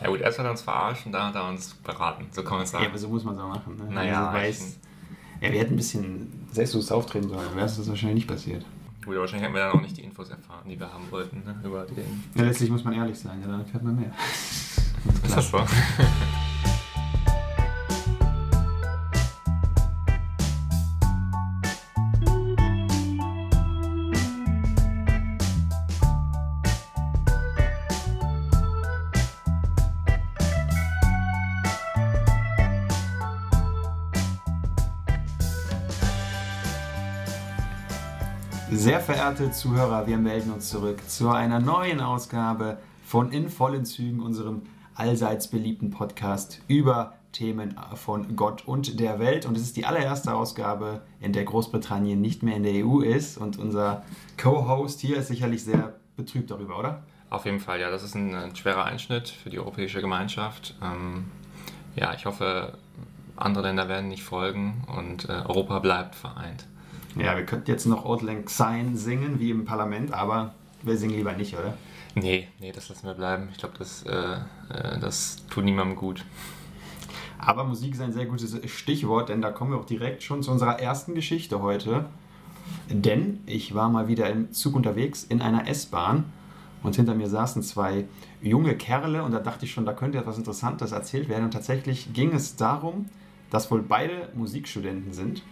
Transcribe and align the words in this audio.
Ja 0.00 0.08
gut, 0.08 0.20
erst 0.20 0.38
hat 0.38 0.46
er 0.46 0.52
uns 0.52 0.62
verarscht 0.62 1.06
und 1.06 1.12
dann 1.12 1.28
hat 1.28 1.34
er 1.34 1.48
uns 1.48 1.74
beraten. 1.74 2.26
So 2.30 2.42
kann 2.42 2.54
man 2.54 2.62
es 2.62 2.70
sagen. 2.70 2.84
Ja, 2.84 2.90
aber 2.90 2.98
so 2.98 3.08
muss 3.08 3.24
man 3.24 3.34
es 3.34 3.40
auch 3.40 3.48
machen. 3.48 3.76
Ne? 3.76 3.92
Naja, 3.92 4.28
also, 4.28 4.38
weiß, 4.38 4.78
ja, 5.40 5.52
wir 5.52 5.58
hätten 5.60 5.74
ein 5.74 5.76
bisschen 5.76 6.48
selbstbewusst 6.52 6.92
auftreten 6.92 7.28
sollen, 7.28 7.44
dann 7.44 7.56
wäre 7.56 7.66
das 7.66 7.88
wahrscheinlich 7.88 8.16
nicht 8.16 8.28
passiert. 8.28 8.64
Gut, 9.04 9.16
wahrscheinlich 9.16 9.44
hätten 9.44 9.54
wir 9.54 9.62
dann 9.62 9.72
auch 9.72 9.80
nicht 9.80 9.96
die 9.96 10.02
Infos 10.02 10.30
erfahren, 10.30 10.68
die 10.68 10.78
wir 10.78 10.92
haben 10.92 11.10
wollten, 11.10 11.42
ne? 11.44 11.60
über 11.64 11.84
den. 11.84 12.24
Ja, 12.34 12.44
letztlich 12.44 12.70
muss 12.70 12.84
man 12.84 12.94
ehrlich 12.94 13.18
sein, 13.18 13.40
ja, 13.40 13.48
dann 13.48 13.60
erfährt 13.60 13.82
man 13.82 13.96
mehr. 13.96 14.12
Ist 15.24 15.36
das 15.36 15.50
so? 15.50 15.58
Sehr 38.88 39.00
verehrte 39.00 39.50
Zuhörer, 39.50 40.06
wir 40.06 40.16
melden 40.16 40.50
uns 40.50 40.70
zurück 40.70 41.06
zu 41.06 41.28
einer 41.28 41.60
neuen 41.60 42.00
Ausgabe 42.00 42.78
von 43.04 43.32
In 43.32 43.50
vollen 43.50 43.84
Zügen, 43.84 44.20
unserem 44.20 44.62
allseits 44.94 45.48
beliebten 45.48 45.90
Podcast 45.90 46.62
über 46.68 47.12
Themen 47.32 47.78
von 47.96 48.34
Gott 48.34 48.66
und 48.66 48.98
der 48.98 49.18
Welt. 49.18 49.44
Und 49.44 49.58
es 49.58 49.62
ist 49.64 49.76
die 49.76 49.84
allererste 49.84 50.34
Ausgabe, 50.34 51.02
in 51.20 51.34
der 51.34 51.44
Großbritannien 51.44 52.18
nicht 52.18 52.42
mehr 52.42 52.56
in 52.56 52.62
der 52.62 52.86
EU 52.86 53.00
ist. 53.00 53.36
Und 53.36 53.58
unser 53.58 54.04
Co-Host 54.38 55.00
hier 55.00 55.18
ist 55.18 55.28
sicherlich 55.28 55.62
sehr 55.64 55.96
betrübt 56.16 56.50
darüber, 56.50 56.78
oder? 56.78 57.02
Auf 57.28 57.44
jeden 57.44 57.60
Fall, 57.60 57.80
ja. 57.80 57.90
Das 57.90 58.02
ist 58.02 58.14
ein, 58.14 58.34
ein 58.34 58.56
schwerer 58.56 58.86
Einschnitt 58.86 59.28
für 59.28 59.50
die 59.50 59.58
europäische 59.58 60.00
Gemeinschaft. 60.00 60.74
Ähm, 60.82 61.26
ja, 61.94 62.14
ich 62.14 62.24
hoffe, 62.24 62.78
andere 63.36 63.64
Länder 63.64 63.90
werden 63.90 64.08
nicht 64.08 64.22
folgen 64.22 64.82
und 64.96 65.28
äh, 65.28 65.42
Europa 65.46 65.78
bleibt 65.80 66.14
vereint. 66.14 66.66
Ja, 67.16 67.36
wir 67.36 67.44
könnten 67.44 67.70
jetzt 67.70 67.86
noch 67.86 68.04
Old 68.04 68.22
Lang 68.22 68.48
Syne 68.48 68.96
singen, 68.96 69.40
wie 69.40 69.50
im 69.50 69.64
Parlament, 69.64 70.12
aber 70.12 70.54
wir 70.82 70.96
singen 70.96 71.14
lieber 71.14 71.32
nicht, 71.32 71.54
oder? 71.56 71.74
Nee, 72.14 72.48
nee, 72.60 72.72
das 72.72 72.88
lassen 72.88 73.06
wir 73.06 73.14
bleiben. 73.14 73.48
Ich 73.52 73.58
glaube, 73.58 73.74
das, 73.78 74.02
äh, 74.04 74.12
äh, 74.12 74.98
das 75.00 75.44
tut 75.50 75.64
niemandem 75.64 75.96
gut. 75.96 76.24
Aber 77.38 77.64
Musik 77.64 77.94
ist 77.94 78.00
ein 78.00 78.12
sehr 78.12 78.26
gutes 78.26 78.58
Stichwort, 78.70 79.28
denn 79.28 79.40
da 79.40 79.50
kommen 79.50 79.72
wir 79.72 79.78
auch 79.78 79.86
direkt 79.86 80.22
schon 80.22 80.42
zu 80.42 80.50
unserer 80.50 80.80
ersten 80.80 81.14
Geschichte 81.14 81.62
heute. 81.62 82.06
Denn 82.90 83.40
ich 83.46 83.74
war 83.74 83.88
mal 83.88 84.08
wieder 84.08 84.28
im 84.28 84.52
Zug 84.52 84.74
unterwegs 84.74 85.24
in 85.24 85.40
einer 85.40 85.68
S-Bahn 85.68 86.24
und 86.82 86.96
hinter 86.96 87.14
mir 87.14 87.28
saßen 87.28 87.62
zwei 87.62 88.06
junge 88.42 88.76
Kerle 88.76 89.22
und 89.22 89.32
da 89.32 89.38
dachte 89.38 89.64
ich 89.64 89.72
schon, 89.72 89.86
da 89.86 89.92
könnte 89.92 90.18
etwas 90.18 90.38
Interessantes 90.38 90.92
erzählt 90.92 91.28
werden. 91.28 91.44
Und 91.44 91.52
tatsächlich 91.52 92.12
ging 92.12 92.32
es 92.34 92.56
darum, 92.56 93.06
dass 93.50 93.70
wohl 93.70 93.82
beide 93.82 94.28
Musikstudenten 94.34 95.12
sind 95.12 95.42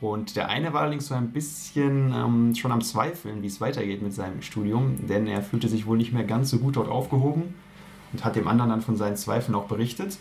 und 0.00 0.36
der 0.36 0.48
eine 0.48 0.72
war 0.72 0.82
allerdings 0.82 1.06
so 1.06 1.14
ein 1.14 1.30
bisschen 1.30 2.12
ähm, 2.14 2.54
schon 2.54 2.70
am 2.70 2.82
Zweifeln, 2.82 3.42
wie 3.42 3.46
es 3.46 3.60
weitergeht 3.60 4.02
mit 4.02 4.12
seinem 4.12 4.42
Studium, 4.42 5.06
denn 5.06 5.26
er 5.26 5.42
fühlte 5.42 5.68
sich 5.68 5.86
wohl 5.86 5.96
nicht 5.96 6.12
mehr 6.12 6.24
ganz 6.24 6.50
so 6.50 6.58
gut 6.58 6.76
dort 6.76 6.88
aufgehoben 6.88 7.54
und 8.12 8.24
hat 8.24 8.36
dem 8.36 8.46
anderen 8.46 8.70
dann 8.70 8.82
von 8.82 8.96
seinen 8.96 9.16
Zweifeln 9.16 9.54
auch 9.54 9.66
berichtet. 9.66 10.18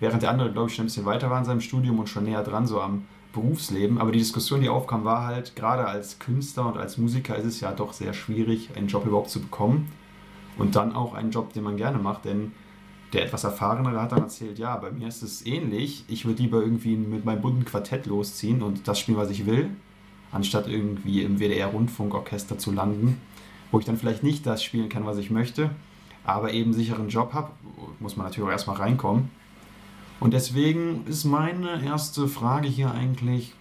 Während 0.00 0.22
der 0.22 0.30
andere, 0.30 0.50
glaube 0.50 0.68
ich, 0.68 0.74
schon 0.74 0.84
ein 0.84 0.88
bisschen 0.88 1.06
weiter 1.06 1.30
war 1.30 1.38
in 1.38 1.44
seinem 1.44 1.60
Studium 1.60 1.98
und 1.98 2.08
schon 2.08 2.24
näher 2.24 2.42
dran, 2.42 2.66
so 2.66 2.80
am 2.80 3.04
Berufsleben. 3.32 3.98
Aber 3.98 4.10
die 4.12 4.18
Diskussion, 4.18 4.60
die 4.60 4.68
aufkam, 4.68 5.04
war 5.04 5.24
halt, 5.24 5.56
gerade 5.56 5.86
als 5.86 6.18
Künstler 6.18 6.66
und 6.66 6.76
als 6.76 6.98
Musiker 6.98 7.36
ist 7.36 7.46
es 7.46 7.60
ja 7.60 7.72
doch 7.72 7.92
sehr 7.92 8.12
schwierig, 8.12 8.70
einen 8.76 8.88
Job 8.88 9.06
überhaupt 9.06 9.30
zu 9.30 9.40
bekommen. 9.40 9.90
Und 10.58 10.74
dann 10.74 10.94
auch 10.94 11.14
einen 11.14 11.30
Job, 11.30 11.52
den 11.52 11.62
man 11.62 11.76
gerne 11.76 11.98
macht, 11.98 12.24
denn 12.24 12.52
der 13.12 13.24
etwas 13.24 13.44
Erfahrenere 13.44 14.00
hat 14.00 14.12
dann 14.12 14.22
erzählt, 14.22 14.58
ja, 14.58 14.76
bei 14.76 14.90
mir 14.90 15.08
ist 15.08 15.22
es 15.22 15.46
ähnlich. 15.46 16.04
Ich 16.08 16.24
würde 16.24 16.42
lieber 16.42 16.60
irgendwie 16.60 16.96
mit 16.96 17.24
meinem 17.24 17.40
bunten 17.40 17.64
Quartett 17.64 18.06
losziehen 18.06 18.62
und 18.62 18.88
das 18.88 18.98
spielen, 18.98 19.18
was 19.18 19.30
ich 19.30 19.46
will, 19.46 19.70
anstatt 20.32 20.68
irgendwie 20.68 21.22
im 21.22 21.38
WDR-Rundfunkorchester 21.38 22.58
zu 22.58 22.72
landen, 22.72 23.20
wo 23.70 23.78
ich 23.78 23.84
dann 23.84 23.96
vielleicht 23.96 24.22
nicht 24.22 24.44
das 24.46 24.62
spielen 24.62 24.88
kann, 24.88 25.06
was 25.06 25.18
ich 25.18 25.30
möchte, 25.30 25.70
aber 26.24 26.52
eben 26.52 26.72
sicheren 26.72 27.08
Job 27.08 27.32
habe, 27.32 27.50
muss 28.00 28.16
man 28.16 28.26
natürlich 28.26 28.48
auch 28.48 28.52
erstmal 28.52 28.76
reinkommen. 28.76 29.30
Und 30.18 30.32
deswegen 30.32 31.06
ist 31.06 31.24
meine 31.24 31.84
erste 31.84 32.26
Frage 32.26 32.68
hier 32.68 32.90
eigentlich, 32.90 33.52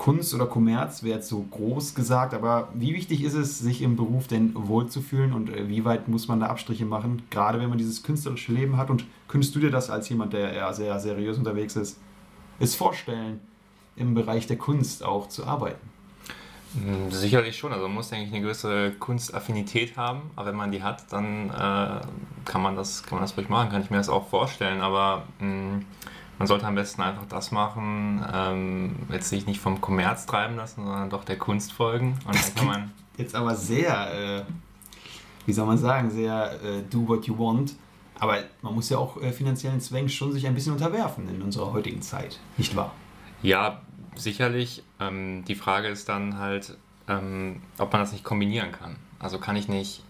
Kunst 0.00 0.32
oder 0.32 0.46
Kommerz 0.46 1.02
wäre 1.02 1.16
jetzt 1.16 1.28
so 1.28 1.42
groß 1.42 1.94
gesagt, 1.94 2.32
aber 2.32 2.70
wie 2.72 2.94
wichtig 2.94 3.22
ist 3.22 3.34
es, 3.34 3.58
sich 3.58 3.82
im 3.82 3.96
Beruf 3.96 4.28
denn 4.28 4.52
wohlzufühlen 4.54 5.34
und 5.34 5.50
äh, 5.50 5.68
wie 5.68 5.84
weit 5.84 6.08
muss 6.08 6.26
man 6.26 6.40
da 6.40 6.46
Abstriche 6.46 6.86
machen, 6.86 7.20
gerade 7.28 7.60
wenn 7.60 7.68
man 7.68 7.76
dieses 7.76 8.02
künstlerische 8.02 8.50
Leben 8.50 8.78
hat? 8.78 8.88
Und 8.88 9.04
könntest 9.28 9.54
du 9.54 9.60
dir 9.60 9.70
das 9.70 9.90
als 9.90 10.08
jemand, 10.08 10.32
der 10.32 10.54
eher 10.54 10.72
sehr 10.72 10.98
seriös 11.00 11.36
unterwegs 11.36 11.76
ist, 11.76 12.00
es 12.58 12.74
vorstellen, 12.74 13.40
im 13.94 14.14
Bereich 14.14 14.46
der 14.46 14.56
Kunst 14.56 15.04
auch 15.04 15.28
zu 15.28 15.44
arbeiten? 15.44 15.86
Hm, 16.72 17.10
sicherlich 17.10 17.58
schon. 17.58 17.70
Also 17.70 17.86
man 17.86 17.96
muss 17.96 18.10
eigentlich 18.10 18.32
eine 18.32 18.40
gewisse 18.40 18.92
Kunstaffinität 18.92 19.98
haben, 19.98 20.30
aber 20.34 20.48
wenn 20.48 20.56
man 20.56 20.72
die 20.72 20.82
hat, 20.82 21.12
dann 21.12 21.50
äh, 21.50 22.00
kann 22.46 22.62
man 22.62 22.74
das 22.74 23.02
kann 23.02 23.18
man 23.18 23.24
das 23.24 23.36
ruhig 23.36 23.50
machen, 23.50 23.68
kann 23.68 23.82
ich 23.82 23.90
mir 23.90 23.98
das 23.98 24.08
auch 24.08 24.28
vorstellen. 24.28 24.80
Aber 24.80 25.24
mh, 25.40 25.46
hm, 25.46 25.84
man 26.40 26.46
sollte 26.46 26.66
am 26.66 26.74
besten 26.74 27.02
einfach 27.02 27.26
das 27.28 27.52
machen, 27.52 28.24
ähm, 28.32 28.96
jetzt 29.12 29.28
sich 29.28 29.44
nicht 29.44 29.60
vom 29.60 29.82
Kommerz 29.82 30.24
treiben 30.24 30.56
lassen, 30.56 30.86
sondern 30.86 31.10
doch 31.10 31.22
der 31.22 31.36
Kunst 31.36 31.70
folgen. 31.70 32.18
Und 32.24 32.34
das 32.34 32.54
dann 32.54 32.64
kann 32.64 32.66
man 32.66 32.90
jetzt 33.18 33.34
aber 33.34 33.54
sehr, 33.54 34.38
äh, 34.38 34.42
wie 35.44 35.52
soll 35.52 35.66
man 35.66 35.76
sagen, 35.76 36.10
sehr 36.10 36.52
äh, 36.62 36.82
do 36.88 37.06
what 37.06 37.26
you 37.26 37.38
want. 37.38 37.74
Aber 38.18 38.38
man 38.62 38.74
muss 38.74 38.88
ja 38.88 38.96
auch 38.96 39.20
äh, 39.20 39.32
finanziellen 39.32 39.82
Zwängen 39.82 40.08
schon 40.08 40.32
sich 40.32 40.46
ein 40.46 40.54
bisschen 40.54 40.72
unterwerfen 40.72 41.28
in 41.28 41.42
unserer 41.42 41.74
heutigen 41.74 42.00
Zeit, 42.00 42.40
nicht 42.56 42.74
wahr? 42.74 42.94
Ja, 43.42 43.82
sicherlich. 44.14 44.82
Ähm, 44.98 45.44
die 45.44 45.54
Frage 45.54 45.88
ist 45.88 46.08
dann 46.08 46.38
halt, 46.38 46.74
ähm, 47.06 47.60
ob 47.76 47.92
man 47.92 48.00
das 48.00 48.12
nicht 48.12 48.24
kombinieren 48.24 48.72
kann. 48.72 48.96
Also 49.18 49.38
kann 49.38 49.56
ich 49.56 49.68
nicht 49.68 50.02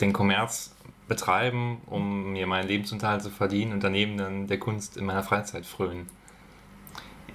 den 0.00 0.14
Kommerz 0.14 0.74
betreiben, 1.08 1.78
um 1.86 2.32
mir 2.32 2.46
meinen 2.46 2.68
Lebensunterhalt 2.68 3.22
zu 3.22 3.30
verdienen 3.30 3.72
und 3.72 3.82
daneben 3.82 4.18
dann 4.18 4.46
der 4.46 4.58
Kunst 4.58 4.96
in 4.96 5.06
meiner 5.06 5.22
Freizeit 5.22 5.66
frönen. 5.66 6.06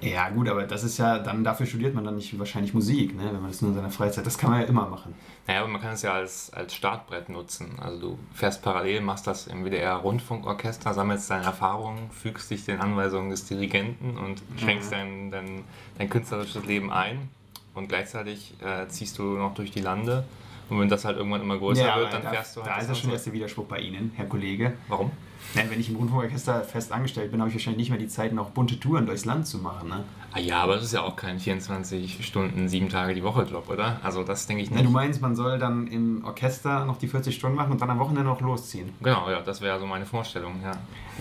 Ja, 0.00 0.28
gut, 0.28 0.48
aber 0.48 0.64
das 0.64 0.84
ist 0.84 0.98
ja, 0.98 1.18
dann 1.18 1.44
dafür 1.44 1.64
studiert 1.66 1.94
man 1.94 2.04
dann 2.04 2.16
nicht 2.16 2.38
wahrscheinlich 2.38 2.74
Musik, 2.74 3.16
ne? 3.16 3.24
wenn 3.26 3.40
man 3.40 3.50
das 3.50 3.62
nur 3.62 3.70
in 3.70 3.76
seiner 3.76 3.90
Freizeit, 3.90 4.26
das 4.26 4.36
kann 4.36 4.50
man 4.50 4.60
ja 4.60 4.66
immer 4.66 4.86
machen. 4.86 5.14
Naja, 5.46 5.60
aber 5.60 5.68
man 5.68 5.80
kann 5.80 5.92
es 5.92 6.02
ja 6.02 6.12
als, 6.12 6.52
als 6.52 6.74
Startbrett 6.74 7.28
nutzen. 7.30 7.78
Also 7.80 8.00
du 8.00 8.18
fährst 8.34 8.60
parallel, 8.62 9.00
machst 9.00 9.26
das 9.26 9.46
im 9.46 9.64
WDR-Rundfunkorchester, 9.64 10.92
sammelst 10.92 11.30
deine 11.30 11.44
Erfahrungen, 11.44 12.10
fügst 12.10 12.50
dich 12.50 12.64
den 12.66 12.80
Anweisungen 12.80 13.30
des 13.30 13.46
Dirigenten 13.46 14.18
und 14.18 14.42
schränkst 14.58 14.92
ja. 14.92 14.98
dein, 14.98 15.30
dein, 15.30 15.64
dein 15.96 16.10
künstlerisches 16.10 16.66
Leben 16.66 16.92
ein 16.92 17.30
und 17.72 17.88
gleichzeitig 17.88 18.54
äh, 18.62 18.86
ziehst 18.88 19.18
du 19.18 19.22
noch 19.22 19.54
durch 19.54 19.70
die 19.70 19.80
Lande 19.80 20.24
und 20.68 20.80
wenn 20.80 20.88
das 20.88 21.04
halt 21.04 21.16
irgendwann 21.16 21.40
immer 21.40 21.58
größer 21.58 21.84
ja, 21.84 21.96
wird, 21.96 22.12
dann 22.12 22.22
da, 22.22 22.30
fährst 22.30 22.56
du 22.56 22.62
halt. 22.62 22.70
Da 22.70 22.78
ist 22.78 22.88
ja 22.88 22.94
schon 22.94 23.10
erst 23.10 23.26
der 23.26 23.32
Widerspruch 23.32 23.66
bei 23.66 23.78
Ihnen, 23.78 24.12
Herr 24.14 24.26
Kollege. 24.26 24.74
Warum? 24.88 25.10
Nein, 25.54 25.70
wenn 25.70 25.78
ich 25.78 25.90
im 25.90 25.96
Rundfunkorchester 25.96 26.62
fest 26.62 26.90
angestellt 26.90 27.30
bin, 27.30 27.40
habe 27.40 27.48
ich 27.50 27.54
wahrscheinlich 27.54 27.78
nicht 27.78 27.90
mehr 27.90 27.98
die 27.98 28.08
Zeit, 28.08 28.32
noch 28.32 28.50
bunte 28.50 28.80
Touren 28.80 29.06
durchs 29.06 29.24
Land 29.24 29.46
zu 29.46 29.58
machen. 29.58 29.88
Ne? 29.88 30.04
Ah 30.32 30.38
ja, 30.38 30.62
aber 30.62 30.74
das 30.74 30.84
ist 30.84 30.94
ja 30.94 31.02
auch 31.02 31.16
kein 31.16 31.38
24 31.38 32.26
Stunden, 32.26 32.68
sieben 32.68 32.88
Tage 32.88 33.14
die 33.14 33.22
Woche 33.22 33.42
Job, 33.42 33.68
oder? 33.68 34.00
Also 34.02 34.24
das 34.24 34.46
denke 34.46 34.62
ich 34.62 34.70
nicht. 34.70 34.80
Ja, 34.80 34.86
du 34.86 34.90
meinst, 34.90 35.20
man 35.20 35.36
soll 35.36 35.58
dann 35.58 35.86
im 35.86 36.24
Orchester 36.24 36.84
noch 36.86 36.98
die 36.98 37.08
40 37.08 37.34
Stunden 37.34 37.56
machen 37.56 37.72
und 37.72 37.80
dann 37.80 37.90
am 37.90 37.98
Wochenende 37.98 38.24
noch 38.24 38.40
losziehen? 38.40 38.90
Genau, 39.02 39.30
ja, 39.30 39.42
das 39.42 39.60
wäre 39.60 39.78
so 39.78 39.86
meine 39.86 40.06
Vorstellung, 40.06 40.60
ja. 40.62 40.72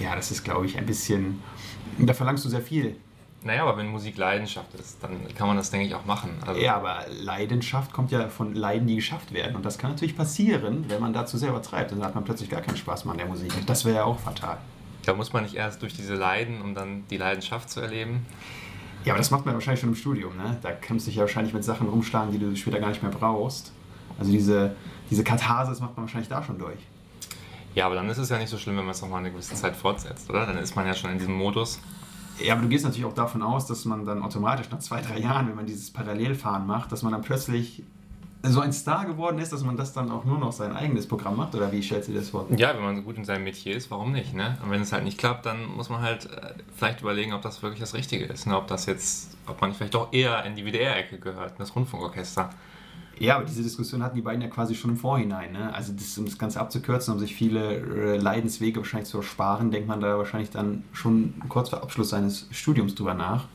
Ja, 0.02 0.16
das 0.16 0.32
ist, 0.32 0.44
glaube 0.44 0.66
ich, 0.66 0.78
ein 0.78 0.86
bisschen... 0.86 1.42
Da 2.00 2.14
verlangst 2.14 2.44
du 2.46 2.50
sehr 2.50 2.62
viel. 2.62 2.96
Naja, 3.44 3.64
aber 3.64 3.78
wenn 3.78 3.88
Musik 3.88 4.18
Leidenschaft 4.18 4.74
ist, 4.76 5.04
dann 5.04 5.28
kann 5.36 5.48
man 5.48 5.58
das, 5.58 5.70
denke 5.70 5.86
ich, 5.88 5.96
auch 5.96 6.06
machen. 6.06 6.32
Also 6.46 6.62
ja, 6.62 6.76
aber 6.76 7.06
Leidenschaft 7.22 7.92
kommt 7.92 8.12
ja 8.12 8.30
von 8.30 8.56
Leiden, 8.56 8.88
die 8.88 8.96
geschafft 8.96 9.34
werden. 9.34 9.56
Und 9.56 9.66
das 9.66 9.78
kann 9.78 9.92
natürlich 9.92 10.16
passieren, 10.16 10.86
wenn 10.88 11.02
man 11.02 11.12
dazu 11.14 11.38
selber 11.38 11.62
treibt. 11.62 11.92
Dann 11.92 12.04
hat 12.04 12.16
man 12.16 12.24
plötzlich 12.24 12.50
gar 12.50 12.62
keinen 12.62 12.78
Spaß 12.78 13.04
mehr 13.04 13.12
an 13.12 13.18
der 13.18 13.28
Musik. 13.28 13.52
Das 13.66 13.84
wäre 13.84 13.98
ja 13.98 14.04
auch 14.06 14.20
fatal. 14.20 14.58
Da 15.06 15.14
muss 15.14 15.34
man 15.34 15.44
nicht 15.44 15.56
erst 15.56 15.82
durch 15.82 15.94
diese 15.94 16.16
Leiden, 16.16 16.62
um 16.62 16.74
dann 16.74 17.04
die 17.10 17.18
Leidenschaft 17.18 17.70
zu 17.70 17.82
erleben. 17.82 18.26
Ja, 19.04 19.12
aber 19.12 19.18
das 19.18 19.32
macht 19.32 19.46
man 19.46 19.54
wahrscheinlich 19.54 19.82
schon 19.82 19.90
im 19.90 19.96
Studium. 19.96 20.38
Ne? 20.38 20.58
Da 20.62 20.72
kannst 20.72 21.06
du 21.06 21.10
dich 21.10 21.18
ja 21.18 21.24
wahrscheinlich 21.24 21.54
mit 21.54 21.66
Sachen 21.66 21.90
rumschlagen, 21.90 22.32
die 22.32 22.40
du 22.40 22.56
später 22.56 22.80
gar 22.80 22.90
nicht 22.90 23.04
mehr 23.04 23.12
brauchst. 23.12 23.74
Also 24.18 24.32
diese, 24.32 24.76
diese 25.10 25.26
Katharsis 25.26 25.82
macht 25.82 25.98
man 25.98 26.06
wahrscheinlich 26.06 26.30
da 26.30 26.42
schon 26.42 26.58
durch. 26.58 26.80
Ja, 27.76 27.88
aber 27.88 27.96
dann 27.96 28.08
ist 28.10 28.20
es 28.20 28.30
ja 28.30 28.38
nicht 28.38 28.50
so 28.50 28.58
schlimm, 28.58 28.78
wenn 28.78 28.86
man 28.86 28.94
es 28.94 29.02
nochmal 29.02 29.20
eine 29.20 29.32
gewisse 29.32 29.56
Zeit 29.56 29.76
fortsetzt, 29.76 30.30
oder? 30.30 30.46
Dann 30.46 30.58
ist 30.58 30.76
man 30.76 30.86
ja 30.86 30.94
schon 30.94 31.12
in 31.12 31.18
diesem 31.18 31.34
Modus. 31.34 31.82
Ja, 32.40 32.54
aber 32.54 32.64
du 32.64 32.70
gehst 32.70 32.84
natürlich 32.84 33.06
auch 33.06 33.14
davon 33.14 33.42
aus, 33.42 33.68
dass 33.68 33.86
man 33.86 34.06
dann 34.06 34.24
automatisch 34.24 34.70
nach 34.72 34.80
zwei, 34.80 35.02
drei 35.02 35.20
Jahren, 35.20 35.48
wenn 35.48 35.56
man 35.56 35.66
dieses 35.66 35.92
Parallelfahren 35.92 36.66
macht, 36.66 36.92
dass 36.92 37.04
man 37.04 37.12
dann 37.12 37.22
plötzlich 37.22 37.84
so 38.46 38.60
ein 38.60 38.74
Star 38.74 39.06
geworden 39.06 39.40
ist, 39.40 39.54
dass 39.54 39.64
man 39.64 39.78
das 39.78 39.94
dann 39.94 40.12
auch 40.12 40.26
nur 40.26 40.38
noch 40.38 40.52
sein 40.52 40.76
eigenes 40.76 41.08
Programm 41.08 41.38
macht? 41.38 41.56
Oder 41.56 41.72
wie 41.72 41.82
stellst 41.82 42.10
du 42.10 42.14
das 42.14 42.30
vor? 42.30 42.46
Ja, 42.58 42.76
wenn 42.76 42.84
man 42.84 42.96
so 42.98 43.02
gut 43.04 43.16
in 43.18 43.24
seinem 43.24 43.46
Metier 43.46 43.76
ist, 43.76 43.90
warum 43.90 44.12
nicht? 44.12 44.34
Ne? 44.34 44.58
Und 44.64 44.70
wenn 44.70 44.82
es 44.82 44.92
halt 44.92 45.06
nicht 45.06 45.18
klappt, 45.18 45.46
dann 45.46 45.66
muss 45.66 45.90
man 45.90 46.02
halt 46.02 46.26
äh, 46.26 46.54
vielleicht 46.76 47.02
überlegen, 47.02 47.34
ob 47.34 47.42
das 47.42 47.64
wirklich 47.64 47.80
das 47.80 47.94
Richtige 47.94 48.26
ist. 48.26 48.46
Ne? 48.46 48.58
Ob 48.58 48.68
das 48.68 48.86
jetzt, 48.86 49.38
ob 49.48 49.62
man 49.62 49.74
vielleicht 49.74 49.94
doch 49.94 50.12
eher 50.12 50.44
in 50.44 50.56
die 50.56 50.66
WDR-Ecke 50.66 51.20
gehört, 51.20 51.52
in 51.52 51.58
das 51.60 51.74
Rundfunkorchester. 51.74 52.50
Ja, 53.20 53.36
aber 53.36 53.46
diese 53.46 53.62
Diskussion 53.62 54.04
hatten 54.04 54.16
die 54.16 54.22
beiden 54.22 54.42
ja 54.42 54.48
quasi 54.48 54.76
schon 54.76 54.92
im 54.92 54.98
Vorhinein. 54.98 55.52
Ne? 55.52 55.74
Also 55.74 55.94
das, 55.94 56.18
um 56.18 56.26
das 56.26 56.38
Ganze 56.38 56.60
abzukürzen, 56.60 57.14
um 57.14 57.20
sich 57.20 57.36
viele 57.36 57.76
äh, 57.76 58.18
Leidenswege 58.18 58.80
wahrscheinlich 58.80 59.10
zu 59.10 59.18
ersparen, 59.18 59.72
denkt 59.72 59.88
man 59.88 60.02
da 60.02 60.18
wahrscheinlich 60.18 60.50
dann 60.50 60.84
schon 60.94 61.36
kurz 61.48 61.70
vor 61.70 61.84
Abschluss 61.84 62.10
seines 62.10 62.48
Studiums 62.52 62.96
drüber 62.96 63.14
nach. 63.14 63.46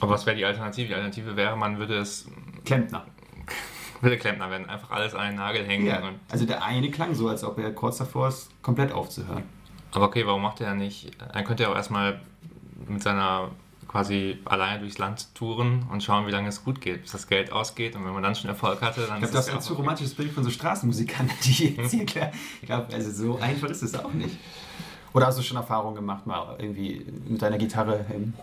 Aber 0.00 0.12
was 0.12 0.26
wäre 0.26 0.36
die 0.36 0.44
Alternative? 0.44 0.88
Die 0.88 0.94
Alternative 0.94 1.36
wäre, 1.36 1.56
man 1.56 1.78
würde 1.78 1.96
es 1.96 2.28
Klempner. 2.64 3.06
würde 4.02 4.18
Klempner 4.18 4.50
werden, 4.50 4.68
einfach 4.68 4.90
alles 4.90 5.14
an 5.14 5.28
den 5.28 5.36
Nagel 5.36 5.64
hängen. 5.64 5.86
Ja, 5.86 6.02
also 6.30 6.44
der 6.44 6.62
eine 6.62 6.90
klang 6.90 7.14
so, 7.14 7.28
als 7.28 7.44
ob 7.44 7.58
er 7.58 7.72
kurz 7.72 7.96
davor 7.96 8.28
ist, 8.28 8.50
komplett 8.62 8.92
aufzuhören. 8.92 9.44
aber 9.92 10.04
okay, 10.04 10.26
warum 10.26 10.42
macht 10.42 10.60
er 10.60 10.74
nicht? 10.74 11.10
Er 11.32 11.42
könnte 11.44 11.62
ja 11.62 11.70
auch 11.70 11.76
erstmal 11.76 12.20
mit 12.86 13.02
seiner 13.02 13.50
quasi 13.96 14.38
alleine 14.44 14.80
durchs 14.80 14.98
Land 14.98 15.34
touren 15.34 15.86
und 15.90 16.02
schauen, 16.02 16.26
wie 16.26 16.30
lange 16.30 16.48
es 16.48 16.62
gut 16.62 16.82
geht, 16.82 17.02
bis 17.02 17.12
das 17.12 17.26
Geld 17.26 17.50
ausgeht. 17.50 17.96
Und 17.96 18.04
wenn 18.04 18.12
man 18.12 18.22
dann 18.22 18.34
schon 18.34 18.50
Erfolg 18.50 18.82
hatte, 18.82 19.00
dann 19.06 19.14
Ich 19.14 19.20
glaube, 19.20 19.32
das 19.32 19.48
ist 19.48 19.54
ein 19.54 19.60
zu 19.62 19.72
romantisches 19.72 20.14
Bild 20.14 20.32
von 20.32 20.44
so 20.44 20.50
Straßenmusikern, 20.50 21.30
die 21.44 21.74
jetzt 21.76 21.92
hier 21.92 22.04
klar. 22.06 22.30
Ich 22.60 22.66
glaube, 22.66 22.92
also 22.92 23.10
so 23.10 23.38
einfach 23.38 23.70
ist 23.70 23.82
es 23.82 23.94
auch 23.94 24.12
nicht. 24.12 24.36
Oder 25.14 25.28
hast 25.28 25.38
du 25.38 25.42
schon 25.42 25.56
Erfahrung 25.56 25.94
gemacht, 25.94 26.26
mal 26.26 26.56
irgendwie 26.58 27.06
mit 27.26 27.40
deiner 27.40 27.56
Gitarre 27.56 28.04
im, 28.14 28.34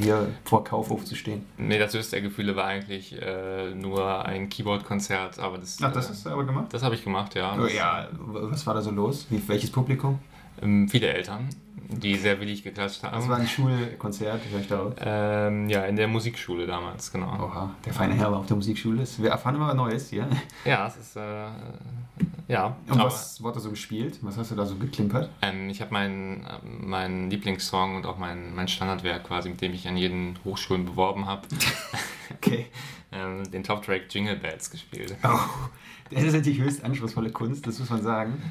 hier 0.00 0.30
vor 0.44 0.64
Kaufhof 0.64 1.04
zu 1.04 1.14
stehen? 1.14 1.44
Nee, 1.58 1.78
das 1.78 1.92
höchste 1.92 2.12
der 2.12 2.22
Gefühle 2.22 2.56
war 2.56 2.64
eigentlich 2.64 3.14
äh, 3.20 3.74
nur 3.74 4.24
ein 4.24 4.48
Keyboard-Konzert, 4.48 5.38
aber 5.38 5.58
das, 5.58 5.76
Ach, 5.82 5.92
das 5.92 6.06
äh, 6.06 6.08
hast 6.08 6.24
du 6.24 6.30
aber 6.30 6.44
gemacht? 6.44 6.68
das 6.70 6.82
habe 6.82 6.94
ich 6.94 7.04
gemacht, 7.04 7.34
ja. 7.34 7.54
Oh, 7.60 7.66
ja, 7.66 8.08
was 8.12 8.66
war 8.66 8.72
da 8.72 8.80
so 8.80 8.90
los? 8.90 9.26
Wie, 9.28 9.46
welches 9.46 9.70
Publikum? 9.70 10.20
Ähm, 10.60 10.88
viele 10.88 11.08
Eltern, 11.12 11.48
die 11.88 12.14
sehr 12.16 12.40
willig 12.40 12.62
geklatscht 12.62 13.02
haben. 13.02 13.16
Das 13.16 13.28
war 13.28 13.38
ein 13.38 13.46
Schulkonzert, 13.48 14.40
ich 14.60 14.68
daraus. 14.68 14.94
ähm, 15.00 15.68
ja, 15.68 15.84
in 15.84 15.96
der 15.96 16.08
Musikschule 16.08 16.66
damals, 16.66 17.10
genau. 17.12 17.32
Oha, 17.32 17.74
der 17.84 17.92
feine 17.92 18.14
Herr 18.14 18.30
war 18.32 18.40
auf 18.40 18.46
der 18.46 18.56
Musikschule. 18.56 19.04
Wir 19.18 19.30
erfahren 19.30 19.54
immer 19.56 19.68
was 19.68 19.74
Neues 19.74 20.10
hier. 20.10 20.28
Ja, 20.64 20.86
es 20.86 20.96
ist, 20.96 21.16
äh, 21.16 21.46
ja. 22.48 22.76
Und 22.86 22.98
aber, 22.98 23.04
was 23.06 23.42
wurde 23.42 23.60
so 23.60 23.70
gespielt? 23.70 24.18
Was 24.22 24.36
hast 24.36 24.50
du 24.50 24.54
da 24.54 24.66
so 24.66 24.76
geklimpert? 24.76 25.30
Ähm, 25.42 25.68
ich 25.70 25.80
habe 25.80 25.92
meinen 25.92 26.46
mein 26.80 27.30
Lieblingssong 27.30 27.96
und 27.96 28.06
auch 28.06 28.18
mein, 28.18 28.54
mein 28.54 28.68
Standardwerk 28.68 29.24
quasi, 29.24 29.48
mit 29.48 29.60
dem 29.60 29.72
ich 29.74 29.88
an 29.88 29.96
jeden 29.96 30.38
Hochschulen 30.44 30.84
beworben 30.84 31.26
habe, 31.26 31.42
Okay. 32.36 32.66
ähm, 33.12 33.50
den 33.50 33.62
Top-Track 33.62 34.02
Jingle 34.10 34.36
Bells 34.36 34.70
gespielt. 34.70 35.16
Oh, 35.22 35.38
das 36.10 36.22
ist 36.24 36.32
natürlich 36.34 36.60
höchst 36.60 36.82
anspruchsvolle 36.84 37.30
Kunst, 37.30 37.66
das 37.66 37.78
muss 37.78 37.90
man 37.90 38.02
sagen. 38.02 38.42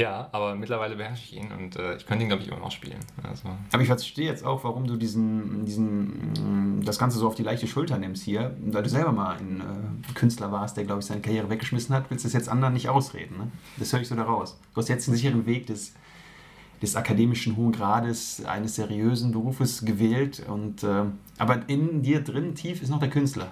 Ja, 0.00 0.30
aber 0.32 0.54
mittlerweile 0.54 0.96
beherrsche 0.96 1.24
ich 1.24 1.36
ihn 1.36 1.52
und 1.52 1.76
äh, 1.76 1.96
ich 1.96 2.06
könnte 2.06 2.24
ihn, 2.24 2.28
glaube 2.28 2.42
ich, 2.42 2.48
immer 2.48 2.58
noch 2.58 2.70
spielen. 2.70 2.98
Also, 3.22 3.50
Aber 3.70 3.82
ich 3.82 3.88
verstehe 3.88 4.24
jetzt 4.24 4.46
auch, 4.46 4.64
warum 4.64 4.86
du 4.86 4.96
diesen, 4.96 5.66
diesen, 5.66 6.78
mm, 6.78 6.84
das 6.86 6.98
Ganze 6.98 7.18
so 7.18 7.26
auf 7.26 7.34
die 7.34 7.42
leichte 7.42 7.66
Schulter 7.66 7.98
nimmst 7.98 8.22
hier, 8.22 8.56
weil 8.64 8.82
du 8.82 8.88
selber 8.88 9.12
mal 9.12 9.36
ein 9.36 9.60
äh, 9.60 10.12
Künstler 10.14 10.50
warst, 10.52 10.78
der, 10.78 10.84
glaube 10.84 11.00
ich, 11.00 11.06
seine 11.06 11.20
Karriere 11.20 11.50
weggeschmissen 11.50 11.94
hat, 11.94 12.04
willst 12.08 12.24
du 12.24 12.28
das 12.28 12.32
jetzt 12.32 12.48
anderen 12.48 12.72
nicht 12.72 12.88
ausreden. 12.88 13.36
Ne? 13.36 13.52
Das 13.76 13.92
höre 13.92 14.00
ich 14.00 14.08
so 14.08 14.14
daraus. 14.14 14.58
Du 14.74 14.80
hast 14.80 14.88
jetzt 14.88 15.06
den 15.06 15.14
sicheren 15.14 15.44
Weg 15.44 15.66
des, 15.66 15.92
des 16.80 16.96
akademischen 16.96 17.56
hohen 17.56 17.72
Grades 17.72 18.42
eines 18.46 18.76
seriösen 18.76 19.32
Berufes 19.32 19.84
gewählt, 19.84 20.42
und, 20.48 20.82
äh, 20.82 21.04
aber 21.36 21.68
in 21.68 22.00
dir 22.00 22.24
drin 22.24 22.54
tief 22.54 22.80
ist 22.80 22.88
noch 22.88 23.00
der 23.00 23.10
Künstler. 23.10 23.48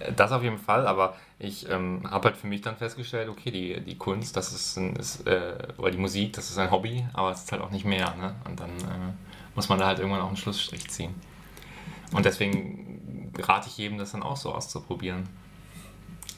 äh, 0.00 0.12
das 0.12 0.32
auf 0.32 0.42
jeden 0.42 0.58
Fall, 0.58 0.84
aber 0.84 1.14
ich 1.38 1.68
ähm, 1.68 2.00
habe 2.10 2.28
halt 2.28 2.36
für 2.36 2.46
mich 2.46 2.62
dann 2.62 2.76
festgestellt, 2.76 3.28
okay, 3.28 3.50
die, 3.50 3.80
die 3.80 3.96
Kunst, 3.96 4.36
das 4.36 4.52
ist, 4.52 4.76
ein, 4.78 4.96
ist 4.96 5.26
äh, 5.26 5.68
oder 5.76 5.90
die 5.90 5.98
Musik, 5.98 6.32
das 6.32 6.50
ist 6.50 6.58
ein 6.58 6.70
Hobby, 6.70 7.04
aber 7.12 7.30
es 7.30 7.42
ist 7.44 7.52
halt 7.52 7.60
auch 7.62 7.70
nicht 7.70 7.84
mehr. 7.84 8.14
Ne? 8.16 8.34
Und 8.48 8.58
dann 8.58 8.70
äh, 8.70 9.12
muss 9.54 9.68
man 9.68 9.78
da 9.78 9.86
halt 9.86 9.98
irgendwann 9.98 10.22
auch 10.22 10.28
einen 10.28 10.36
Schlussstrich 10.36 10.88
ziehen. 10.88 11.14
Und 12.12 12.24
deswegen 12.24 13.32
rate 13.38 13.68
ich 13.68 13.76
jedem, 13.76 13.98
das 13.98 14.12
dann 14.12 14.22
auch 14.22 14.36
so 14.36 14.52
auszuprobieren. 14.52 15.28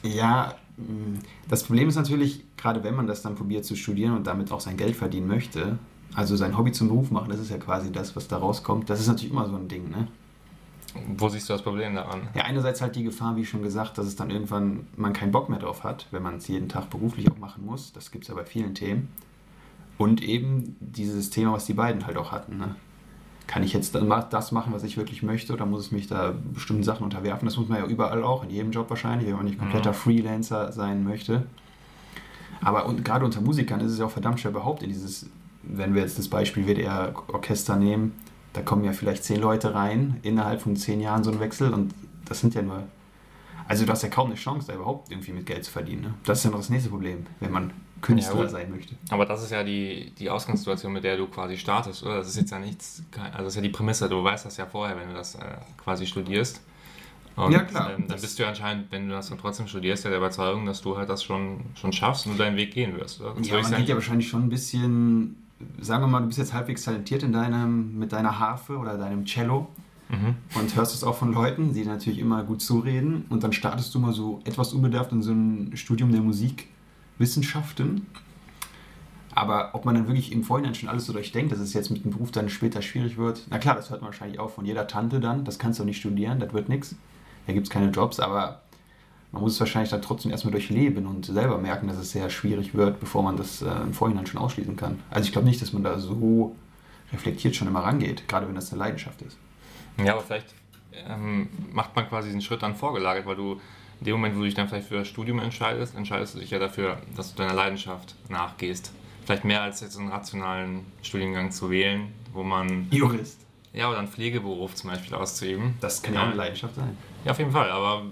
Ja, 0.03 0.55
mh, 0.77 1.19
das 1.47 1.63
Problem 1.63 1.87
ist 1.87 1.95
natürlich, 1.95 2.43
gerade 2.57 2.83
wenn 2.83 2.95
man 2.95 3.07
das 3.07 3.21
dann 3.21 3.35
probiert 3.35 3.63
zu 3.63 3.75
studieren 3.75 4.15
und 4.15 4.27
damit 4.27 4.51
auch 4.51 4.61
sein 4.61 4.75
Geld 4.75 4.97
verdienen 4.97 5.27
möchte, 5.27 5.79
also 6.13 6.35
sein 6.35 6.57
Hobby 6.57 6.71
zum 6.73 6.89
Beruf 6.89 7.11
machen, 7.11 7.29
das 7.29 7.39
ist 7.39 7.51
ja 7.51 7.57
quasi 7.57 7.91
das, 7.91 8.15
was 8.15 8.27
da 8.27 8.37
rauskommt. 8.37 8.89
Das 8.89 8.99
ist 8.99 9.07
natürlich 9.07 9.31
immer 9.31 9.47
so 9.47 9.55
ein 9.55 9.67
Ding, 9.67 9.89
ne? 9.89 10.07
Wo 11.17 11.29
siehst 11.29 11.49
du 11.49 11.53
das 11.53 11.61
Problem 11.61 11.95
daran? 11.95 12.27
Ja, 12.33 12.43
einerseits 12.43 12.81
halt 12.81 12.95
die 12.95 13.03
Gefahr, 13.03 13.35
wie 13.35 13.45
schon 13.45 13.61
gesagt, 13.61 13.97
dass 13.97 14.05
es 14.05 14.15
dann 14.15 14.29
irgendwann 14.29 14.87
man 14.95 15.13
keinen 15.13 15.31
Bock 15.31 15.49
mehr 15.49 15.59
drauf 15.59 15.83
hat, 15.83 16.07
wenn 16.11 16.23
man 16.23 16.35
es 16.37 16.47
jeden 16.47 16.69
Tag 16.69 16.89
beruflich 16.89 17.31
auch 17.31 17.37
machen 17.37 17.65
muss. 17.65 17.93
Das 17.93 18.11
gibt 18.11 18.23
es 18.25 18.29
ja 18.29 18.35
bei 18.35 18.45
vielen 18.45 18.75
Themen. 18.75 19.09
Und 19.97 20.21
eben 20.23 20.77
dieses 20.79 21.29
Thema, 21.29 21.53
was 21.53 21.65
die 21.65 21.73
beiden 21.73 22.05
halt 22.07 22.17
auch 22.17 22.31
hatten. 22.31 22.57
Ne? 22.57 22.75
Kann 23.47 23.63
ich 23.63 23.73
jetzt 23.73 23.95
das 23.95 24.51
machen, 24.51 24.71
was 24.73 24.83
ich 24.83 24.95
wirklich 24.95 25.23
möchte, 25.23 25.53
oder 25.53 25.65
muss 25.65 25.87
ich 25.87 25.91
mich 25.91 26.07
da 26.07 26.33
bestimmten 26.53 26.83
Sachen 26.83 27.03
unterwerfen? 27.03 27.45
Das 27.47 27.57
muss 27.57 27.67
man 27.67 27.79
ja 27.79 27.85
überall 27.85 28.23
auch, 28.23 28.43
in 28.43 28.49
jedem 28.49 28.71
Job 28.71 28.89
wahrscheinlich, 28.89 29.27
wenn 29.27 29.35
man 29.35 29.45
nicht 29.45 29.57
kompletter 29.59 29.89
Mhm. 29.89 29.95
Freelancer 29.95 30.71
sein 30.71 31.03
möchte. 31.03 31.47
Aber 32.61 32.85
und 32.85 33.03
gerade 33.03 33.25
unter 33.25 33.41
Musikern 33.41 33.79
ist 33.81 33.91
es 33.91 33.99
ja 33.99 34.05
auch 34.05 34.11
verdammt 34.11 34.39
schwer 34.39 34.51
überhaupt 34.51 34.83
in 34.83 34.89
dieses, 34.89 35.29
wenn 35.63 35.93
wir 35.93 36.01
jetzt 36.01 36.17
das 36.19 36.27
Beispiel 36.27 36.65
WDR-Orchester 36.65 37.75
nehmen, 37.75 38.13
da 38.59 38.65
kommen 38.65 38.83
ja 38.83 38.91
vielleicht 38.91 39.23
zehn 39.23 39.39
Leute 39.39 39.73
rein, 39.73 40.19
innerhalb 40.21 40.61
von 40.61 40.75
zehn 40.75 40.99
Jahren 40.99 41.23
so 41.23 41.31
ein 41.31 41.39
Wechsel 41.39 41.73
und 41.73 41.93
das 42.25 42.41
sind 42.41 42.53
ja 42.55 42.61
nur. 42.61 42.83
Also 43.69 43.85
du 43.85 43.91
hast 43.91 44.03
ja 44.03 44.09
kaum 44.09 44.27
eine 44.27 44.35
Chance, 44.35 44.67
da 44.67 44.73
überhaupt 44.73 45.11
irgendwie 45.11 45.31
mit 45.31 45.45
Geld 45.45 45.63
zu 45.63 45.71
verdienen. 45.71 46.01
Ne? 46.01 46.13
Das 46.25 46.39
ist 46.39 46.43
ja 46.43 46.49
noch 46.49 46.57
das 46.57 46.69
nächste 46.69 46.89
Problem, 46.89 47.25
wenn 47.39 47.51
man 47.51 47.71
Künstler 48.01 48.41
Ja, 48.41 48.49
sein 48.49 48.71
möchte. 48.71 48.95
Aber 49.11 49.25
das 49.25 49.43
ist 49.43 49.51
ja 49.51 49.63
die, 49.63 50.11
die 50.17 50.29
Ausgangssituation, 50.29 50.91
mit 50.91 51.03
der 51.03 51.15
du 51.17 51.27
quasi 51.27 51.55
startest, 51.57 52.03
oder? 52.03 52.17
Das 52.17 52.27
ist 52.27 52.35
jetzt 52.37 52.51
ja 52.51 52.59
nichts, 52.59 53.03
also 53.15 53.37
das 53.37 53.47
ist 53.47 53.55
ja 53.55 53.61
die 53.61 53.69
Prämisse, 53.69 54.09
du 54.09 54.21
weißt 54.23 54.45
das 54.45 54.57
ja 54.57 54.65
vorher, 54.65 54.97
wenn 54.97 55.09
du 55.09 55.13
das 55.13 55.35
äh, 55.35 55.39
quasi 55.77 56.05
studierst. 56.05 56.61
Und, 57.35 57.53
Ja, 57.53 57.59
klar. 57.59 57.91
Ähm, 57.91 58.07
dann 58.07 58.19
bist 58.19 58.37
du 58.37 58.43
ja 58.43 58.49
anscheinend, 58.49 58.91
wenn 58.91 59.07
du 59.07 59.13
das 59.13 59.29
dann 59.29 59.37
trotzdem 59.37 59.67
studierst, 59.67 60.03
ja 60.03 60.09
der 60.09 60.19
Überzeugung, 60.19 60.65
dass 60.65 60.81
du 60.81 60.97
halt 60.97 61.07
das 61.07 61.23
schon, 61.23 61.61
schon 61.75 61.93
schaffst 61.93 62.25
und 62.25 62.37
deinen 62.37 62.57
Weg 62.57 62.73
gehen 62.73 62.97
wirst. 62.97 63.21
Oder? 63.21 63.35
Ja, 63.41 63.61
man 63.61 63.75
geht 63.75 63.87
ja 63.87 63.95
wahrscheinlich 63.95 64.27
schon 64.27 64.43
ein 64.43 64.49
bisschen, 64.49 65.37
sagen 65.81 66.03
wir 66.03 66.07
mal, 66.07 66.21
du 66.21 66.27
bist 66.27 66.39
jetzt 66.39 66.53
halbwegs 66.53 66.83
talentiert 66.83 67.23
in 67.23 67.31
deinem, 67.33 67.97
mit 67.97 68.11
deiner 68.11 68.39
Harfe 68.39 68.77
oder 68.77 68.97
deinem 68.97 69.25
Cello 69.25 69.67
Mhm. 70.11 70.35
und 70.59 70.75
hörst 70.75 70.95
es 70.95 71.03
auch 71.03 71.15
von 71.15 71.31
Leuten, 71.31 71.73
die 71.75 71.85
natürlich 71.85 72.17
immer 72.17 72.43
gut 72.43 72.63
zureden 72.63 73.25
und 73.29 73.43
dann 73.43 73.53
startest 73.53 73.93
du 73.93 73.99
mal 73.99 74.11
so 74.11 74.39
etwas 74.43 74.73
unbedarft 74.73 75.11
in 75.11 75.21
so 75.21 75.31
ein 75.31 75.71
Studium 75.75 76.11
der 76.11 76.21
Musikwissenschaften. 76.21 78.07
Aber 79.35 79.69
ob 79.75 79.85
man 79.85 79.93
dann 79.95 80.07
wirklich 80.07 80.31
im 80.31 80.43
Vorhinein 80.43 80.73
schon 80.73 80.89
alles 80.89 81.05
so 81.05 81.13
durchdenkt, 81.13 81.51
dass 81.51 81.59
es 81.59 81.73
jetzt 81.73 81.91
mit 81.91 82.03
dem 82.03 82.11
Beruf 82.11 82.31
dann 82.31 82.49
später 82.49 82.81
schwierig 82.81 83.17
wird, 83.17 83.45
na 83.51 83.59
klar, 83.59 83.75
das 83.75 83.91
hört 83.91 84.01
man 84.01 84.09
wahrscheinlich 84.09 84.39
auch 84.39 84.49
von 84.49 84.65
jeder 84.65 84.87
Tante 84.87 85.19
dann, 85.19 85.45
das 85.45 85.59
kannst 85.59 85.77
du 85.77 85.83
auch 85.83 85.87
nicht 85.87 85.99
studieren, 85.99 86.39
das 86.39 86.51
wird 86.53 86.69
nichts, 86.69 86.95
da 87.45 87.53
gibt 87.53 87.67
es 87.67 87.71
keine 87.71 87.91
Jobs, 87.91 88.19
aber 88.19 88.63
man 89.31 89.41
muss 89.41 89.53
es 89.53 89.59
wahrscheinlich 89.59 89.91
dann 89.91 90.01
trotzdem 90.01 90.31
erstmal 90.31 90.51
durchleben 90.51 91.05
und 91.05 91.25
selber 91.25 91.57
merken, 91.57 91.87
dass 91.87 91.97
es 91.97 92.11
sehr 92.11 92.29
schwierig 92.29 92.73
wird, 92.73 92.99
bevor 92.99 93.23
man 93.23 93.37
das 93.37 93.61
äh, 93.61 93.69
im 93.69 93.93
Vorhinein 93.93 94.25
schon 94.25 94.39
ausschließen 94.39 94.75
kann. 94.75 94.99
Also 95.11 95.25
ich 95.25 95.31
glaube 95.31 95.47
nicht, 95.47 95.61
dass 95.61 95.71
man 95.73 95.83
da 95.83 95.99
so 95.99 96.55
reflektiert 97.13 97.55
schon 97.55 97.67
immer 97.67 97.81
rangeht, 97.81 98.27
gerade 98.27 98.47
wenn 98.47 98.55
das 98.55 98.71
eine 98.71 98.79
Leidenschaft 98.79 99.21
ist. 99.21 99.37
Ja, 100.03 100.13
aber 100.13 100.21
vielleicht 100.21 100.53
ähm, 101.07 101.49
macht 101.71 101.95
man 101.95 102.07
quasi 102.07 102.29
diesen 102.29 102.41
Schritt 102.41 102.63
dann 102.63 102.75
vorgelagert, 102.75 103.25
weil 103.25 103.35
du 103.35 103.59
in 103.99 104.05
dem 104.05 104.13
Moment, 104.15 104.35
wo 104.35 104.39
du 104.39 104.45
dich 104.45 104.53
dann 104.53 104.67
vielleicht 104.67 104.87
für 104.87 104.95
das 104.95 105.07
Studium 105.07 105.39
entscheidest, 105.39 105.95
entscheidest 105.95 106.35
du 106.35 106.39
dich 106.39 106.51
ja 106.51 106.59
dafür, 106.59 106.97
dass 107.15 107.33
du 107.33 107.41
deiner 107.41 107.53
Leidenschaft 107.53 108.15
nachgehst. 108.29 108.93
Vielleicht 109.25 109.43
mehr 109.43 109.61
als 109.61 109.81
jetzt 109.81 109.97
einen 109.97 110.09
rationalen 110.09 110.85
Studiengang 111.01 111.51
zu 111.51 111.69
wählen, 111.69 112.13
wo 112.33 112.43
man, 112.43 112.87
Jurist. 112.91 113.41
ja, 113.73 113.89
oder 113.89 113.99
einen 113.99 114.07
Pflegeberuf 114.07 114.73
zum 114.75 114.89
Beispiel 114.89 115.13
auszuüben. 115.13 115.75
Das 115.81 116.01
kann 116.01 116.13
ja 116.13 116.21
auch 116.21 116.27
eine 116.27 116.35
Leidenschaft 116.35 116.75
sein. 116.75 116.97
Ja, 117.25 117.31
auf 117.31 117.39
jeden 117.39 117.51
Fall, 117.51 117.69
aber 117.69 118.03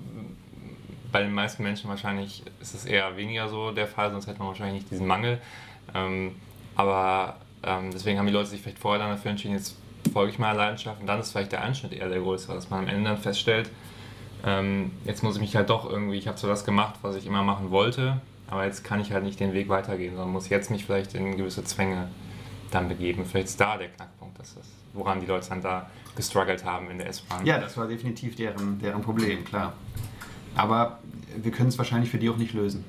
bei 1.17 1.23
den 1.23 1.33
meisten 1.33 1.63
Menschen 1.63 1.89
wahrscheinlich 1.89 2.43
ist 2.61 2.75
es 2.75 2.85
eher 2.85 3.17
weniger 3.17 3.49
so 3.49 3.71
der 3.71 3.87
Fall, 3.87 4.11
sonst 4.11 4.27
hätte 4.27 4.37
man 4.37 4.49
wahrscheinlich 4.49 4.83
nicht 4.83 4.91
diesen 4.91 5.07
Mangel. 5.07 5.39
Ähm, 5.95 6.35
aber 6.75 7.37
ähm, 7.63 7.89
deswegen 7.91 8.19
haben 8.19 8.27
die 8.27 8.33
Leute 8.33 8.49
sich 8.49 8.61
vielleicht 8.61 8.77
vorher 8.77 8.99
dann 8.99 9.09
dafür 9.09 9.31
entschieden, 9.31 9.55
jetzt 9.55 9.75
folge 10.13 10.31
ich 10.31 10.37
meiner 10.37 10.53
Leidenschaft 10.53 11.01
und 11.01 11.07
dann 11.07 11.19
ist 11.19 11.31
vielleicht 11.31 11.53
der 11.53 11.63
Einschnitt 11.63 11.91
eher 11.93 12.07
der 12.07 12.19
größere, 12.19 12.53
dass 12.53 12.69
man 12.69 12.81
am 12.81 12.87
Ende 12.87 13.09
dann 13.09 13.17
feststellt, 13.17 13.71
ähm, 14.45 14.91
jetzt 15.05 15.23
muss 15.23 15.37
ich 15.37 15.41
mich 15.41 15.55
halt 15.55 15.71
doch 15.71 15.89
irgendwie, 15.89 16.17
ich 16.17 16.27
habe 16.27 16.37
so 16.37 16.47
das 16.47 16.65
gemacht, 16.65 16.99
was 17.01 17.15
ich 17.15 17.25
immer 17.25 17.41
machen 17.41 17.71
wollte, 17.71 18.21
aber 18.47 18.65
jetzt 18.65 18.83
kann 18.83 19.01
ich 19.01 19.11
halt 19.11 19.23
nicht 19.23 19.39
den 19.39 19.53
Weg 19.53 19.69
weitergehen, 19.69 20.13
sondern 20.13 20.31
muss 20.31 20.49
jetzt 20.49 20.69
mich 20.69 20.85
vielleicht 20.85 21.15
in 21.15 21.35
gewisse 21.35 21.63
Zwänge 21.63 22.09
dann 22.69 22.89
begeben. 22.89 23.25
Vielleicht 23.25 23.47
ist 23.47 23.59
da 23.59 23.75
der 23.75 23.87
Knackpunkt, 23.87 24.37
dass 24.37 24.53
das, 24.53 24.67
woran 24.93 25.19
die 25.19 25.25
Leute 25.25 25.49
dann 25.49 25.63
da 25.63 25.89
gestruggelt 26.15 26.63
haben 26.63 26.91
in 26.91 26.99
der 26.99 27.07
S-Bahn. 27.07 27.43
Ja, 27.43 27.57
das 27.57 27.75
war 27.75 27.87
definitiv 27.87 28.35
deren, 28.35 28.77
deren 28.77 29.01
Problem, 29.01 29.43
klar. 29.43 29.73
Aber 30.57 30.99
wir 31.35 31.51
können 31.51 31.69
es 31.69 31.77
wahrscheinlich 31.77 32.09
für 32.09 32.17
die 32.17 32.29
auch 32.29 32.37
nicht 32.37 32.53
lösen. 32.53 32.83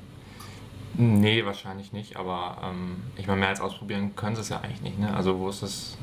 Nee, 0.97 1.45
wahrscheinlich 1.45 1.93
nicht, 1.93 2.17
aber 2.17 2.57
ähm, 2.65 2.97
ich 3.17 3.29
meine, 3.29 3.41
mehr 3.41 3.51
als 3.51 3.61
ausprobieren 3.61 4.17
können 4.17 4.35
sie 4.35 4.43
es 4.43 4.49
ja 4.49 4.61
eigentlich 4.61 4.81
nicht. 4.81 4.99
Ne? 4.99 5.15
Also, 5.15 5.39
wo 5.39 5.49
ist 5.49 5.63
das? 5.63 5.97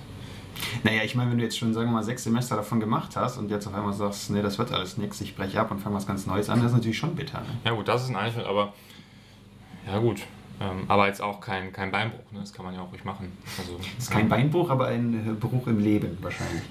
Naja, 0.83 1.03
ich 1.03 1.15
meine, 1.15 1.31
wenn 1.31 1.37
du 1.37 1.43
jetzt 1.43 1.57
schon, 1.57 1.73
sagen 1.73 1.87
wir 1.87 1.93
mal, 1.93 2.03
sechs 2.03 2.23
Semester 2.23 2.55
davon 2.55 2.79
gemacht 2.79 3.17
hast 3.17 3.37
und 3.37 3.51
jetzt 3.51 3.67
auf 3.67 3.73
einmal 3.73 3.91
sagst, 3.91 4.29
nee, 4.29 4.41
das 4.41 4.57
wird 4.57 4.71
alles 4.71 4.97
nichts, 4.97 5.19
ich 5.19 5.35
breche 5.35 5.59
ab 5.59 5.69
und 5.69 5.79
fange 5.79 5.97
was 5.97 6.07
ganz 6.07 6.25
Neues 6.27 6.49
an, 6.49 6.59
das 6.59 6.67
ist 6.67 6.77
natürlich 6.77 6.97
schon 6.97 7.13
bitter. 7.13 7.39
Ne? 7.39 7.47
Ja, 7.65 7.71
gut, 7.71 7.89
das 7.89 8.03
ist 8.03 8.09
ein 8.09 8.15
Einschnitt, 8.15 8.45
aber 8.45 8.73
ja, 9.85 9.99
gut. 9.99 10.21
Ähm, 10.61 10.85
aber 10.87 11.07
jetzt 11.07 11.21
auch 11.21 11.41
kein, 11.41 11.73
kein 11.73 11.91
Beinbruch, 11.91 12.31
ne? 12.31 12.39
das 12.39 12.53
kann 12.53 12.63
man 12.63 12.73
ja 12.73 12.79
auch 12.79 12.91
ruhig 12.91 13.03
machen. 13.03 13.37
Also, 13.59 13.77
ist 13.97 14.09
kein 14.09 14.29
Beinbruch, 14.29 14.69
aber 14.69 14.87
ein 14.87 15.27
äh, 15.27 15.33
Bruch 15.33 15.67
im 15.67 15.79
Leben 15.79 16.17
wahrscheinlich. 16.21 16.63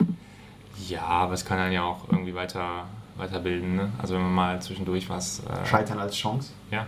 Ja, 0.88 1.02
aber 1.02 1.34
es 1.34 1.44
kann 1.44 1.58
dann 1.58 1.72
ja 1.72 1.82
auch 1.82 2.08
irgendwie 2.10 2.34
weiter, 2.34 2.86
weiterbilden. 3.16 3.76
Ne? 3.76 3.92
Also 3.98 4.14
wenn 4.14 4.22
man 4.22 4.34
mal 4.34 4.62
zwischendurch 4.62 5.08
was. 5.08 5.40
Äh, 5.40 5.66
Scheitern 5.66 5.98
als 5.98 6.16
Chance. 6.16 6.52
Ja. 6.70 6.86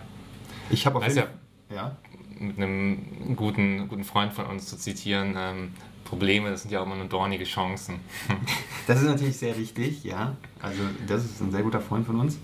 Ich 0.71 0.87
habe 0.87 0.99
auf 0.99 1.04
jeden 1.04 1.18
Fall. 1.18 1.28
Ja. 1.75 1.97
Mit 2.38 2.59
einem 2.59 3.35
guten, 3.35 3.88
guten 3.88 4.04
Freund 4.04 4.33
von 4.33 4.47
uns 4.47 4.66
zu 4.66 4.76
zitieren, 4.76 5.35
ähm, 5.38 5.73
Probleme, 6.04 6.50
das 6.50 6.62
sind 6.62 6.71
ja 6.71 6.80
auch 6.80 6.87
immer 6.87 6.97
nur 6.97 7.06
dornige 7.06 7.45
Chancen. 7.45 8.00
das 8.87 9.00
ist 9.00 9.09
natürlich 9.09 9.37
sehr 9.37 9.56
richtig, 9.56 10.04
ja. 10.04 10.37
Also 10.62 10.83
das 11.06 11.25
ist 11.25 11.40
ein 11.40 11.50
sehr 11.50 11.62
guter 11.62 11.80
Freund 11.80 12.06
von 12.06 12.21
uns. 12.21 12.38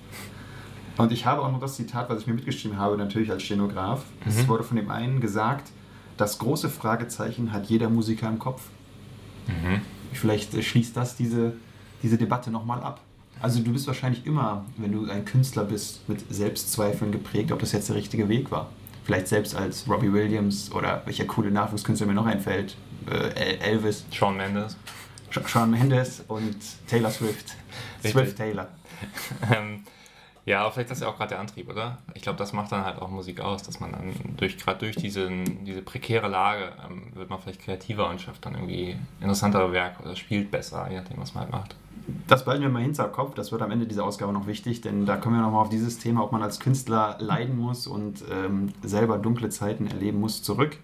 Und 0.96 1.12
ich 1.12 1.24
habe 1.24 1.42
auch 1.42 1.50
noch 1.50 1.60
das 1.60 1.76
Zitat, 1.76 2.10
was 2.10 2.20
ich 2.20 2.26
mir 2.26 2.34
mitgeschrieben 2.34 2.78
habe, 2.78 2.96
natürlich 2.96 3.30
als 3.30 3.42
Stenograf. 3.42 4.04
Mhm. 4.24 4.30
Es 4.30 4.48
wurde 4.48 4.64
von 4.64 4.76
dem 4.76 4.90
einen 4.90 5.20
gesagt, 5.20 5.70
das 6.16 6.38
große 6.38 6.68
Fragezeichen 6.68 7.52
hat 7.52 7.66
jeder 7.66 7.88
Musiker 7.88 8.28
im 8.28 8.38
Kopf. 8.38 8.62
Mhm. 9.46 9.80
Vielleicht 10.12 10.54
äh, 10.54 10.62
schließt 10.62 10.96
das 10.96 11.16
diese, 11.16 11.54
diese 12.02 12.18
Debatte 12.18 12.50
nochmal 12.50 12.82
ab. 12.82 13.00
Also 13.42 13.60
du 13.60 13.72
bist 13.72 13.88
wahrscheinlich 13.88 14.24
immer, 14.24 14.64
wenn 14.76 14.92
du 14.92 15.10
ein 15.10 15.24
Künstler 15.24 15.64
bist, 15.64 16.08
mit 16.08 16.32
Selbstzweifeln 16.32 17.10
geprägt, 17.10 17.50
ob 17.50 17.58
das 17.58 17.72
jetzt 17.72 17.88
der 17.88 17.96
richtige 17.96 18.28
Weg 18.28 18.52
war. 18.52 18.70
Vielleicht 19.04 19.26
selbst 19.26 19.56
als 19.56 19.88
Robbie 19.88 20.12
Williams 20.12 20.70
oder 20.70 21.02
welcher 21.06 21.24
coole 21.24 21.50
Nachwuchskünstler 21.50 22.06
mir 22.06 22.14
noch 22.14 22.26
einfällt. 22.26 22.76
Äh, 23.10 23.56
Elvis. 23.58 24.04
Shawn 24.12 24.36
Mendes. 24.36 24.76
Shawn 25.46 25.72
Mendes 25.72 26.22
und 26.28 26.56
Taylor 26.86 27.10
Swift. 27.10 27.56
Swift 28.06 28.36
Taylor. 28.36 28.68
ja, 30.44 30.60
aber 30.62 30.72
vielleicht 30.72 30.90
ist 30.90 31.00
das 31.00 31.06
ja 31.06 31.12
auch 31.12 31.16
gerade 31.16 31.30
der 31.30 31.40
Antrieb, 31.40 31.70
oder? 31.70 31.98
Ich 32.14 32.22
glaube, 32.22 32.38
das 32.38 32.52
macht 32.52 32.72
dann 32.72 32.84
halt 32.84 33.00
auch 33.00 33.08
Musik 33.08 33.40
aus, 33.40 33.62
dass 33.62 33.78
man 33.78 33.92
dann 33.92 34.12
durch 34.36 34.58
gerade 34.58 34.80
durch 34.80 34.96
diese, 34.96 35.28
diese 35.30 35.82
prekäre 35.82 36.28
Lage 36.28 36.72
ähm, 36.84 37.12
wird 37.14 37.30
man 37.30 37.38
vielleicht 37.38 37.62
kreativer 37.62 38.10
und 38.10 38.20
schafft 38.20 38.44
dann 38.44 38.54
irgendwie 38.54 38.96
interessantere 39.20 39.72
Werke 39.72 40.02
oder 40.02 40.16
spielt 40.16 40.50
besser, 40.50 40.88
je 40.90 40.96
nachdem, 40.96 41.18
was 41.18 41.34
man 41.34 41.44
halt 41.44 41.52
macht. 41.52 41.76
Das 42.26 42.44
behalten 42.44 42.64
wir 42.64 42.70
mal 42.70 42.82
hinter 42.82 43.04
Kopf, 43.08 43.34
das 43.34 43.52
wird 43.52 43.62
am 43.62 43.70
Ende 43.70 43.86
dieser 43.86 44.04
Ausgabe 44.04 44.32
noch 44.32 44.48
wichtig, 44.48 44.80
denn 44.80 45.06
da 45.06 45.16
kommen 45.16 45.36
wir 45.36 45.42
nochmal 45.42 45.62
auf 45.62 45.68
dieses 45.68 45.98
Thema, 45.98 46.24
ob 46.24 46.32
man 46.32 46.42
als 46.42 46.58
Künstler 46.58 47.16
leiden 47.20 47.56
muss 47.56 47.86
und 47.86 48.24
ähm, 48.28 48.72
selber 48.82 49.18
dunkle 49.18 49.50
Zeiten 49.50 49.86
erleben 49.86 50.18
muss, 50.18 50.42
zurück. 50.42 50.78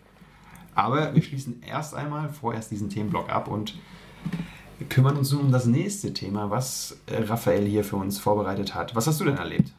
Aber 0.77 1.13
wir 1.13 1.23
schließen 1.23 1.61
erst 1.65 1.97
einmal 1.97 2.29
vorerst 2.29 2.71
diesen 2.71 2.89
Themenblock 2.89 3.31
ab 3.31 3.49
und 3.49 3.75
kümmern 4.89 5.17
uns 5.17 5.33
nun 5.33 5.47
um 5.47 5.53
das 5.53 5.67
nächste 5.67 6.13
Thema, 6.13 6.51
was 6.51 6.99
äh, 7.07 7.23
Raphael 7.23 7.67
hier 7.67 7.85
für 7.85 7.97
uns 7.97 8.19
vorbereitet 8.19 8.75
hat. 8.75 8.95
Was 8.95 9.07
hast 9.07 9.21
du 9.21 9.25
denn 9.25 9.37
erlebt? 9.37 9.73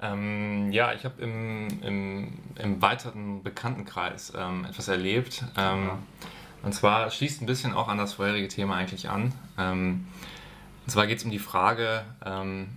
Ähm, 0.00 0.72
ja, 0.72 0.92
ich 0.92 1.04
habe 1.04 1.22
im, 1.22 1.68
im, 1.82 2.32
im, 2.58 2.82
weiteren 2.82 3.42
Bekanntenkreis 3.42 4.32
ähm, 4.36 4.64
etwas 4.64 4.88
erlebt. 4.88 5.44
Ähm, 5.56 5.90
und 6.62 6.74
zwar 6.74 7.10
schließt 7.10 7.42
ein 7.42 7.46
bisschen 7.46 7.74
auch 7.74 7.88
an 7.88 7.98
das 7.98 8.14
vorherige 8.14 8.48
Thema 8.48 8.76
eigentlich 8.76 9.08
an. 9.08 9.32
Ähm, 9.58 10.06
und 10.84 10.90
zwar 10.90 11.06
geht 11.06 11.18
es 11.18 11.24
um 11.24 11.30
die 11.30 11.38
Frage, 11.38 12.04
ähm, 12.24 12.68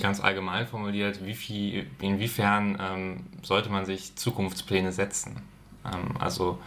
ganz 0.00 0.20
allgemein 0.20 0.66
formuliert, 0.66 1.24
wie 1.24 1.34
viel, 1.34 1.86
inwiefern 2.00 2.78
ähm, 2.80 3.26
sollte 3.42 3.70
man 3.70 3.84
sich 3.84 4.16
Zukunftspläne 4.16 4.92
setzen? 4.92 5.42
also 6.18 6.58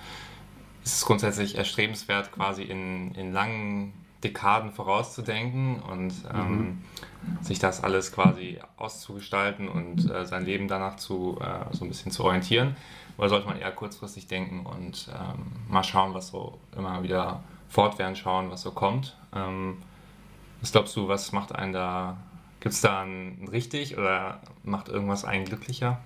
ist 0.84 0.96
es 0.96 1.06
grundsätzlich 1.06 1.56
erstrebenswert, 1.56 2.32
quasi 2.32 2.64
in, 2.64 3.14
in 3.14 3.32
langen 3.32 3.94
Dekaden 4.24 4.72
vorauszudenken 4.72 5.82
und 5.82 6.14
ähm, 6.34 6.58
mhm. 6.58 7.44
sich 7.44 7.60
das 7.60 7.84
alles 7.84 8.12
quasi 8.12 8.60
auszugestalten 8.78 9.68
und 9.68 10.10
äh, 10.10 10.26
sein 10.26 10.46
Leben 10.46 10.68
danach 10.68 10.96
zu 10.96 11.38
äh, 11.42 11.74
so 11.76 11.86
ein 11.86 11.90
bisschen 11.90 12.12
zu 12.12 12.24
orientieren? 12.24 12.76
Oder 13.18 13.30
sollte 13.30 13.48
man 13.48 13.60
eher 13.60 13.72
kurzfristig 13.72 14.28
denken 14.28 14.66
und 14.66 15.10
ähm, 15.14 15.72
mal 15.72 15.84
schauen, 15.84 16.14
was 16.14 16.30
so 16.30 16.58
immer 16.76 17.04
wieder 17.04 17.44
fortwährend 17.70 18.18
schauen, 18.18 18.50
was 18.50 18.62
so 18.62 18.72
kommt? 18.72 19.16
Ähm, 19.36 19.78
was 20.62 20.72
glaubst 20.72 20.96
du, 20.96 21.08
was 21.08 21.32
macht 21.32 21.54
einen 21.54 21.74
da? 21.74 22.18
Gibt 22.60 22.74
es 22.74 22.82
da 22.82 23.02
ein 23.02 23.50
richtig 23.52 23.98
oder 23.98 24.40
macht 24.64 24.88
irgendwas 24.88 25.26
einen 25.26 25.46
glücklicher? 25.46 26.00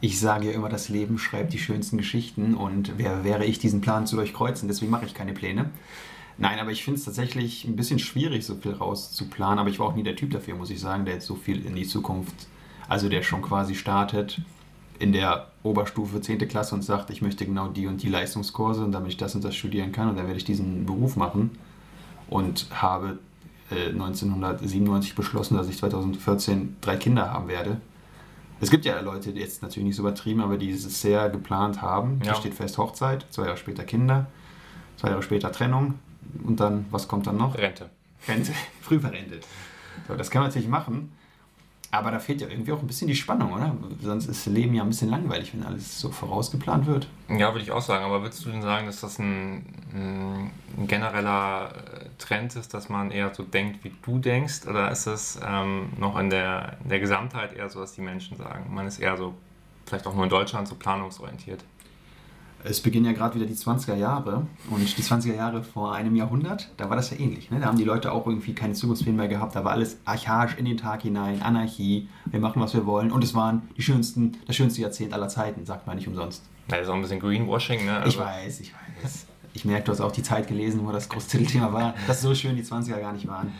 Ich 0.00 0.18
sage 0.18 0.46
ja 0.46 0.52
immer, 0.52 0.68
das 0.68 0.88
Leben 0.88 1.18
schreibt 1.18 1.52
die 1.52 1.58
schönsten 1.58 1.98
Geschichten 1.98 2.54
und 2.54 2.96
wer 2.96 3.24
wäre 3.24 3.44
ich, 3.44 3.58
diesen 3.58 3.80
Plan 3.80 4.06
zu 4.06 4.16
durchkreuzen? 4.16 4.68
Deswegen 4.68 4.90
mache 4.90 5.04
ich 5.04 5.12
keine 5.12 5.34
Pläne. 5.34 5.70
Nein, 6.38 6.60
aber 6.60 6.70
ich 6.70 6.84
finde 6.84 6.98
es 6.98 7.04
tatsächlich 7.04 7.64
ein 7.64 7.74
bisschen 7.74 7.98
schwierig, 7.98 8.46
so 8.46 8.54
viel 8.54 8.72
rauszuplanen. 8.72 9.58
Aber 9.58 9.68
ich 9.68 9.80
war 9.80 9.88
auch 9.88 9.94
nie 9.94 10.04
der 10.04 10.14
Typ 10.16 10.30
dafür, 10.30 10.54
muss 10.54 10.70
ich 10.70 10.80
sagen, 10.80 11.04
der 11.04 11.14
jetzt 11.14 11.26
so 11.26 11.34
viel 11.34 11.66
in 11.66 11.74
die 11.74 11.86
Zukunft, 11.86 12.46
also 12.88 13.08
der 13.08 13.22
schon 13.22 13.42
quasi 13.42 13.74
startet 13.74 14.40
in 15.00 15.12
der 15.12 15.48
Oberstufe 15.62 16.20
10. 16.20 16.46
Klasse 16.48 16.74
und 16.74 16.82
sagt, 16.82 17.10
ich 17.10 17.22
möchte 17.22 17.44
genau 17.44 17.68
die 17.68 17.86
und 17.86 18.02
die 18.02 18.08
Leistungskurse 18.08 18.84
und 18.84 18.92
damit 18.92 19.10
ich 19.10 19.16
das 19.16 19.34
und 19.34 19.44
das 19.44 19.54
studieren 19.54 19.92
kann 19.92 20.08
und 20.08 20.16
dann 20.16 20.26
werde 20.26 20.38
ich 20.38 20.44
diesen 20.44 20.86
Beruf 20.86 21.16
machen 21.16 21.50
und 22.28 22.66
habe 22.70 23.18
äh, 23.70 23.90
1997 23.90 25.14
beschlossen, 25.14 25.56
dass 25.56 25.68
ich 25.68 25.78
2014 25.78 26.76
drei 26.80 26.96
Kinder 26.96 27.32
haben 27.32 27.48
werde. 27.48 27.80
Es 28.60 28.70
gibt 28.70 28.84
ja 28.84 29.00
Leute, 29.00 29.32
die 29.32 29.40
jetzt 29.40 29.62
natürlich 29.62 29.86
nicht 29.86 29.96
so 29.96 30.02
übertrieben, 30.02 30.40
aber 30.40 30.56
die 30.56 30.70
es 30.70 31.00
sehr 31.00 31.28
geplant 31.28 31.80
haben. 31.80 32.20
Ja. 32.24 32.32
Da 32.32 32.34
steht 32.34 32.54
fest 32.54 32.76
Hochzeit, 32.76 33.26
zwei 33.30 33.44
Jahre 33.44 33.56
später 33.56 33.84
Kinder, 33.84 34.26
zwei 34.96 35.10
Jahre 35.10 35.22
später 35.22 35.52
Trennung, 35.52 35.94
und 36.44 36.60
dann, 36.60 36.86
was 36.90 37.08
kommt 37.08 37.26
dann 37.26 37.36
noch? 37.36 37.56
Rente. 37.56 37.90
Rente, 38.26 38.52
früh 38.80 39.00
verrentet. 39.00 39.46
So, 40.06 40.14
das 40.14 40.30
kann 40.30 40.42
man 40.42 40.50
natürlich 40.50 40.68
machen, 40.68 41.12
aber 41.90 42.10
da 42.10 42.18
fehlt 42.18 42.42
ja 42.42 42.48
irgendwie 42.48 42.72
auch 42.72 42.80
ein 42.80 42.86
bisschen 42.86 43.08
die 43.08 43.14
Spannung, 43.14 43.50
oder? 43.52 43.74
Sonst 44.02 44.26
ist 44.26 44.46
das 44.46 44.52
Leben 44.52 44.74
ja 44.74 44.82
ein 44.82 44.90
bisschen 44.90 45.08
langweilig, 45.08 45.54
wenn 45.54 45.62
alles 45.62 45.98
so 45.98 46.10
vorausgeplant 46.10 46.86
wird. 46.86 47.08
Ja, 47.30 47.52
würde 47.54 47.62
ich 47.62 47.72
auch 47.72 47.80
sagen. 47.80 48.04
Aber 48.04 48.20
würdest 48.20 48.44
du 48.44 48.50
denn 48.50 48.60
sagen, 48.60 48.84
dass 48.84 49.00
das 49.00 49.18
ein, 49.18 49.64
ein 49.94 50.86
genereller 50.86 51.70
äh, 51.70 52.08
Trend 52.18 52.56
ist, 52.56 52.74
dass 52.74 52.90
man 52.90 53.10
eher 53.10 53.34
so 53.34 53.42
denkt, 53.42 53.84
wie 53.84 53.92
du 54.02 54.18
denkst? 54.18 54.66
Oder 54.66 54.90
ist 54.90 55.06
es 55.06 55.40
ähm, 55.42 55.88
noch 55.98 56.18
in 56.18 56.28
der, 56.28 56.76
in 56.82 56.90
der 56.90 57.00
Gesamtheit 57.00 57.54
eher 57.54 57.70
so, 57.70 57.80
dass 57.80 57.94
die 57.94 58.02
Menschen 58.02 58.36
sagen? 58.36 58.66
Man 58.74 58.86
ist 58.86 58.98
eher 58.98 59.16
so, 59.16 59.32
vielleicht 59.86 60.06
auch 60.06 60.14
nur 60.14 60.24
in 60.24 60.30
Deutschland, 60.30 60.68
so 60.68 60.74
planungsorientiert? 60.74 61.64
Es 62.64 62.80
beginnen 62.80 63.06
ja 63.06 63.12
gerade 63.12 63.34
wieder 63.36 63.46
die 63.46 63.54
20er 63.54 63.94
Jahre 63.94 64.46
und 64.70 64.98
die 64.98 65.02
20er 65.02 65.34
Jahre 65.34 65.62
vor 65.62 65.94
einem 65.94 66.16
Jahrhundert, 66.16 66.70
da 66.76 66.90
war 66.90 66.96
das 66.96 67.10
ja 67.10 67.18
ähnlich. 67.18 67.50
Ne? 67.50 67.60
Da 67.60 67.66
haben 67.66 67.78
die 67.78 67.84
Leute 67.84 68.12
auch 68.12 68.26
irgendwie 68.26 68.54
keine 68.54 68.74
Zukunftspläne 68.74 69.16
mehr 69.16 69.28
gehabt, 69.28 69.54
da 69.54 69.64
war 69.64 69.72
alles 69.72 69.98
archaisch 70.04 70.56
in 70.56 70.64
den 70.64 70.76
Tag 70.76 71.02
hinein, 71.02 71.42
Anarchie, 71.42 72.08
wir 72.26 72.40
machen, 72.40 72.60
was 72.60 72.74
wir 72.74 72.86
wollen 72.86 73.12
und 73.12 73.22
es 73.22 73.34
waren 73.34 73.68
die 73.76 73.82
schönsten, 73.82 74.36
das 74.46 74.56
schönste 74.56 74.82
Jahrzehnt 74.82 75.12
aller 75.12 75.28
Zeiten, 75.28 75.64
sagt 75.66 75.86
man 75.86 75.96
nicht 75.96 76.08
umsonst. 76.08 76.44
Ja, 76.70 76.76
das 76.76 76.86
ist 76.86 76.90
auch 76.90 76.96
ein 76.96 77.02
bisschen 77.02 77.20
Greenwashing, 77.20 77.86
ne? 77.86 77.98
Also 77.98 78.18
ich 78.18 78.18
weiß, 78.18 78.60
ich 78.60 78.72
weiß. 79.02 79.26
Ich 79.54 79.64
merke, 79.64 79.84
du 79.84 79.92
hast 79.92 80.00
auch 80.00 80.12
die 80.12 80.22
Zeit 80.22 80.46
gelesen, 80.46 80.86
wo 80.86 80.92
das 80.92 81.08
große 81.08 81.28
Titelthema 81.30 81.72
war, 81.72 81.94
dass 82.06 82.20
so 82.20 82.34
schön 82.34 82.54
die 82.56 82.62
20er 82.62 83.00
gar 83.00 83.12
nicht 83.12 83.26
waren. 83.26 83.52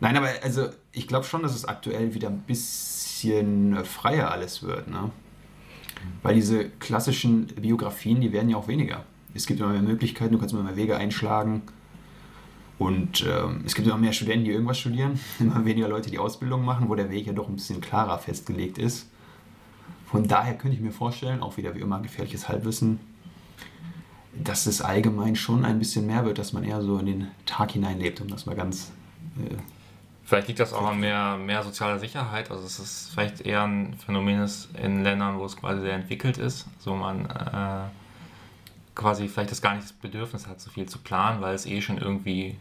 Nein, 0.00 0.16
aber 0.16 0.28
also 0.42 0.68
ich 0.92 1.08
glaube 1.08 1.26
schon, 1.26 1.42
dass 1.42 1.54
es 1.54 1.64
aktuell 1.64 2.14
wieder 2.14 2.28
ein 2.28 2.40
bisschen 2.40 3.84
freier 3.84 4.30
alles 4.30 4.62
wird, 4.62 4.88
ne? 4.88 5.10
Weil 6.22 6.34
diese 6.34 6.68
klassischen 6.68 7.46
Biografien, 7.46 8.20
die 8.20 8.32
werden 8.32 8.50
ja 8.50 8.56
auch 8.56 8.68
weniger. 8.68 9.04
Es 9.34 9.46
gibt 9.46 9.60
immer 9.60 9.70
mehr 9.70 9.82
Möglichkeiten, 9.82 10.32
du 10.32 10.38
kannst 10.38 10.54
immer 10.54 10.64
mehr 10.64 10.76
Wege 10.76 10.96
einschlagen. 10.96 11.62
Und 12.78 13.26
ähm, 13.28 13.62
es 13.66 13.74
gibt 13.74 13.86
immer 13.86 13.98
mehr 13.98 14.12
Studenten, 14.12 14.44
die 14.46 14.52
irgendwas 14.52 14.78
studieren, 14.78 15.20
immer 15.38 15.64
weniger 15.64 15.88
Leute, 15.88 16.10
die 16.10 16.18
Ausbildung 16.18 16.64
machen, 16.64 16.88
wo 16.88 16.94
der 16.94 17.10
Weg 17.10 17.26
ja 17.26 17.32
doch 17.32 17.48
ein 17.48 17.54
bisschen 17.54 17.80
klarer 17.80 18.18
festgelegt 18.18 18.78
ist. 18.78 19.08
Von 20.06 20.26
daher 20.26 20.54
könnte 20.56 20.76
ich 20.76 20.82
mir 20.82 20.90
vorstellen, 20.90 21.40
auch 21.40 21.56
wieder 21.56 21.74
wie 21.74 21.80
immer 21.80 22.00
gefährliches 22.00 22.48
Halbwissen, 22.48 22.98
dass 24.32 24.66
es 24.66 24.80
allgemein 24.80 25.36
schon 25.36 25.64
ein 25.64 25.78
bisschen 25.78 26.06
mehr 26.06 26.24
wird, 26.24 26.38
dass 26.38 26.52
man 26.52 26.64
eher 26.64 26.82
so 26.82 26.98
in 26.98 27.06
den 27.06 27.28
Tag 27.46 27.72
hineinlebt, 27.72 28.20
um 28.20 28.28
das 28.28 28.46
mal 28.46 28.56
ganz 28.56 28.90
äh, 29.38 29.56
Vielleicht 30.30 30.46
liegt 30.46 30.60
das 30.60 30.72
auch 30.72 30.86
an 30.86 31.00
mehr, 31.00 31.36
mehr 31.38 31.64
sozialer 31.64 31.98
Sicherheit. 31.98 32.52
Also 32.52 32.64
es 32.64 32.78
ist 32.78 33.10
vielleicht 33.12 33.40
eher 33.40 33.64
ein 33.64 33.94
Phänomen 33.94 34.48
in 34.80 35.02
Ländern, 35.02 35.40
wo 35.40 35.44
es 35.44 35.56
quasi 35.56 35.80
sehr 35.80 35.94
entwickelt 35.94 36.38
ist. 36.38 36.68
So 36.78 36.94
man 36.94 37.26
äh, 37.26 37.88
quasi 38.94 39.26
vielleicht 39.26 39.50
das 39.50 39.60
gar 39.60 39.74
nicht 39.74 39.82
das 39.82 39.92
Bedürfnis 39.92 40.46
hat, 40.46 40.60
so 40.60 40.70
viel 40.70 40.86
zu 40.86 40.98
planen, 40.98 41.40
weil 41.40 41.56
es 41.56 41.66
eh 41.66 41.80
schon 41.80 41.98
irgendwie 41.98 42.56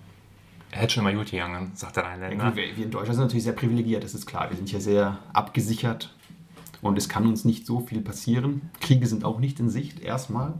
hätte 0.71 0.95
schon 0.95 1.05
immer 1.05 1.15
gut 1.15 1.29
gegangen, 1.29 1.71
sagt 1.75 1.97
der 1.97 2.05
Rheinländer. 2.05 2.43
Ja, 2.43 2.55
wir 2.55 2.75
in 2.75 2.89
Deutschland 2.89 3.13
sind 3.13 3.25
natürlich 3.25 3.43
sehr 3.43 3.53
privilegiert, 3.53 4.03
das 4.03 4.15
ist 4.15 4.25
klar. 4.25 4.49
Wir 4.49 4.57
sind 4.57 4.67
hier 4.67 4.81
sehr 4.81 5.19
abgesichert 5.33 6.15
und 6.81 6.97
es 6.97 7.07
kann 7.07 7.27
uns 7.27 7.45
nicht 7.45 7.67
so 7.67 7.81
viel 7.81 8.01
passieren. 8.01 8.71
Kriege 8.81 9.05
sind 9.05 9.23
auch 9.23 9.37
nicht 9.37 9.59
in 9.59 9.69
Sicht, 9.69 9.99
erstmal. 9.99 10.55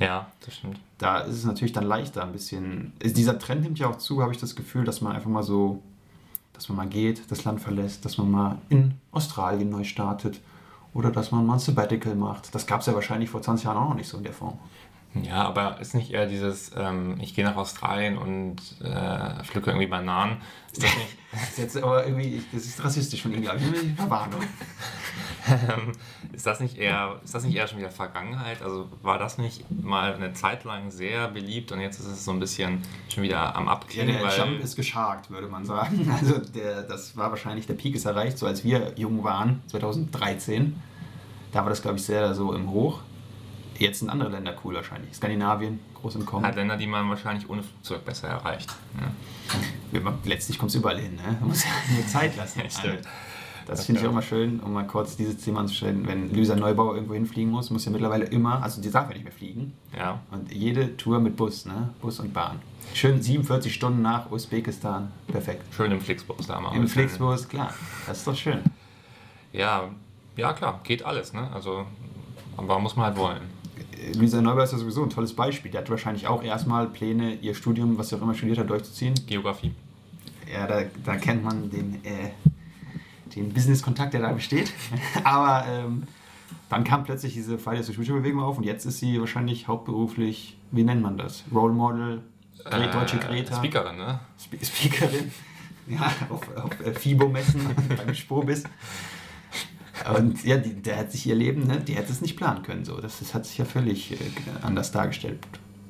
Ja, 0.00 0.32
das 0.44 0.56
stimmt. 0.56 0.80
Da 0.98 1.20
ist 1.20 1.36
es 1.36 1.44
natürlich 1.44 1.72
dann 1.72 1.84
leichter 1.84 2.24
ein 2.24 2.32
bisschen. 2.32 2.92
Dieser 3.00 3.38
Trend 3.38 3.62
nimmt 3.62 3.78
ja 3.78 3.86
auch 3.86 3.98
zu, 3.98 4.20
habe 4.20 4.32
ich 4.32 4.38
das 4.38 4.56
Gefühl, 4.56 4.82
dass 4.82 5.00
man 5.00 5.12
einfach 5.12 5.30
mal 5.30 5.44
so 5.44 5.80
dass 6.54 6.68
man 6.68 6.76
mal 6.76 6.86
geht, 6.86 7.30
das 7.30 7.44
Land 7.44 7.60
verlässt, 7.60 8.04
dass 8.04 8.16
man 8.16 8.30
mal 8.30 8.58
in 8.70 8.94
Australien 9.12 9.68
neu 9.68 9.84
startet 9.84 10.40
oder 10.94 11.10
dass 11.10 11.30
man 11.32 11.44
mal 11.44 11.54
ein 11.54 11.58
Sabbatical 11.58 12.14
macht. 12.14 12.54
Das 12.54 12.66
gab 12.66 12.80
es 12.80 12.86
ja 12.86 12.94
wahrscheinlich 12.94 13.28
vor 13.28 13.42
20 13.42 13.66
Jahren 13.66 13.76
auch 13.76 13.88
noch 13.90 13.96
nicht 13.96 14.08
so 14.08 14.16
in 14.16 14.24
der 14.24 14.32
Form. 14.32 14.58
Ja, 15.22 15.44
aber 15.44 15.80
ist 15.80 15.94
nicht 15.94 16.10
eher 16.10 16.26
dieses, 16.26 16.72
ähm, 16.76 17.18
ich 17.20 17.34
gehe 17.34 17.44
nach 17.44 17.56
Australien 17.56 18.18
und 18.18 18.56
äh, 18.82 19.44
pflücke 19.44 19.70
irgendwie 19.70 19.86
Bananen? 19.86 20.38
Ist 20.72 20.82
das 20.82 20.96
nicht. 20.96 21.16
Das 21.34 21.50
ist 21.50 21.58
jetzt 21.58 21.76
aber 21.82 22.06
irgendwie, 22.06 22.42
das 22.52 22.64
ist 22.64 22.82
rassistisch 22.84 23.22
von 23.22 23.32
Ihnen, 23.32 23.42
glaube 23.42 23.58
ich. 23.58 23.66
Eine 23.66 23.94
Verwarnung. 23.96 24.40
Ähm, 25.46 25.92
ist, 26.32 26.46
das 26.46 26.60
nicht 26.60 26.78
eher, 26.78 27.20
ist 27.22 27.34
das 27.34 27.44
nicht 27.44 27.54
eher 27.54 27.66
schon 27.68 27.78
wieder 27.78 27.90
Vergangenheit? 27.90 28.62
Also 28.62 28.88
war 29.02 29.18
das 29.18 29.36
nicht 29.36 29.70
mal 29.70 30.14
eine 30.14 30.32
Zeit 30.32 30.64
lang 30.64 30.90
sehr 30.90 31.28
beliebt 31.28 31.70
und 31.70 31.80
jetzt 31.80 32.00
ist 32.00 32.06
es 32.06 32.24
so 32.24 32.30
ein 32.30 32.40
bisschen 32.40 32.80
schon 33.12 33.22
wieder 33.24 33.54
am 33.54 33.66
Ja, 33.66 33.72
Abklingen? 33.72 34.16
der 34.18 34.36
Jump 34.38 34.60
ist 34.60 34.74
gescharkt, 34.76 35.30
würde 35.30 35.48
man 35.48 35.64
sagen. 35.66 36.10
Also 36.20 36.38
der, 36.38 36.82
das 36.82 37.16
war 37.16 37.30
wahrscheinlich, 37.30 37.66
der 37.66 37.74
Peak 37.74 37.94
ist 37.94 38.06
erreicht, 38.06 38.38
so 38.38 38.46
als 38.46 38.64
wir 38.64 38.92
jung 38.96 39.22
waren, 39.22 39.62
2013. 39.66 40.80
Da 41.52 41.60
war 41.60 41.68
das, 41.68 41.82
glaube 41.82 41.98
ich, 41.98 42.04
sehr 42.04 42.34
so 42.34 42.52
im 42.54 42.70
Hoch. 42.70 43.00
Jetzt 43.78 43.98
sind 43.98 44.08
andere 44.08 44.30
Länder 44.30 44.54
cool 44.64 44.74
wahrscheinlich. 44.74 45.14
Skandinavien, 45.14 45.78
groß 46.10 46.26
Kommen. 46.26 46.44
Hat 46.44 46.56
Länder, 46.56 46.76
die 46.76 46.86
man 46.86 47.08
wahrscheinlich 47.08 47.48
ohne 47.48 47.62
Flugzeug 47.62 48.04
besser 48.04 48.28
erreicht. 48.28 48.70
Ja, 49.92 50.00
Letztlich 50.24 50.58
kommt 50.58 50.70
es 50.70 50.76
überall 50.76 50.98
hin, 50.98 51.14
ne? 51.16 51.36
Man 51.40 51.48
muss 51.48 51.64
ja 51.64 51.70
nur 51.94 52.06
Zeit 52.06 52.36
lassen. 52.36 52.60
Ja, 52.64 52.70
stimmt. 52.70 53.04
Das 53.66 53.78
Das 53.78 53.86
finde 53.86 54.02
ich 54.02 54.06
auch 54.06 54.12
mal 54.12 54.20
schön, 54.20 54.60
um 54.60 54.74
mal 54.74 54.86
kurz 54.86 55.16
dieses 55.16 55.38
Thema 55.38 55.60
anzustellen. 55.60 56.06
Wenn 56.06 56.30
Lisa 56.34 56.54
Neubauer 56.54 56.94
irgendwo 56.96 57.14
hinfliegen 57.14 57.50
muss, 57.50 57.70
muss 57.70 57.86
ja 57.86 57.92
mittlerweile 57.92 58.26
immer, 58.26 58.62
also 58.62 58.82
die 58.82 58.90
darf 58.90 59.08
ja 59.08 59.14
nicht 59.14 59.24
mehr 59.24 59.32
fliegen. 59.32 59.72
ja. 59.96 60.20
Und 60.30 60.52
jede 60.52 60.94
Tour 60.98 61.18
mit 61.18 61.36
Bus, 61.36 61.64
ne? 61.64 61.88
Bus 62.02 62.20
und 62.20 62.34
Bahn. 62.34 62.60
Schön 62.92 63.22
47 63.22 63.72
Stunden 63.72 64.02
nach 64.02 64.30
Usbekistan. 64.30 65.10
Perfekt. 65.28 65.62
Schön 65.74 65.90
im 65.92 66.00
Flixbus 66.02 66.46
da 66.46 66.60
mal. 66.60 66.76
Im 66.76 66.86
Flixbus, 66.86 67.48
klar. 67.48 67.72
Das 68.06 68.18
ist 68.18 68.26
doch 68.26 68.36
schön. 68.36 68.60
Ja, 69.52 69.88
ja 70.36 70.52
klar, 70.52 70.80
geht 70.84 71.02
alles, 71.02 71.32
ne? 71.32 71.50
Also, 71.54 71.86
aber 72.58 72.78
muss 72.78 72.96
man 72.96 73.06
halt 73.06 73.16
wollen. 73.16 73.42
Lisa 74.12 74.40
Neubauer 74.40 74.64
ist 74.64 74.72
ja 74.72 74.78
sowieso 74.78 75.02
ein 75.02 75.10
tolles 75.10 75.34
Beispiel. 75.34 75.70
Die 75.70 75.78
hat 75.78 75.88
wahrscheinlich 75.90 76.26
auch 76.26 76.42
erstmal 76.42 76.86
Pläne, 76.88 77.34
ihr 77.34 77.54
Studium, 77.54 77.98
was 77.98 78.08
sie 78.08 78.16
auch 78.16 78.22
immer 78.22 78.34
studiert 78.34 78.58
hat, 78.58 78.70
durchzuziehen. 78.70 79.14
Geografie. 79.26 79.72
Ja, 80.52 80.66
da, 80.66 80.82
da 81.04 81.16
kennt 81.16 81.42
man 81.42 81.70
den, 81.70 82.04
äh, 82.04 82.30
den 83.34 83.52
Business-Kontakt, 83.52 84.14
der 84.14 84.20
da 84.20 84.32
besteht. 84.32 84.72
Aber 85.24 85.66
ähm, 85.68 86.04
dann 86.68 86.84
kam 86.84 87.04
plötzlich 87.04 87.34
diese 87.34 87.58
Fridays 87.58 87.86
for 87.86 87.94
Future-Bewegung 87.94 88.42
auf 88.42 88.58
und 88.58 88.64
jetzt 88.64 88.84
ist 88.84 88.98
sie 88.98 89.18
wahrscheinlich 89.20 89.68
hauptberuflich, 89.68 90.56
wie 90.70 90.84
nennt 90.84 91.02
man 91.02 91.16
das? 91.16 91.44
Role 91.52 91.72
Model, 91.72 92.22
Gre 92.64 92.90
deutsche 92.90 93.18
Greta, 93.18 93.56
Speakerin, 93.56 93.96
ne? 93.96 94.20
Spe 94.38 94.58
Speakerin. 94.64 95.30
Ja, 95.86 96.10
auf, 96.30 96.40
auf 96.56 96.80
äh, 96.80 96.94
FIBO-Messen 96.94 97.60
beim 97.94 98.14
Spobis. 98.14 98.64
Und 100.12 100.44
ja, 100.44 100.56
die, 100.56 100.74
der 100.74 100.98
hat 100.98 101.12
sich 101.12 101.26
ihr 101.26 101.34
Leben, 101.34 101.66
ne, 101.66 101.80
die 101.80 101.94
hätte 101.94 102.12
es 102.12 102.20
nicht 102.20 102.36
planen 102.36 102.62
können. 102.62 102.84
So. 102.84 103.00
Das, 103.00 103.18
das 103.18 103.34
hat 103.34 103.46
sich 103.46 103.58
ja 103.58 103.64
völlig 103.64 104.12
äh, 104.12 104.16
anders 104.62 104.92
dargestellt. 104.92 105.38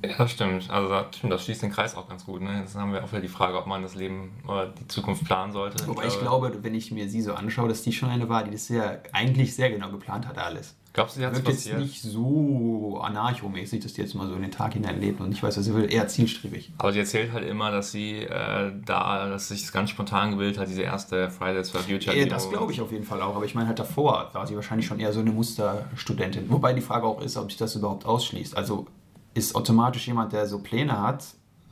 Ja, 0.04 0.16
das 0.18 0.33
stimmt. 0.33 0.71
Also 0.71 0.88
das, 0.88 1.16
stimmt, 1.16 1.33
das 1.33 1.44
schließt 1.44 1.62
den 1.62 1.71
Kreis 1.71 1.94
auch 1.97 2.09
ganz 2.09 2.26
gut. 2.26 2.42
Ne? 2.42 2.61
Jetzt 2.61 2.76
haben 2.76 2.92
wir 2.92 3.02
auch 3.02 3.11
wieder 3.11 3.23
die 3.23 3.28
Frage, 3.28 3.59
ob 3.59 3.66
man 3.66 3.83
das 3.83 3.94
Leben 3.94 4.33
oder 4.47 4.66
die 4.66 4.87
Zukunft 4.88 5.25
planen 5.25 5.52
sollte. 5.52 5.87
Wobei 5.87 6.06
ich 6.06 6.18
glaube, 6.21 6.59
wenn 6.62 6.75
ich 6.75 6.90
mir 6.90 7.09
sie 7.09 7.23
so 7.23 7.35
anschaue, 7.35 7.68
dass 7.68 7.83
die 7.83 7.92
schon 7.92 8.11
eine 8.11 8.28
war, 8.28 8.44
die 8.44 8.50
das 8.50 8.66
sehr, 8.66 9.02
eigentlich 9.12 9.54
sehr 9.54 9.71
genau 9.71 9.90
geplant 9.90 10.26
hat, 10.28 10.38
alles. 10.38 10.75
Glaubst 10.94 11.16
du, 11.16 11.20
sie 11.20 11.26
hat 11.26 11.32
es 11.32 11.44
Wirkt 11.44 11.64
jetzt 11.64 11.76
nicht 11.76 12.02
so 12.02 13.00
anarchomäßig, 13.02 13.82
dass 13.82 13.94
die 13.94 14.00
jetzt 14.00 14.14
mal 14.14 14.28
so 14.28 14.36
in 14.36 14.42
den 14.42 14.52
Tag 14.52 14.74
hinein 14.74 15.00
lebt 15.00 15.20
und 15.20 15.28
nicht 15.28 15.42
weiß, 15.42 15.58
was 15.58 15.64
sie 15.64 15.74
will, 15.74 15.92
eher 15.92 16.06
zielstrebig. 16.06 16.72
Aber 16.78 16.92
sie 16.92 17.00
erzählt 17.00 17.32
halt 17.32 17.44
immer, 17.44 17.72
dass 17.72 17.90
sie 17.90 18.20
äh, 18.20 18.70
da, 18.86 19.28
dass 19.28 19.48
sich 19.48 19.62
das 19.62 19.72
ganz 19.72 19.90
spontan 19.90 20.30
gebildet 20.30 20.56
hat, 20.56 20.68
diese 20.68 20.82
erste 20.82 21.30
Fridays 21.30 21.70
for 21.70 21.80
Future. 21.80 22.16
Ja, 22.16 22.26
das 22.26 22.48
glaube 22.48 22.70
ich 22.70 22.80
auf 22.80 22.92
jeden 22.92 23.02
Fall 23.02 23.20
auch, 23.22 23.34
aber 23.34 23.44
ich 23.44 23.56
meine 23.56 23.66
halt 23.66 23.80
davor 23.80 24.30
war 24.32 24.46
sie 24.46 24.54
wahrscheinlich 24.54 24.86
schon 24.86 25.00
eher 25.00 25.12
so 25.12 25.18
eine 25.18 25.32
Musterstudentin. 25.32 26.48
Wobei 26.48 26.72
die 26.74 26.80
Frage 26.80 27.06
auch 27.06 27.20
ist, 27.20 27.36
ob 27.36 27.50
sich 27.50 27.58
das 27.58 27.74
überhaupt 27.74 28.06
ausschließt. 28.06 28.56
Also 28.56 28.86
ist 29.34 29.56
automatisch 29.56 30.06
jemand, 30.06 30.32
der 30.32 30.46
so 30.46 30.60
Pläne 30.60 31.02
hat, 31.02 31.24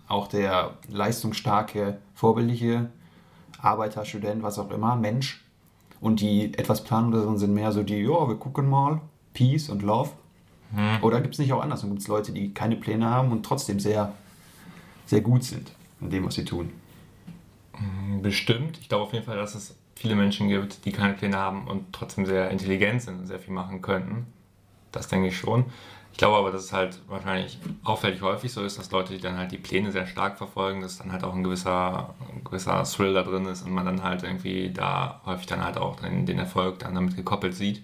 auch 0.09 0.27
der 0.27 0.73
leistungsstarke, 0.89 1.99
vorbildliche 2.13 2.91
Arbeiter, 3.61 4.05
Student, 4.05 4.43
was 4.43 4.59
auch 4.59 4.73
immer, 4.73 4.97
Mensch, 4.97 5.45
und 6.01 6.21
die 6.21 6.59
etwas 6.59 6.83
planloseren 6.83 7.39
sind 7.39 7.55
mehr 7.55 7.71
so 7.71 7.85
die, 7.85 7.99
ja, 7.99 8.27
wir 8.27 8.35
gucken 8.35 8.69
mal, 8.69 9.01
Peace 9.35 9.69
und 9.69 9.83
Love. 9.83 10.11
Oder 11.03 11.21
gibt 11.21 11.35
es 11.35 11.39
nicht 11.39 11.53
auch 11.53 11.63
andersrum? 11.63 11.91
Gibt 11.91 12.03
es 12.03 12.09
Leute, 12.09 12.33
die 12.33 12.55
keine 12.55 12.77
Pläne 12.77 13.09
haben 13.11 13.31
und 13.31 13.45
trotzdem 13.45 13.79
sehr, 13.79 14.15
sehr 15.05 15.21
gut 15.21 15.45
sind 15.45 15.71
in 16.01 16.11
dem, 16.11 16.25
was 16.25 16.35
sie 16.35 16.47
tun? 16.47 16.71
Bestimmt. 18.23 18.79
Ich 18.81 18.89
glaube 18.89 19.05
auf 19.05 19.13
jeden 19.13 19.25
Fall, 19.25 19.37
dass 19.37 19.55
es 19.55 19.77
viele 19.97 20.15
Menschen 20.15 20.49
gibt, 20.49 20.85
die 20.85 20.93
keine 20.93 21.15
Pläne 21.15 21.37
haben 21.37 21.69
und 21.69 21.93
trotzdem 21.93 22.25
sehr 22.25 22.51
intelligent 22.51 23.03
sind 23.03 23.21
und 23.21 23.27
sehr 23.27 23.39
viel 23.39 23.53
machen 23.53 23.83
könnten. 23.83 24.27
Das 24.93 25.09
denke 25.09 25.29
ich 25.29 25.37
schon. 25.37 25.67
Ich 26.13 26.19
glaube 26.19 26.37
aber, 26.37 26.51
dass 26.51 26.65
es 26.65 26.73
halt 26.73 27.01
wahrscheinlich 27.09 27.59
auffällig 27.85 28.21
häufig 28.21 28.53
so 28.53 28.63
ist, 28.63 28.79
dass 28.79 28.91
Leute, 28.91 29.15
die 29.15 29.21
dann 29.21 29.39
halt 29.39 29.53
die 29.53 29.59
Pläne 29.59 29.93
sehr 29.93 30.07
stark 30.07 30.37
verfolgen, 30.37 30.83
dass 30.83 30.99
dann 30.99 31.13
halt 31.13 31.25
auch 31.25 31.35
ein 31.35 31.43
gewisser, 31.43 32.15
ein 32.35 32.45
gewisser 32.45 32.83
Thrill 32.85 33.15
da 33.15 33.23
drin 33.23 33.47
ist 33.47 33.63
und 33.63 33.73
man 33.73 33.87
dann 33.87 34.03
halt 34.03 34.23
irgendwie 34.23 34.71
da 34.71 35.21
häufig 35.25 35.47
dann 35.47 35.65
halt 35.65 35.79
auch 35.79 35.97
den, 35.97 36.27
den 36.27 36.39
Erfolg 36.39 36.79
dann 36.81 36.95
damit 36.95 37.17
gekoppelt 37.17 37.55
sieht. 37.55 37.83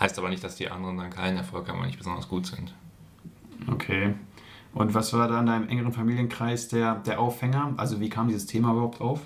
Heißt 0.00 0.18
aber 0.18 0.28
nicht, 0.28 0.44
dass 0.44 0.56
die 0.56 0.70
anderen 0.70 0.96
dann 0.96 1.10
keinen 1.10 1.36
Erfolg 1.36 1.68
haben 1.68 1.80
und 1.80 1.86
nicht 1.86 1.98
besonders 1.98 2.28
gut 2.28 2.46
sind. 2.46 2.72
Okay. 3.70 4.14
Und 4.74 4.94
was 4.94 5.12
war 5.12 5.28
da 5.28 5.40
in 5.40 5.46
deinem 5.46 5.68
engeren 5.68 5.92
Familienkreis 5.92 6.68
der, 6.68 6.96
der 6.96 7.18
Aufhänger? 7.20 7.74
Also 7.76 8.00
wie 8.00 8.08
kam 8.08 8.28
dieses 8.28 8.46
Thema 8.46 8.72
überhaupt 8.72 9.00
auf? 9.00 9.20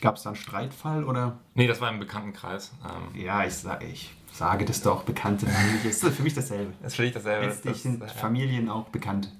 Gab 0.00 0.16
es 0.16 0.22
da 0.24 0.30
einen 0.30 0.36
Streitfall 0.36 1.04
oder? 1.04 1.38
Nee, 1.54 1.66
das 1.66 1.80
war 1.80 1.90
im 1.90 1.98
Bekanntenkreis. 1.98 2.72
Ähm, 2.84 3.20
Ja, 3.20 3.44
ich, 3.44 3.54
sa 3.54 3.80
ich 3.80 4.14
sage 4.32 4.64
das 4.64 4.82
doch, 4.82 5.02
bekannte 5.02 5.46
Familie. 5.46 5.90
ist 5.90 6.04
für 6.06 6.22
mich 6.22 6.34
dasselbe. 6.34 6.72
das 6.82 6.92
ist 6.92 6.96
für 6.96 7.02
dich 7.02 7.12
dasselbe. 7.12 7.46
Letztlich 7.46 7.72
das, 7.74 7.82
sind 7.82 8.02
äh, 8.02 8.08
Familien 8.08 8.68
auch 8.68 8.88
bekannt. 8.88 9.32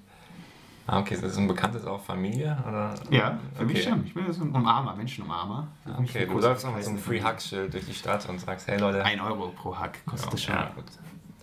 Ah, 0.91 1.01
okay, 1.01 1.17
ist 1.17 1.37
ein 1.37 1.47
bekanntes 1.47 1.85
auch 1.85 2.01
Familie? 2.01 2.57
Oder? 2.67 2.95
Ja, 3.11 3.39
für 3.55 3.67
mich 3.67 3.77
Okay. 3.81 3.91
schon. 3.91 4.07
Ich 4.07 4.15
bin 4.15 4.25
ja 4.25 4.33
so 4.33 4.43
ein 4.43 4.55
Umarmer, 4.55 4.97
Menschenumarmer. 4.97 5.69
Mich 6.01 6.11
Okay, 6.11 6.25
du 6.25 6.39
läufst 6.39 6.65
auch 6.65 6.75
mit 6.75 6.83
so 6.83 6.89
einem 6.89 6.97
der 6.97 7.05
Free 7.05 7.19
Familie. 7.21 7.35
Hug-Schild 7.35 7.75
durch 7.75 7.85
die 7.85 7.93
Stadt 7.93 8.27
und 8.27 8.41
sagst, 8.41 8.67
hey 8.69 8.79
Leute. 8.79 9.05
Ein 9.05 9.21
Euro 9.21 9.49
pro 9.49 9.77
Hack 9.77 10.05
kostet 10.07 10.33
das 10.33 10.43
schon. 10.43 10.55
ja, 10.55 10.71
gut. 10.75 10.85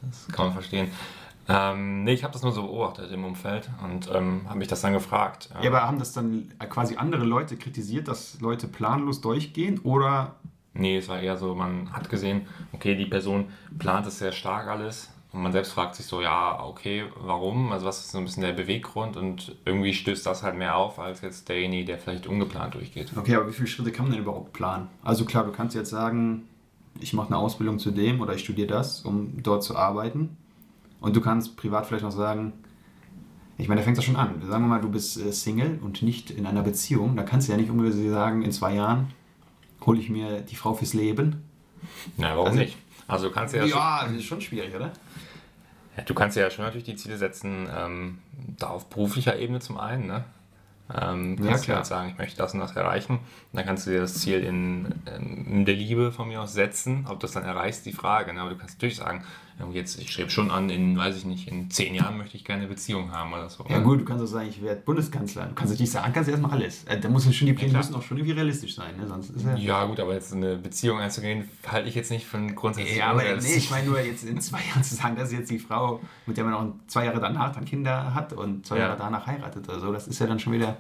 Das 0.02 0.28
kann 0.36 0.46
man 0.46 0.54
verstehen. 0.54 0.90
Ähm, 1.48 2.04
nee, 2.04 2.14
ich 2.14 2.24
habe 2.24 2.34
das 2.34 2.42
nur 2.42 2.54
so 2.54 2.64
beobachtet 2.64 3.12
im 3.12 3.24
Umfeld 3.24 3.70
und 3.84 4.10
ähm, 4.12 4.46
habe 4.48 4.58
mich 4.58 4.68
das 4.68 4.82
dann 4.82 4.94
gefragt. 4.94 5.50
Ja, 5.62 5.70
aber 5.70 5.84
haben 5.84 6.00
das 6.00 6.12
dann 6.12 6.52
quasi 6.70 6.96
andere 6.96 7.24
Leute 7.24 7.56
kritisiert, 7.56 8.08
dass 8.08 8.42
Leute 8.42 8.68
planlos 8.68 9.22
durchgehen? 9.22 9.78
Oder 9.80 10.36
Nee, 10.78 10.98
es 10.98 11.08
war 11.08 11.20
eher 11.20 11.38
so, 11.38 11.56
man 11.56 11.94
hat 11.94 12.10
gesehen, 12.10 12.48
okay, 12.74 12.96
die 12.96 13.06
Person 13.06 13.50
plant 13.80 14.08
es 14.08 14.18
sehr 14.20 14.34
stark 14.34 14.68
alles 14.68 15.10
und 15.36 15.42
man 15.44 15.52
selbst 15.52 15.74
fragt 15.74 15.96
sich 15.96 16.06
so, 16.06 16.22
ja, 16.22 16.64
okay, 16.64 17.04
warum? 17.22 17.72
Also 17.74 17.86
was 17.86 18.00
ist 18.00 18.12
so 18.12 18.18
ein 18.20 18.24
bisschen 18.24 18.44
der 18.44 18.54
Beweggrund 18.54 19.18
und 19.18 19.56
irgendwie 19.66 19.94
stößt 19.94 20.26
das 20.26 20.44
halt 20.44 20.56
mehr 20.58 20.78
auf 20.78 20.98
als 20.98 21.22
jetzt 21.22 21.50
derjenige, 21.50 21.86
der 21.86 21.98
vielleicht 22.00 22.26
ungeplant 22.26 22.74
durchgeht. 22.74 23.12
Okay, 23.18 23.36
aber 23.36 23.48
wie 23.50 23.54
viele 23.54 23.68
Schritte 23.68 23.92
kann 23.92 24.06
man 24.06 24.14
denn 24.14 24.22
überhaupt 24.24 24.54
planen? 24.54 24.88
Also 25.04 25.26
klar, 25.26 25.44
du 25.44 25.52
kannst 25.52 25.76
jetzt 25.76 25.90
sagen, 25.90 26.48
ich 27.02 27.14
mache 27.14 27.28
eine 27.28 27.38
Ausbildung 27.38 27.80
zu 27.80 27.92
dem 27.92 28.22
oder 28.22 28.34
ich 28.34 28.42
studiere 28.42 28.68
das, 28.70 29.02
um 29.02 29.44
dort 29.44 29.64
zu 29.64 29.76
arbeiten. 29.76 30.38
Und 31.02 31.16
du 31.16 31.22
kannst 31.22 31.58
privat 31.58 31.86
vielleicht 31.86 32.04
noch 32.06 32.12
sagen, 32.12 32.54
ich 33.58 33.68
meine, 33.68 33.82
da 33.82 33.86
fängt 33.86 33.98
das 33.98 34.06
schon 34.06 34.16
an. 34.16 34.42
Sagen 34.48 34.64
wir 34.64 34.70
mal, 34.70 34.82
du 34.82 34.90
bist 34.90 35.18
äh, 35.18 35.32
Single 35.32 35.80
und 35.82 36.02
nicht 36.02 36.32
in 36.32 36.46
einer 36.46 36.62
Beziehung. 36.64 37.16
Da 37.18 37.24
kannst 37.24 37.48
du 37.48 37.52
ja 37.52 37.58
nicht 37.58 37.70
unbedingt 37.70 38.10
sagen, 38.10 38.42
in 38.42 38.52
zwei 38.54 38.74
Jahren 38.76 39.12
hole 39.86 40.00
ich 40.00 40.10
mir 40.10 40.42
die 40.42 40.56
Frau 40.56 40.74
fürs 40.74 40.94
Leben. 40.94 41.44
Ja, 42.18 42.32
warum 42.36 42.48
Also- 42.48 42.60
nicht? 42.60 42.78
Also 43.08 43.28
du 43.28 43.34
kannst 43.34 43.54
ja, 43.54 43.64
Ja, 43.66 44.04
das 44.06 44.14
ist 44.14 44.24
schon 44.24 44.42
schwierig, 44.42 44.74
oder? 44.76 44.92
Ja, 45.98 46.04
du 46.04 46.14
kannst 46.14 46.36
ja 46.38 46.50
schon 46.50 46.66
natürlich 46.66 46.86
die 46.86 46.96
Ziele 46.96 47.18
setzen, 47.18 47.70
ähm, 47.76 48.20
da 48.58 48.68
auf 48.68 48.90
beruflicher 48.90 49.38
Ebene 49.38 49.60
zum 49.60 49.78
einen, 49.78 50.08
ne? 50.08 50.26
Ähm, 50.94 51.38
Ja, 51.42 51.50
kannst 51.50 51.64
du 51.64 51.66
klar. 51.66 51.78
halt 51.78 51.86
sagen, 51.88 52.10
ich 52.12 52.18
möchte 52.18 52.38
das 52.38 52.54
und 52.54 52.60
das 52.60 52.76
erreichen. 52.76 53.14
Und 53.16 53.22
dann 53.54 53.66
kannst 53.66 53.88
du 53.88 53.92
dir 53.92 54.02
das 54.02 54.16
Ziel 54.16 54.40
in, 54.40 54.94
in, 55.18 55.46
in 55.48 55.66
der 55.66 55.76
Liebe 55.76 56.12
von 56.12 56.28
mir 56.28 56.42
aus 56.42 56.54
setzen. 56.54 57.06
Ob 57.10 57.20
du 57.20 57.26
das 57.26 57.32
dann 57.32 57.44
erreichst, 57.44 57.86
die 57.86 57.94
Frage. 57.94 58.34
Ne? 58.34 58.42
Aber 58.42 58.52
du 58.52 58.58
kannst 58.58 58.76
natürlich 58.78 58.98
sagen, 58.98 59.24
jetzt, 59.72 59.98
ich 60.00 60.12
strebe 60.12 60.30
schon 60.30 60.52
an, 60.52 60.70
in, 60.70 60.98
weiß 60.98 61.16
ich 61.16 61.24
nicht, 61.26 61.48
in 61.48 61.72
zehn 61.72 61.96
Jahren 61.96 62.18
möchte 62.18 62.36
ich 62.36 62.44
gerne 62.44 62.64
eine 62.64 62.70
Beziehung 62.70 63.12
haben 63.14 63.32
oder 63.34 63.48
so. 63.50 63.66
Ja 63.70 63.80
gut, 63.80 64.02
du 64.02 64.06
kannst 64.06 64.22
auch 64.24 64.28
sagen, 64.28 64.50
ich 64.50 64.62
werde 64.62 64.82
Bundeskanzler. 64.82 65.46
Du 65.46 65.56
kannst 65.56 65.72
natürlich 65.74 65.92
sagen, 65.92 66.12
kannst 66.14 66.28
du 66.28 66.32
erstmal 66.34 66.52
alles. 66.52 66.84
Äh, 66.84 67.00
Da 67.00 67.08
müssen 67.10 67.32
schon 67.34 67.48
die 67.48 67.54
Pläne 67.54 67.70
klar. 67.72 67.82
müssen 67.82 67.96
auch 67.96 68.04
schon 68.04 68.18
irgendwie 68.18 68.34
realistisch 68.34 68.76
sein, 68.76 68.98
ne? 68.98 69.08
Sonst 69.08 69.30
ist 69.30 69.46
ja. 69.46 69.56
Ja, 69.56 69.86
gut, 69.86 70.00
aber 70.02 70.14
jetzt 70.14 70.34
eine 70.34 70.58
Beziehung 70.58 71.00
einzugehen, 71.00 71.50
halte 71.68 71.88
ich 71.88 71.96
jetzt 71.96 72.12
nicht 72.12 72.26
für 72.28 72.38
ein 72.38 72.54
grundsätzlich 72.54 72.98
Ja, 72.98 73.08
aber 73.12 73.24
nee, 73.24 73.56
ich 73.56 73.72
meine 73.72 73.88
nur 73.88 74.00
jetzt 74.02 74.26
in 74.26 74.40
zwei 74.42 74.60
Jahren 74.70 74.84
zu 74.84 74.94
sagen, 74.94 75.16
das 75.16 75.30
ist 75.32 75.40
jetzt 75.40 75.50
die 75.50 75.60
Frau, 75.60 76.02
mit 76.26 76.36
der 76.36 76.44
man 76.44 76.54
auch 76.54 76.66
zwei 76.88 77.06
Jahre 77.06 77.22
danach 77.22 77.54
dann 77.56 77.64
Kinder 77.66 78.14
hat 78.14 78.34
und 78.34 78.68
zwei 78.68 78.76
Ja. 78.78 78.84
Jahre 78.88 78.98
danach 78.98 79.26
heiratet 79.26 79.68
oder 79.70 79.80
so. 79.80 79.92
Das 79.94 80.08
ist 80.08 80.20
ja 80.20 80.28
dann 80.28 80.38
schon 80.40 80.52
wieder. 80.54 80.78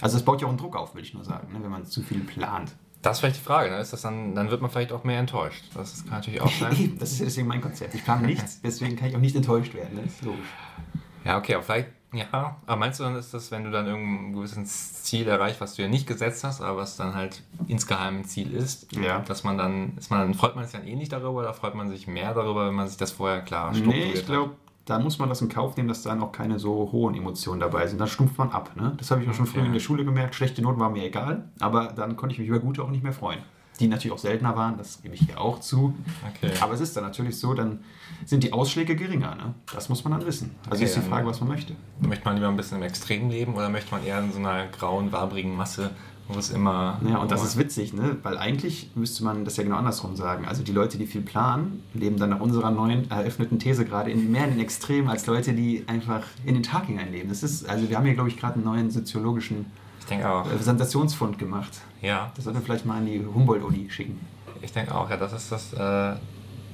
Also 0.00 0.16
das 0.16 0.24
baut 0.24 0.40
ja 0.40 0.46
auch 0.46 0.50
einen 0.50 0.58
Druck 0.58 0.76
auf, 0.76 0.94
will 0.94 1.02
ich 1.02 1.14
nur 1.14 1.24
sagen, 1.24 1.52
ne? 1.52 1.58
wenn 1.62 1.70
man 1.70 1.84
zu 1.86 2.02
viel 2.02 2.20
plant. 2.20 2.74
Das 3.02 3.16
ist 3.16 3.20
vielleicht 3.20 3.36
die 3.36 3.44
Frage, 3.44 3.70
ne? 3.70 3.78
ist 3.78 3.92
das 3.92 4.02
dann, 4.02 4.34
dann 4.34 4.50
wird 4.50 4.60
man 4.60 4.70
vielleicht 4.70 4.92
auch 4.92 5.04
mehr 5.04 5.18
enttäuscht. 5.20 5.64
Das 5.74 6.04
kann 6.04 6.18
natürlich 6.18 6.40
auch 6.40 6.50
sein. 6.52 6.96
Das 6.98 7.12
ist 7.12 7.18
ja 7.20 7.24
deswegen 7.26 7.48
mein 7.48 7.60
Konzept. 7.60 7.94
Ich 7.94 8.04
plane 8.04 8.26
nichts, 8.26 8.60
deswegen 8.64 8.96
kann 8.96 9.08
ich 9.08 9.16
auch 9.16 9.20
nicht 9.20 9.36
enttäuscht 9.36 9.74
werden. 9.74 9.94
Ne? 9.96 10.02
Das 10.04 10.12
ist 10.14 10.22
logisch. 10.22 10.46
Ja, 11.24 11.36
okay, 11.38 11.54
aber 11.54 11.62
vielleicht, 11.62 11.88
ja, 12.12 12.56
aber 12.66 12.76
meinst 12.76 12.98
du 12.98 13.04
dann 13.04 13.14
ist 13.16 13.32
das, 13.34 13.50
wenn 13.50 13.64
du 13.64 13.70
dann 13.70 13.86
irgendein 13.86 14.32
gewisses 14.32 15.02
Ziel 15.02 15.28
erreicht, 15.28 15.60
was 15.60 15.74
du 15.74 15.82
ja 15.82 15.88
nicht 15.88 16.06
gesetzt 16.06 16.44
hast, 16.44 16.60
aber 16.60 16.78
was 16.78 16.96
dann 16.96 17.14
halt 17.14 17.42
insgeheim 17.68 18.18
ein 18.20 18.24
Ziel 18.24 18.52
ist, 18.54 18.90
Ja. 18.96 19.20
dass 19.20 19.44
man 19.44 19.56
dann, 19.58 19.96
ist 19.98 20.10
man 20.10 20.20
dann, 20.20 20.34
freut 20.34 20.56
man 20.56 20.64
sich 20.64 20.72
dann 20.72 20.86
eh 20.86 20.96
nicht 20.96 21.12
darüber 21.12 21.40
oder 21.40 21.54
freut 21.54 21.74
man 21.74 21.88
sich 21.90 22.06
mehr 22.06 22.32
darüber, 22.34 22.66
wenn 22.66 22.74
man 22.74 22.88
sich 22.88 22.96
das 22.96 23.12
vorher 23.12 23.42
klar 23.42 23.70
Nee, 23.70 23.78
strukturiert 23.78 24.14
ich 24.18 24.26
glaube, 24.26 24.56
dann 24.90 25.02
muss 25.04 25.18
man 25.18 25.28
das 25.28 25.40
in 25.40 25.48
Kauf 25.48 25.76
nehmen, 25.76 25.88
dass 25.88 26.02
da 26.02 26.14
noch 26.14 26.32
keine 26.32 26.58
so 26.58 26.90
hohen 26.92 27.14
Emotionen 27.14 27.60
dabei 27.60 27.86
sind. 27.86 27.98
Dann 28.00 28.08
stumpft 28.08 28.36
man 28.38 28.50
ab. 28.50 28.72
Ne? 28.76 28.92
Das 28.98 29.10
habe 29.10 29.22
ich 29.22 29.28
auch 29.30 29.34
schon 29.34 29.46
früher 29.46 29.60
Ja. 29.62 29.66
in 29.68 29.72
der 29.72 29.80
Schule 29.80 30.04
gemerkt. 30.04 30.34
Schlechte 30.34 30.60
Noten 30.62 30.80
waren 30.80 30.92
mir 30.92 31.04
egal, 31.04 31.44
aber 31.60 31.86
dann 31.88 32.16
konnte 32.16 32.32
ich 32.34 32.38
mich 32.40 32.48
über 32.48 32.58
gute 32.58 32.82
auch 32.82 32.90
nicht 32.90 33.02
mehr 33.02 33.12
freuen. 33.12 33.38
Die 33.78 33.88
natürlich 33.88 34.12
auch 34.12 34.18
seltener 34.18 34.54
waren, 34.56 34.76
das 34.76 35.00
gebe 35.00 35.14
ich 35.14 35.22
hier 35.22 35.40
auch 35.40 35.58
zu. 35.60 35.94
Okay. 36.36 36.52
Aber 36.60 36.74
es 36.74 36.80
ist 36.80 36.94
dann 36.96 37.04
natürlich 37.04 37.38
so, 37.38 37.54
dann 37.54 37.78
sind 38.26 38.44
die 38.44 38.52
Ausschläge 38.52 38.94
geringer. 38.94 39.34
Ne? 39.36 39.54
Das 39.72 39.88
muss 39.88 40.04
man 40.04 40.12
dann 40.18 40.26
wissen. 40.26 40.54
Also 40.66 40.76
Okay, 40.76 40.84
ist 40.84 40.96
die. 40.96 41.00
Frage, 41.00 41.26
was 41.26 41.40
man 41.40 41.48
möchte. 41.48 41.74
Möchte 42.00 42.26
man 42.26 42.34
lieber 42.34 42.48
ein 42.48 42.56
bisschen 42.56 42.76
im 42.76 42.82
Extrem 42.82 43.30
leben 43.30 43.54
oder 43.54 43.70
möchte 43.70 43.90
man 43.94 44.04
eher 44.04 44.18
in 44.18 44.32
so 44.32 44.38
einer 44.38 44.66
grauen, 44.66 45.12
wabrigen 45.12 45.56
Masse, 45.56 45.92
wo 46.32 46.38
es 46.38 46.50
immer. 46.50 47.00
Ja, 47.08 47.18
und 47.18 47.30
das 47.30 47.42
ist 47.44 47.56
witzig, 47.58 47.92
ne? 47.92 48.16
weil 48.22 48.38
eigentlich 48.38 48.90
müsste 48.94 49.24
man 49.24 49.44
das 49.44 49.56
ja 49.56 49.64
genau 49.64 49.76
andersrum 49.76 50.16
sagen. 50.16 50.44
Also 50.46 50.62
die 50.62 50.72
Leute, 50.72 50.98
die 50.98 51.06
viel 51.06 51.22
planen, 51.22 51.82
leben 51.94 52.16
dann 52.18 52.30
nach 52.30 52.40
unserer 52.40 52.70
neuen 52.70 53.10
eröffneten 53.10 53.58
These 53.58 53.84
gerade 53.84 54.10
in 54.10 54.30
mehr 54.30 54.44
in 54.44 54.50
den 54.52 54.60
Extremen 54.60 55.08
als 55.08 55.26
Leute, 55.26 55.52
die 55.52 55.84
einfach 55.86 56.22
in 56.44 56.54
den 56.54 56.62
Tag 56.62 56.86
hineinleben. 56.86 57.28
Das 57.28 57.42
ist, 57.42 57.68
also 57.68 57.88
wir 57.88 57.96
haben 57.96 58.04
hier, 58.04 58.14
glaube 58.14 58.28
ich, 58.28 58.36
gerade 58.38 58.54
einen 58.54 58.64
neuen 58.64 58.90
soziologischen 58.90 59.66
Ich 60.00 60.06
denke 60.06 60.28
auch. 60.30 60.46
äh, 60.50 60.58
Sensationsfund 60.58 61.38
gemacht. 61.38 61.80
Ja, 62.02 62.32
Das 62.36 62.44
sollten 62.44 62.58
wir 62.60 62.64
vielleicht 62.64 62.86
mal 62.86 62.98
an 62.98 63.06
die 63.06 63.24
Humboldt-Uni 63.24 63.88
schicken. 63.90 64.18
ich 64.62 64.72
denke 64.72 64.94
auch. 64.94 65.10
Ja, 65.10 65.16
das 65.16 65.32
ist 65.32 65.52
das. 65.52 65.72
Äh, 65.72 66.16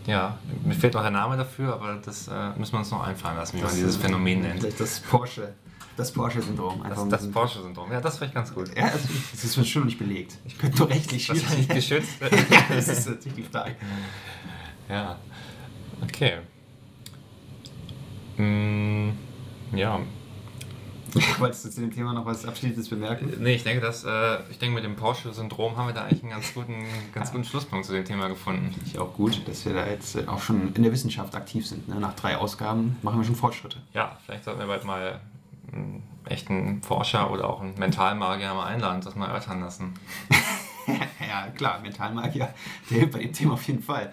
ja, 0.07 0.39
mir 0.65 0.75
fehlt 0.75 0.95
noch 0.95 1.03
der 1.03 1.11
Name 1.11 1.37
dafür, 1.37 1.73
aber 1.75 1.97
das 2.05 2.29
äh, 2.29 2.33
müssen 2.57 2.75
wir 2.75 2.79
uns 2.79 2.93
noch 2.93 3.05
einfallen 3.05 3.37
lassen, 3.37 3.59
wie 3.59 3.63
man 3.63 3.75
dieses 3.75 3.97
Phänomen 3.97 4.41
nennt. 4.43 4.61
Vielleicht 4.61 4.79
das 4.79 5.01
Porsche, 5.01 5.55
das 5.97 6.13
Porsche-Syndrom. 6.13 6.85
Das, 6.89 7.09
das 7.09 7.31
Porsche-Syndrom. 7.31 7.91
Ja, 7.91 8.01
das 8.01 8.19
finde 8.19 8.29
ich 8.31 8.35
ganz 8.35 8.55
gut. 8.55 8.69
Ja, 8.77 8.91
das, 8.91 9.03
das 9.33 9.45
ist 9.45 9.69
schon 9.69 9.83
noch 9.83 9.87
nicht 9.87 9.99
belegt. 9.99 10.37
Ich 10.45 10.59
könnte 10.59 10.79
nur 10.79 10.91
rechtlich 10.91 11.27
Das 11.27 11.37
ist 11.39 11.45
schwierig. 11.45 11.59
nicht 11.59 11.75
geschützt. 11.75 12.11
ja, 12.21 12.65
das 12.69 12.89
ist 12.89 13.09
natürlich 13.09 13.35
die 13.35 13.43
Frage. 13.43 13.77
ja. 14.89 15.19
Okay. 16.03 16.39
Mm, 18.37 19.11
ja. 19.75 20.01
Wolltest 21.39 21.65
du 21.65 21.71
zu 21.71 21.81
dem 21.81 21.91
Thema 21.95 22.13
noch 22.13 22.27
was 22.27 22.45
Abschließendes 22.45 22.91
bemerken? 22.91 23.33
Nee, 23.39 23.55
ich 23.55 23.63
denke, 23.65 23.81
dass, 23.81 24.05
äh, 24.05 24.39
ich 24.51 24.59
denke, 24.59 24.75
mit 24.75 24.85
dem 24.85 24.97
Porsche-Syndrom 24.97 25.77
haben 25.79 25.87
wir 25.87 25.95
da 25.95 26.03
eigentlich 26.03 26.23
einen 26.23 26.33
ganz 26.33 26.53
guten, 26.53 26.85
ganz 27.15 27.33
guten 27.33 27.45
Schlusspunkt 27.45 27.87
zu 27.87 27.93
dem 27.93 28.05
Thema 28.05 28.29
gefunden. 28.29 28.75
Ich 28.85 28.99
auch 28.99 29.15
gut, 29.15 29.49
dass 29.49 29.65
wir 29.65 29.73
da 29.73 29.87
jetzt 29.87 30.17
äh, 30.17 30.25
auch 30.27 30.43
schon 30.43 30.75
in 30.75 30.83
der 30.83 30.93
Wissenschaft 30.93 31.35
aktiv 31.35 31.67
sind. 31.67 31.89
Ne? 31.89 31.95
Nach 31.99 32.15
drei 32.15 32.37
Ausgaben 32.37 32.97
machen 33.01 33.19
wir 33.19 33.25
schon 33.25 33.37
Fortschritte. 33.37 33.79
Ja, 33.95 34.19
vielleicht 34.27 34.45
sollten 34.45 34.61
wir 34.61 34.67
bald 34.67 34.85
mal 34.85 35.21
einen 35.73 36.03
echten 36.25 36.83
Forscher 36.83 37.31
oder 37.31 37.49
auch 37.49 37.61
einen 37.61 37.79
Mentalmagier 37.79 38.55
mal 38.55 38.67
einladen, 38.67 39.01
das 39.01 39.15
mal 39.15 39.29
erörtern 39.29 39.61
lassen. 39.61 39.95
ja, 41.21 41.49
klar, 41.51 41.81
Mentalmagier, 41.81 42.53
der 42.91 42.99
hilft 42.99 43.13
bei 43.13 43.21
dem 43.21 43.33
Thema 43.33 43.55
auf 43.55 43.67
jeden 43.67 43.83
Fall. 43.83 44.13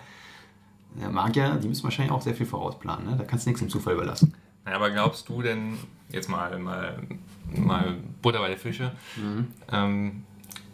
Der 1.00 1.10
Magier, 1.10 1.56
die 1.56 1.68
müssen 1.68 1.84
wahrscheinlich 1.84 2.14
auch 2.14 2.22
sehr 2.22 2.36
viel 2.36 2.46
vorausplanen. 2.46 3.06
Ne? 3.10 3.18
Da 3.18 3.24
kannst 3.24 3.46
du 3.46 3.50
nichts 3.50 3.62
dem 3.62 3.70
Zufall 3.70 3.96
überlassen. 3.96 4.34
Naja, 4.64 4.78
aber 4.78 4.92
glaubst 4.92 5.28
du 5.28 5.42
denn, 5.42 5.78
jetzt 6.10 6.30
mal, 6.30 6.58
mal, 6.60 7.02
mal 7.56 7.98
Butter 8.22 8.40
bei 8.40 8.50
der 8.50 8.58
Fische, 8.58 8.92
ähm, 9.72 10.24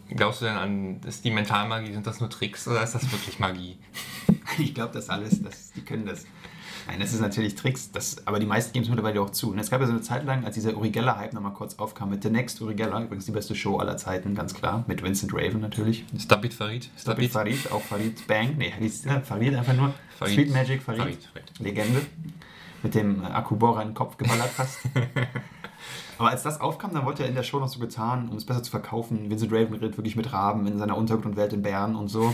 glaubst 0.09 0.41
du 0.41 0.45
denn 0.45 0.57
an, 0.57 1.01
ist 1.07 1.23
die 1.23 1.31
Mentalmagie, 1.31 1.93
sind 1.93 2.05
das 2.05 2.19
nur 2.19 2.29
Tricks 2.29 2.67
oder 2.67 2.83
ist 2.83 2.93
das 2.93 3.11
wirklich 3.11 3.39
Magie? 3.39 3.77
Ich 4.57 4.73
glaube, 4.73 4.91
das 4.93 5.09
alles, 5.09 5.41
das, 5.41 5.71
die 5.71 5.81
können 5.81 6.05
das. 6.05 6.25
Nein, 6.89 7.01
das 7.01 7.13
ist 7.13 7.21
natürlich 7.21 7.53
Tricks, 7.53 7.91
das, 7.91 8.25
aber 8.25 8.39
die 8.39 8.47
meisten 8.47 8.73
geben 8.73 8.83
es 8.83 8.89
mittlerweile 8.89 9.21
auch 9.21 9.29
zu. 9.29 9.51
Und 9.51 9.59
es 9.59 9.69
gab 9.69 9.79
ja 9.79 9.85
so 9.85 9.93
eine 9.93 10.01
Zeit 10.01 10.25
lang, 10.25 10.43
als 10.43 10.55
dieser 10.55 10.75
Uri 10.75 10.89
Geller-Hype 10.89 11.33
nochmal 11.33 11.53
kurz 11.53 11.77
aufkam 11.77 12.09
mit 12.09 12.23
The 12.23 12.31
Next 12.31 12.59
Uri 12.61 12.73
Geller, 12.73 13.03
übrigens 13.03 13.25
die 13.25 13.31
beste 13.31 13.53
Show 13.53 13.77
aller 13.77 13.95
Zeiten, 13.97 14.33
ganz 14.33 14.55
klar, 14.55 14.83
mit 14.87 15.03
Vincent 15.03 15.31
Raven 15.31 15.61
natürlich. 15.61 16.03
Stabit 16.17 16.51
Farid? 16.51 16.89
Farid, 16.95 17.31
Farid, 17.31 17.71
auch 17.71 17.81
Farid 17.81 18.25
Bang, 18.25 18.55
nee, 18.57 18.73
Farid 19.23 19.53
einfach 19.53 19.75
nur. 19.75 19.93
Farid. 20.17 20.33
Street 20.33 20.51
Magic 20.51 20.81
Farid, 20.81 20.99
Farid, 20.99 21.29
Farid. 21.31 21.59
Legende, 21.59 22.01
mit 22.81 22.95
dem 22.95 23.23
Akkubohrer 23.23 23.83
in 23.83 23.89
den 23.89 23.93
Kopf 23.93 24.17
geballert 24.17 24.49
fast. 24.49 24.79
Aber 26.17 26.31
als 26.31 26.41
das 26.41 26.59
aufkam, 26.59 26.91
dann 26.95 27.05
wurde 27.05 27.21
er 27.21 27.29
in 27.29 27.35
der 27.35 27.43
Show 27.43 27.59
noch 27.59 27.69
so 27.69 27.79
getan, 27.79 28.29
um 28.29 28.37
es 28.37 28.45
besser 28.45 28.63
zu 28.63 28.71
verkaufen. 28.71 29.29
Vincent 29.29 29.51
Raven 29.53 29.75
redet 29.75 29.95
wirklich 29.95 30.15
mit 30.15 30.33
Raben 30.33 30.65
in 30.65 30.79
seiner 30.79 30.97
Untergrundwelt 30.97 31.53
in 31.53 31.61
Bern 31.61 31.95
und 31.95 32.07
so. 32.07 32.33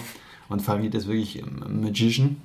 Und 0.49 0.61
Farid 0.61 0.93
ist 0.95 1.07
wirklich 1.07 1.39
ähm, 1.39 1.81
Magician. 1.81 2.37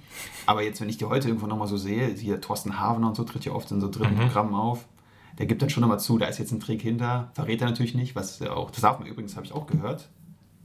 Aber 0.46 0.62
jetzt, 0.62 0.80
wenn 0.80 0.88
ich 0.88 0.96
die 0.98 1.04
heute 1.04 1.28
irgendwo 1.28 1.46
nochmal 1.46 1.68
so 1.68 1.76
sehe, 1.76 2.08
hier 2.08 2.40
Thorsten 2.40 2.78
Havener 2.80 3.08
und 3.08 3.16
so 3.16 3.24
tritt 3.24 3.44
ja 3.44 3.52
oft 3.52 3.70
in 3.70 3.80
so 3.80 3.90
dritten 3.90 4.14
Mhm. 4.14 4.20
Programmen 4.20 4.54
auf. 4.54 4.86
Der 5.38 5.46
gibt 5.46 5.62
dann 5.62 5.70
schon 5.70 5.80
nochmal 5.82 6.00
zu, 6.00 6.18
da 6.18 6.26
ist 6.26 6.38
jetzt 6.38 6.52
ein 6.52 6.60
Trick 6.60 6.82
hinter. 6.82 7.30
Verrät 7.34 7.60
er 7.62 7.68
natürlich 7.68 7.94
nicht, 7.94 8.14
was 8.16 8.40
auch, 8.42 8.70
das 8.70 8.80
darf 8.80 8.98
man 8.98 9.08
übrigens, 9.08 9.36
habe 9.36 9.46
ich 9.46 9.52
auch 9.52 9.66
gehört, 9.66 10.08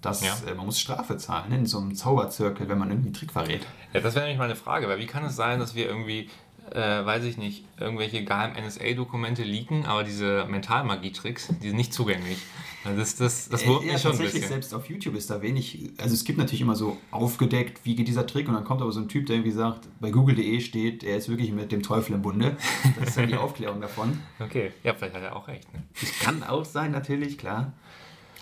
dass 0.02 0.22
Ja. 0.24 0.34
äh, 0.50 0.54
man 0.56 0.66
muss 0.66 0.80
Strafe 0.80 1.18
zahlen 1.18 1.52
in 1.52 1.66
so 1.66 1.78
einem 1.80 1.96
Zauberzirkel, 1.96 2.68
wenn 2.68 2.78
man 2.78 2.90
irgendwie 2.90 3.08
einen 3.10 3.14
Trick 3.16 3.32
verrät. 3.32 3.66
Ja, 3.94 4.02
das 4.02 4.16
wäre 4.16 4.26
nämlich 4.26 4.38
mal 4.40 4.46
eine 4.46 4.56
Frage, 4.56 4.88
weil 4.88 5.00
wie 5.00 5.06
kann 5.06 5.24
es 5.26 5.36
sein, 5.36 5.60
dass 5.60 5.76
wir 5.76 5.88
irgendwie, 5.88 6.30
äh, 6.72 7.06
weiß 7.06 7.24
ich 7.26 7.38
nicht, 7.38 7.66
irgendwelche 7.80 8.24
geheimen 8.24 8.56
NSA-Dokumente 8.66 9.44
leaken, 9.44 9.86
aber 9.86 10.04
diese 10.04 10.46
Mentalmagie-Tricks, 10.46 11.54
die 11.62 11.68
sind 11.70 11.78
nicht 11.78 11.94
zugänglich. 11.94 12.38
Also 12.84 13.00
Das, 13.00 13.16
das, 13.16 13.50
das 13.50 13.66
wurmt 13.66 13.84
Äh, 13.84 13.88
ja, 13.88 13.94
mich 13.94 14.02
schon 14.02 14.12
ein 14.12 14.18
bisschen. 14.20 14.44
selbst 14.48 14.74
auf 14.74 14.88
YouTube 14.90 15.16
ist 15.16 15.30
da 15.30 15.42
wenig, 15.42 15.92
also 15.98 16.14
es 16.14 16.24
gibt 16.24 16.38
natürlich 16.38 16.62
immer 16.62 16.76
so 16.76 16.98
aufgedeckt, 17.12 17.82
wie 17.84 17.96
geht 17.96 18.08
dieser 18.08 18.28
Trick 18.28 18.48
und 18.48 18.54
dann 18.54 18.64
kommt 18.64 18.82
aber 18.82 18.92
so 18.92 19.00
ein 19.00 19.10
Typ, 19.10 19.26
der 19.26 19.38
irgendwie 19.38 19.52
sagt, 19.52 19.88
bei 20.00 20.12
google.de 20.12 20.60
steht, 20.62 21.04
er 21.04 21.18
ist 21.18 21.30
wirklich 21.30 21.52
mit 21.52 21.72
dem 21.72 21.82
Teufel 21.82 22.14
im 22.14 22.22
Bunde. 22.22 22.58
Das 23.00 23.10
ist 23.10 23.18
dann 23.18 23.28
die 23.28 23.36
Aufklärung 23.38 23.82
davon. 23.82 24.20
Okay, 24.40 24.72
ja, 24.84 24.94
vielleicht 24.94 25.16
hat 25.16 25.24
er 25.24 25.36
auch 25.36 25.48
recht. 25.48 25.72
Ne? 25.74 25.84
Das 26.00 26.20
kann 26.20 26.44
auch 26.44 26.66
sein, 26.66 26.92
natürlich, 26.92 27.38
klar. 27.38 27.74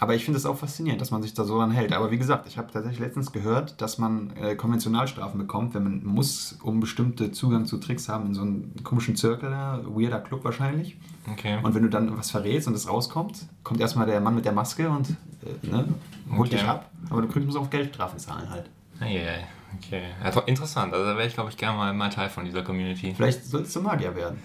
Aber 0.03 0.15
ich 0.15 0.25
finde 0.25 0.37
es 0.37 0.45
auch 0.45 0.57
faszinierend, 0.57 0.99
dass 0.99 1.11
man 1.11 1.21
sich 1.21 1.33
da 1.33 1.45
so 1.45 1.57
dran 1.57 1.71
hält. 1.71 1.93
Aber 1.93 2.11
wie 2.11 2.17
gesagt, 2.17 2.45
ich 2.45 2.57
habe 2.57 2.69
tatsächlich 2.69 2.99
letztens 2.99 3.31
gehört, 3.31 3.81
dass 3.81 3.97
man 3.99 4.35
äh, 4.35 4.53
Konventionalstrafen 4.55 5.39
bekommt, 5.39 5.73
wenn 5.75 5.83
man 5.83 6.03
muss, 6.03 6.57
um 6.61 6.81
bestimmte 6.81 7.31
Zugang 7.31 7.65
zu 7.65 7.77
Tricks 7.77 8.09
haben 8.09 8.25
in 8.25 8.33
so 8.33 8.41
einem 8.41 8.73
komischen 8.83 9.15
Zirkel, 9.15 9.49
weirder 9.51 10.19
Club 10.19 10.43
wahrscheinlich. 10.43 10.97
Okay. 11.31 11.57
Und 11.63 11.73
wenn 11.73 11.83
du 11.83 11.89
dann 11.89 12.17
was 12.17 12.31
verrätst 12.31 12.67
und 12.67 12.73
es 12.73 12.89
rauskommt, 12.89 13.45
kommt 13.63 13.79
erstmal 13.79 14.05
der 14.05 14.19
Mann 14.19 14.35
mit 14.35 14.43
der 14.43 14.51
Maske 14.51 14.89
und 14.89 15.11
äh, 15.11 15.67
ne, 15.67 15.87
holt 16.31 16.49
Okay. 16.49 16.57
dich 16.57 16.63
ab. 16.65 16.91
Aber 17.09 17.21
du 17.21 17.29
kriegst 17.29 17.45
musst 17.45 17.57
auch 17.57 17.69
Geldstrafen 17.69 18.19
zahlen 18.19 18.49
halt. 18.49 18.69
Eieiei, 18.99 19.47
okay. 19.77 20.01
Ja, 20.21 20.37
interessant. 20.41 20.91
Also 20.91 21.05
da 21.05 21.15
wäre 21.15 21.27
ich, 21.29 21.33
glaube 21.33 21.49
ich, 21.49 21.55
gerne 21.55 21.77
mal, 21.77 21.93
mal 21.93 22.09
Teil 22.09 22.27
von 22.29 22.43
dieser 22.43 22.61
Community. 22.63 23.13
Vielleicht 23.15 23.45
sollst 23.45 23.73
du 23.73 23.79
Magier 23.81 24.13
werden 24.17 24.37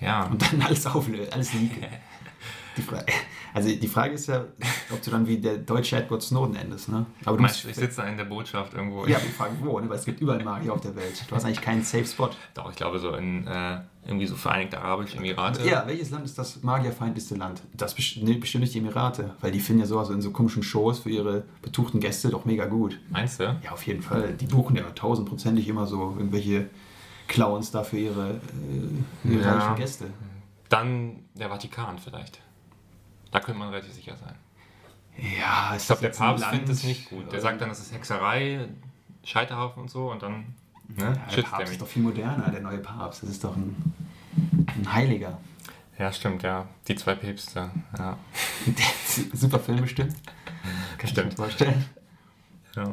Ja. 0.00 0.24
und 0.24 0.40
dann 0.40 0.62
alles 0.62 0.86
auflösen, 0.86 1.30
alles 1.34 1.52
leaken. 1.52 1.82
Die 2.76 2.82
Frage, 2.82 3.04
also 3.54 3.68
die 3.68 3.88
Frage 3.88 4.14
ist 4.14 4.26
ja, 4.28 4.44
ob 4.90 5.02
du 5.02 5.10
dann 5.10 5.26
wie 5.26 5.38
der 5.38 5.58
deutsche 5.58 5.96
Edward 5.96 6.22
Snowden 6.22 6.56
endest, 6.56 6.88
ne? 6.88 7.04
Aber 7.24 7.36
du 7.36 7.42
Meinst 7.42 7.64
musst, 7.64 7.76
ich 7.76 7.82
sitze 7.82 8.00
da 8.02 8.08
in 8.08 8.16
der 8.16 8.24
Botschaft 8.24 8.74
irgendwo? 8.74 9.06
ja, 9.06 9.22
wir 9.22 9.30
fragen 9.30 9.58
wo, 9.60 9.78
ne? 9.78 9.88
weil 9.90 9.98
es 9.98 10.04
gibt 10.04 10.20
überall 10.20 10.42
Magier 10.42 10.72
auf 10.72 10.80
der 10.80 10.96
Welt. 10.96 11.22
Du 11.28 11.34
hast 11.36 11.44
eigentlich 11.44 11.60
keinen 11.60 11.82
Safe 11.82 12.04
Spot. 12.06 12.30
Doch, 12.54 12.70
ich 12.70 12.76
glaube 12.76 12.98
so 12.98 13.14
in 13.14 13.46
äh, 13.46 13.80
irgendwie 14.06 14.26
so 14.26 14.36
Vereinigte 14.36 14.80
Arabische 14.80 15.18
Emirate. 15.18 15.68
Ja, 15.68 15.86
welches 15.86 16.10
Land 16.10 16.24
ist 16.24 16.38
das 16.38 16.62
magierfeindlichste 16.62 17.34
Land? 17.34 17.62
Das 17.74 17.94
best 17.94 18.16
nee, 18.22 18.34
bestimmt 18.34 18.62
nicht 18.62 18.74
die 18.74 18.78
Emirate, 18.78 19.34
weil 19.40 19.52
die 19.52 19.60
finden 19.60 19.80
ja 19.82 19.86
sowas 19.86 20.08
in 20.10 20.22
so 20.22 20.30
komischen 20.30 20.62
Shows 20.62 21.00
für 21.00 21.10
ihre 21.10 21.44
betuchten 21.60 22.00
Gäste 22.00 22.30
doch 22.30 22.44
mega 22.46 22.64
gut. 22.66 22.98
Meinst 23.10 23.38
du? 23.40 23.44
Ja, 23.62 23.72
auf 23.72 23.86
jeden 23.86 24.02
Fall. 24.02 24.32
Die 24.32 24.46
buchen 24.46 24.76
ja 24.76 24.84
tausendprozentig 24.94 25.68
immer 25.68 25.86
so 25.86 26.14
irgendwelche 26.16 26.70
Clowns 27.28 27.70
da 27.70 27.84
für 27.84 27.98
ihre, 27.98 28.40
äh, 29.24 29.28
ihre 29.30 29.42
Ja. 29.42 29.58
reichen 29.58 29.76
Gäste. 29.76 30.06
Dann 30.68 31.20
der 31.34 31.50
Vatikan 31.50 31.98
vielleicht. 31.98 32.40
Da 33.32 33.40
könnte 33.40 33.58
man 33.58 33.70
relativ 33.70 33.92
sicher 33.92 34.14
sein. 34.16 34.34
Ja, 35.18 35.74
Ich 35.76 35.84
glaube, 35.86 36.02
der 36.02 36.08
Papst 36.10 36.44
findet 36.44 36.68
es 36.68 36.84
nicht 36.84 37.10
gut. 37.10 37.30
Der 37.32 37.40
sagt 37.40 37.60
dann, 37.60 37.68
das 37.68 37.80
ist 37.80 37.92
Hexerei, 37.92 38.68
Scheiterhaufen 39.24 39.82
und 39.82 39.90
so 39.90 40.10
und 40.10 40.22
dann 40.22 40.54
ne, 40.88 41.04
ja, 41.28 41.34
der 41.36 41.42
Papst 41.42 41.72
ist 41.72 41.80
doch 41.82 41.86
viel 41.88 42.02
moderner, 42.02 42.48
der 42.50 42.60
neue 42.60 42.78
Papst. 42.78 43.22
Das 43.22 43.30
ist 43.30 43.42
doch 43.44 43.56
ein, 43.56 43.74
ein 44.56 44.92
Heiliger. 44.92 45.38
Ja, 45.98 46.10
stimmt, 46.12 46.42
ja. 46.42 46.66
Die 46.88 46.94
zwei 46.96 47.14
Päpste. 47.14 47.70
Ja. 47.98 48.16
Super 49.34 49.58
Film 49.58 49.82
bestimmt. 49.82 50.14
Kann 50.96 51.04
ich 51.04 51.10
Stimmt. 51.10 51.30
mir 51.30 51.36
vorstellen. 51.36 51.84
ja. 52.76 52.84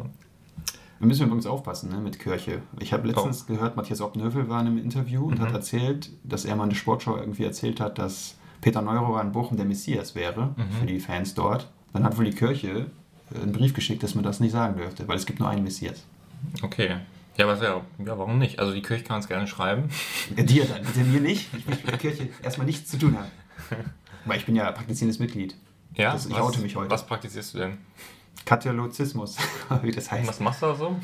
Wir 0.99 1.07
müssen 1.07 1.25
übrigens 1.27 1.45
aufpassen 1.45 1.89
ne, 1.91 1.97
mit 1.99 2.19
Kirche. 2.19 2.61
Ich 2.79 2.91
habe 2.91 3.07
letztens 3.07 3.45
gehört, 3.45 3.77
Matthias 3.77 4.01
Obnövel 4.01 4.49
war 4.49 4.59
in 4.59 4.67
einem 4.67 4.77
Interview 4.77 5.25
und 5.25 5.35
Oh. 5.39 5.41
Mhm. 5.43 5.45
hat 5.47 5.53
erzählt, 5.53 6.11
dass 6.25 6.43
er 6.43 6.57
mal 6.57 6.65
in 6.65 6.71
der 6.71 6.75
Sportschau 6.75 7.15
irgendwie 7.15 7.45
erzählt 7.45 7.79
hat, 7.79 7.97
dass 7.97 8.35
Peter 8.61 8.81
Neururer 8.81 9.21
in 9.21 9.31
Bochum 9.31 9.57
der 9.57 9.65
Messias 9.65 10.15
wäre 10.15 10.53
Mhm. 10.57 10.71
für 10.79 10.85
die 10.85 10.99
Fans 10.99 11.33
dort. 11.33 11.69
Dann 11.93 12.03
hat 12.03 12.17
wohl 12.17 12.25
die 12.25 12.35
Kirche 12.35 12.87
äh, 13.33 13.41
einen 13.41 13.51
Brief 13.51 13.73
geschickt, 13.73 14.03
dass 14.03 14.15
man 14.15 14.23
das 14.23 14.39
nicht 14.39 14.51
sagen 14.51 14.77
dürfte, 14.77 15.07
weil 15.07 15.17
es 15.17 15.25
gibt 15.25 15.39
nur 15.39 15.49
einen 15.49 15.63
Messias. 15.63 16.03
Okay. 16.61 16.97
Ja, 17.37 17.47
was 17.47 17.61
wäre, 17.61 17.81
ja, 18.05 18.17
warum 18.17 18.37
nicht? 18.37 18.59
Also 18.59 18.73
die 18.73 18.81
Kirche 18.81 19.03
kann 19.05 19.15
uns 19.17 19.27
gerne 19.27 19.47
schreiben. 19.47 19.89
Ja, 20.35 20.43
dir 20.43 20.65
dann, 20.65 20.81
bitte 20.83 20.99
mir 21.01 21.21
nicht. 21.21 21.47
Ich 21.57 21.65
möchte 21.65 21.83
mit 21.85 21.91
der 21.91 21.97
Kirche 21.97 22.29
erstmal 22.43 22.65
nichts 22.67 22.89
zu 22.91 22.97
tun 22.97 23.15
haben. 23.17 23.29
Weil 24.25 24.37
ich 24.39 24.45
bin 24.45 24.55
ja 24.55 24.69
praktizierendes 24.71 25.19
Mitglied. 25.19 25.55
Ja, 25.95 26.11
Das- 26.13 26.25
ich 26.25 26.33
was, 26.33 26.41
oute 26.41 26.59
mich 26.61 26.75
heute. 26.75 26.89
Was 26.91 27.05
praktizierst 27.05 27.53
du 27.53 27.59
denn? 27.59 27.77
Katholizismus, 28.45 29.37
wie 29.83 29.91
das 29.91 30.11
heißt. 30.11 30.27
Was 30.27 30.39
machst 30.39 30.61
du 30.61 30.67
da 30.67 30.75
so? 30.75 30.95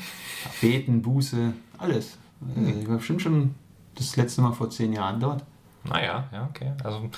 Beten, 0.60 1.02
Buße, 1.02 1.52
alles. 1.78 2.18
Äh, 2.56 2.80
Ich 2.80 2.88
war 2.88 2.96
bestimmt 2.96 3.22
schon 3.22 3.54
das 3.94 4.16
letzte 4.16 4.42
Mal 4.42 4.52
vor 4.52 4.68
zehn 4.70 4.92
Jahren 4.92 5.20
dort. 5.20 5.44
Naja, 5.84 6.28
ja, 6.32 6.48
okay. 6.50 6.72
Also, 6.82 7.08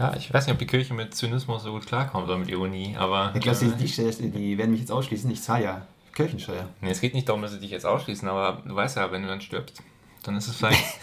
ja, 0.00 0.14
ich 0.16 0.32
weiß 0.34 0.46
nicht, 0.46 0.54
ob 0.54 0.58
die 0.58 0.66
Kirche 0.66 0.94
mit 0.94 1.14
Zynismus 1.14 1.62
so 1.62 1.70
gut 1.72 1.86
klarkommt 1.86 2.24
oder 2.24 2.38
mit 2.38 2.48
Ironie, 2.48 2.96
aber. 2.98 3.32
Ich 3.34 3.40
glaube, 3.42 3.58
äh, 3.64 3.70
die, 3.78 3.84
die, 3.84 4.30
die 4.30 4.58
werden 4.58 4.70
mich 4.72 4.80
jetzt 4.80 4.90
ausschließen. 4.90 5.30
Ich 5.30 5.42
zahle 5.42 5.64
ja 5.64 5.86
Kirchensteuer. 6.14 6.68
nee, 6.80 6.90
es 6.90 7.00
geht 7.00 7.14
nicht 7.14 7.28
darum, 7.28 7.42
dass 7.42 7.52
sie 7.52 7.60
dich 7.60 7.70
jetzt 7.70 7.86
ausschließen, 7.86 8.26
aber 8.28 8.62
du 8.66 8.74
weißt 8.74 8.96
ja, 8.96 9.12
wenn 9.12 9.22
du 9.22 9.28
dann 9.28 9.40
stirbst, 9.40 9.80
Dann 10.24 10.36
ist 10.36 10.48
es 10.48 10.56
vielleicht. 10.56 10.82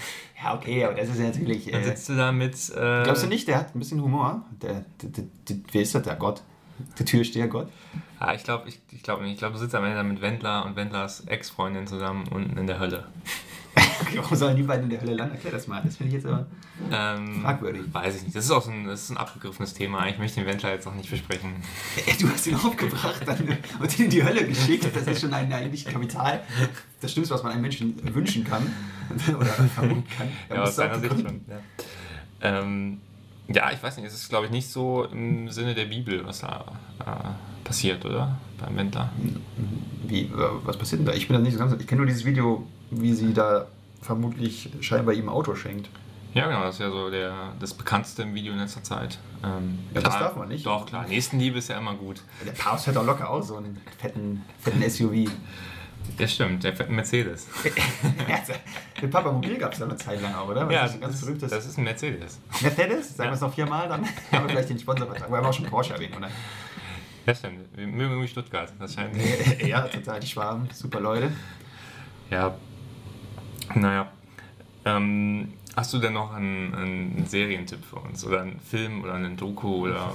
Ja, 0.43 0.53
okay, 0.53 0.86
aber 0.86 0.93
das 0.93 1.10
ist 1.10 1.17
ja 1.17 1.25
natürlich. 1.25 1.65
dann 1.65 1.81
Äh, 1.81 1.86
sitzt 1.86 2.10
du 2.10 2.15
da 2.15 2.31
mit. 2.31 2.53
Äh, 2.69 3.01
glaubst 3.03 3.23
du 3.23 3.27
nicht, 3.27 3.47
der 3.47 3.57
hat 3.57 3.73
ein 3.75 3.79
bisschen 3.79 3.99
Humor? 4.03 4.45
Der, 4.62 4.86
der, 5.01 5.10
der, 5.10 5.23
der, 5.49 5.57
wer 5.71 5.81
ist 5.81 5.95
das, 5.95 6.03
der 6.03 6.15
Gott? 6.15 6.43
Der 6.99 7.07
Türsteher 7.07 7.47
Gott? 7.47 7.69
Ja, 8.21 8.36
ich 8.36 8.43
glaube 8.43 8.69
ich, 8.69 8.79
ich 8.91 9.01
glaub 9.01 9.19
nicht. 9.21 9.31
Ich 9.33 9.39
glaube, 9.39 9.53
du 9.53 9.60
sitzt 9.60 9.73
am 9.73 9.83
Ende 9.83 10.03
mit 10.03 10.21
Wendler 10.21 10.63
und 10.65 10.75
Wendlers 10.75 11.21
Ex-Freundin 11.21 11.88
zusammen 11.88 12.27
unten 12.27 12.55
in 12.55 12.67
der 12.67 12.77
Hölle. 12.77 13.07
Okay, 14.01 14.17
warum 14.17 14.37
sollen 14.37 14.55
die 14.55 14.63
beiden 14.63 14.85
in 14.85 14.89
der 14.89 15.01
Hölle 15.01 15.13
landen? 15.15 15.35
Erklär 15.35 15.53
das 15.53 15.67
mal. 15.67 15.81
Das 15.83 15.97
finde 15.97 16.09
ich 16.15 16.23
jetzt 16.23 16.25
aber 16.25 16.45
Ähm, 16.91 17.41
fragwürdig. 17.41 17.81
Weiß 17.91 18.15
ich 18.15 18.23
nicht. 18.23 18.35
Das 18.35 18.45
ist 18.45 18.51
auch 18.51 18.61
so 18.63 18.71
ein, 18.71 18.85
das 18.85 19.03
ist 19.03 19.09
ein 19.09 19.17
abgegriffenes 19.17 19.73
Thema. 19.73 20.07
Ich 20.07 20.17
möchte 20.17 20.39
den 20.39 20.47
Wendler 20.47 20.71
jetzt 20.71 20.85
noch 20.85 20.95
nicht 20.95 21.09
besprechen. 21.09 21.55
Du 22.19 22.29
hast 22.29 22.47
ihn 22.47 22.55
aufgebracht 22.55 23.21
dann, 23.25 23.57
und 23.79 23.99
ihn 23.99 24.05
in 24.05 24.11
die 24.11 24.23
Hölle 24.23 24.45
geschickt. 24.47 24.87
Das 24.93 25.05
ist 25.07 25.21
schon 25.21 25.33
ein 25.33 25.51
eigentlich 25.51 25.85
Kapital. 25.85 26.41
Das 27.01 27.11
Schlimmste, 27.11 27.35
was 27.35 27.43
man 27.43 27.51
einem 27.51 27.61
Menschen 27.61 27.95
wünschen 28.13 28.43
kann. 28.43 28.71
Oder 29.27 29.45
vermuten 29.45 30.05
kann. 30.17 30.27
Ja, 30.49 30.63
aus 30.63 30.75
deiner 30.75 30.99
Sicht 30.99 31.13
schon. 31.13 31.41
Ja. 31.47 31.59
Ähm, 32.41 32.99
ja, 33.47 33.71
ich 33.71 33.81
weiß 33.81 33.97
nicht. 33.97 34.07
Es 34.07 34.13
ist, 34.13 34.29
glaube 34.29 34.45
ich, 34.45 34.51
nicht 34.51 34.69
so 34.69 35.05
im 35.05 35.49
Sinne 35.49 35.73
der 35.73 35.85
Bibel, 35.85 36.25
was 36.25 36.39
da 36.39 36.65
äh, 36.99 37.63
passiert, 37.63 38.03
oder? 38.05 38.37
Beim 38.59 38.75
Wendler. 38.75 39.11
Wie, 40.07 40.31
was 40.63 40.77
passiert 40.77 40.99
denn 40.99 41.05
da? 41.05 41.13
Ich 41.13 41.27
bin 41.27 41.35
da 41.37 41.41
nicht 41.41 41.53
so 41.53 41.59
ganz. 41.59 41.79
Ich 41.79 41.87
kenne 41.87 41.99
nur 41.99 42.07
dieses 42.07 42.25
Video, 42.25 42.67
wie 42.91 43.13
sie 43.13 43.34
da 43.34 43.67
vermutlich 44.02 44.69
scheinbar 44.82 45.13
ihm 45.13 45.26
ein 45.26 45.30
Auto 45.30 45.56
schenkt. 45.56 45.89
Ja, 46.34 46.45
genau. 46.47 46.62
Das 46.62 46.76
ist 46.76 46.82
ja 46.82 46.89
so 46.91 47.10
der, 47.10 47.54
das 47.60 47.73
bekannteste 47.73 48.21
im 48.21 48.36
Video 48.36 48.54
in 48.54 48.60
letzter 48.60 48.84
Zeit. 48.84 49.17
Ähm, 49.43 49.80
Ja, 49.93 50.02
das 50.02 50.19
darf 50.19 50.36
man 50.36 50.50
nicht. 50.50 50.65
Doch, 50.65 50.86
klar. 50.86 51.08
Nächstenliebe 51.08 51.58
ist 51.58 51.69
ja 51.69 51.78
immer 51.78 51.95
gut. 51.95 52.21
Der 52.45 52.52
Papst 52.52 52.86
fährt 52.86 52.97
auch 52.97 53.06
locker 53.06 53.30
aus, 53.30 53.47
so 53.47 53.58
einen 53.58 53.82
fetten, 53.97 54.43
fetten 54.60 54.88
SUV. 54.88 55.32
Das 56.17 56.34
stimmt. 56.34 56.63
Der 56.63 56.76
fährt 56.76 56.89
einen 56.89 56.97
Mercedes. 56.97 57.47
Ja, 58.30 58.39
Den 59.02 59.10
Papamobil 59.10 59.58
gab 59.58 59.73
es 59.73 59.80
ja 59.80 59.86
eine 59.86 59.95
Zeit 59.95 60.21
lang 60.21 60.36
auch, 60.36 60.47
oder? 60.47 60.65
Was 60.67 60.73
ja, 60.73 60.86
ist 60.86 60.93
ein 60.93 61.02
ganz 61.02 61.13
das, 61.13 61.21
berühmtes. 61.21 61.50
das 61.50 61.65
ist 61.65 61.78
ein 61.78 61.84
Mercedes. 61.84 62.39
Mercedes? 62.62 63.15
Sagen 63.15 63.30
wir 63.30 63.34
es 63.36 63.41
noch 63.41 63.54
viermal, 63.54 63.88
dann 63.89 64.06
haben 64.32 64.47
wir 64.47 64.54
gleich 64.54 64.67
den 64.67 64.80
Sponsorvertrag. 64.80 65.23
Aber 65.28 65.34
wir 65.34 65.38
haben 65.39 65.45
auch 65.47 65.54
schon 65.54 65.65
Porsche 65.65 65.93
erwähnt, 65.93 66.15
oder? 66.15 66.30
Ja, 67.26 67.36
stimmt. 67.36 67.65
Wir 67.76 67.88
mögen 67.88 68.12
irgendwie 68.12 68.28
Stuttgart. 68.28 68.71
Das 68.80 68.93
scheint. 68.93 69.15
ja, 69.65 69.82
total. 69.88 70.19
Die 70.19 70.28
Schwaben, 70.28 70.69
super 70.73 71.00
Leute. 71.00 71.32
Ja. 72.30 72.56
Naja. 73.75 74.08
Ähm, 74.86 75.53
hast 75.75 75.93
du 75.93 75.99
denn 75.99 76.13
noch 76.13 76.34
einen, 76.34 76.73
einen 76.73 77.25
Serientipp 77.27 77.84
für 77.84 77.97
uns? 77.97 78.25
Oder 78.25 78.41
einen 78.41 78.60
Film 78.60 79.03
oder 79.03 79.13
einen 79.13 79.36
Doku 79.36 79.88
oder. 79.88 80.13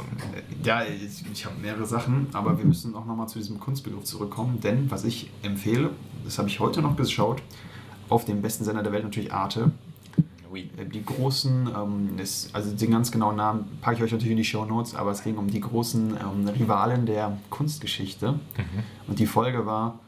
Ja, 0.62 0.82
ich, 0.84 1.24
ich 1.30 1.44
habe 1.44 1.56
mehrere 1.60 1.86
Sachen, 1.86 2.28
aber 2.32 2.56
wir 2.56 2.64
müssen 2.64 2.94
auch 2.94 3.04
nochmal 3.04 3.28
zu 3.28 3.38
diesem 3.38 3.60
Kunstbegriff 3.60 4.04
zurückkommen, 4.04 4.60
denn 4.60 4.90
was 4.90 5.04
ich 5.04 5.30
empfehle, 5.42 5.90
das 6.24 6.38
habe 6.38 6.48
ich 6.48 6.60
heute 6.60 6.82
noch 6.82 6.96
geschaut, 6.96 7.42
auf 8.08 8.24
dem 8.24 8.42
besten 8.42 8.64
Sender 8.64 8.82
der 8.82 8.92
Welt 8.92 9.04
natürlich 9.04 9.32
Arte. 9.32 9.72
Äh, 10.54 10.84
Die 10.86 11.04
großen, 11.04 11.68
ähm, 11.74 12.18
ist, 12.18 12.54
also 12.54 12.74
den 12.74 12.90
ganz 12.90 13.10
genauen 13.10 13.36
Namen 13.36 13.78
packe 13.80 13.96
ich 13.96 14.02
euch 14.02 14.12
natürlich 14.12 14.32
in 14.32 14.36
die 14.36 14.44
Show 14.44 14.64
Notes, 14.64 14.94
aber 14.94 15.10
es 15.10 15.22
ging 15.22 15.36
um 15.36 15.48
die 15.48 15.60
großen 15.60 16.10
ähm, 16.10 16.48
Rivalen 16.48 17.06
der 17.06 17.38
Kunstgeschichte. 17.50 18.32
Mhm. 18.32 18.38
Und 19.06 19.18
die 19.18 19.26
Folge 19.26 19.64
war 19.64 19.98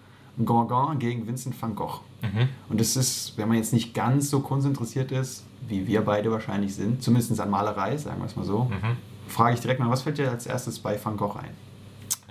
Gauguin 0.43 0.99
gegen 0.99 1.27
Vincent 1.27 1.61
van 1.61 1.75
Gogh. 1.75 2.01
Mhm. 2.23 2.49
Und 2.69 2.81
das 2.81 2.97
ist, 2.97 3.37
wenn 3.37 3.49
man 3.49 3.57
jetzt 3.57 3.73
nicht 3.73 3.95
ganz 3.95 4.31
so 4.31 4.41
kunstinteressiert 4.41 5.13
ist, 5.13 5.45
wie 5.69 5.87
wir 5.87 6.03
beide 6.03 6.31
wahrscheinlich 6.33 6.75
sind, 6.75 7.03
zumindest 7.03 7.39
an 7.41 7.51
Malerei, 7.51 7.97
sagen 7.97 8.19
wir 8.21 8.27
es 8.27 8.37
mal 8.37 8.45
so, 8.45 8.65
Mhm. 8.65 8.97
frage 9.29 9.55
ich 9.55 9.61
direkt 9.61 9.81
mal, 9.81 9.91
was 9.91 10.03
fällt 10.03 10.19
dir 10.19 10.31
als 10.31 10.47
erstes 10.47 10.79
bei 10.79 10.99
Van 11.03 11.17
Gogh 11.17 11.37
ein? 11.39 11.51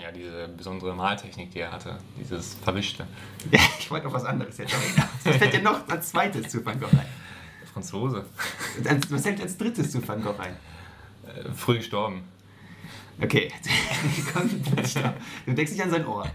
Ja, 0.01 0.11
diese 0.11 0.49
besondere 0.49 0.93
Maltechnik, 0.93 1.51
die 1.51 1.59
er 1.59 1.71
hatte. 1.71 1.97
Dieses 2.19 2.55
Verwischte. 2.55 3.07
Ja, 3.51 3.59
ich 3.79 3.89
wollte 3.89 4.07
auf 4.07 4.13
was 4.13 4.25
anderes 4.25 4.57
jetzt. 4.57 4.73
Was 5.23 5.37
fällt 5.37 5.53
dir 5.53 5.61
noch 5.61 5.87
als 5.87 6.09
zweites 6.09 6.49
zu 6.49 6.65
Van 6.65 6.77
Gogh 6.79 6.89
ein? 6.91 7.05
Franzose. 7.73 8.25
Was 9.09 9.21
fällt 9.21 9.39
dir 9.39 9.43
als 9.43 9.57
drittes 9.57 9.91
zu 9.91 10.05
Van 10.05 10.21
Gogh 10.21 10.35
ein? 10.39 10.55
Äh, 11.25 11.49
früh 11.53 11.77
gestorben. 11.77 12.23
Okay, 13.21 13.51
du 15.45 15.53
denkst 15.53 15.71
nicht 15.71 15.83
an 15.83 15.91
sein 15.91 16.05
Ohr. 16.07 16.27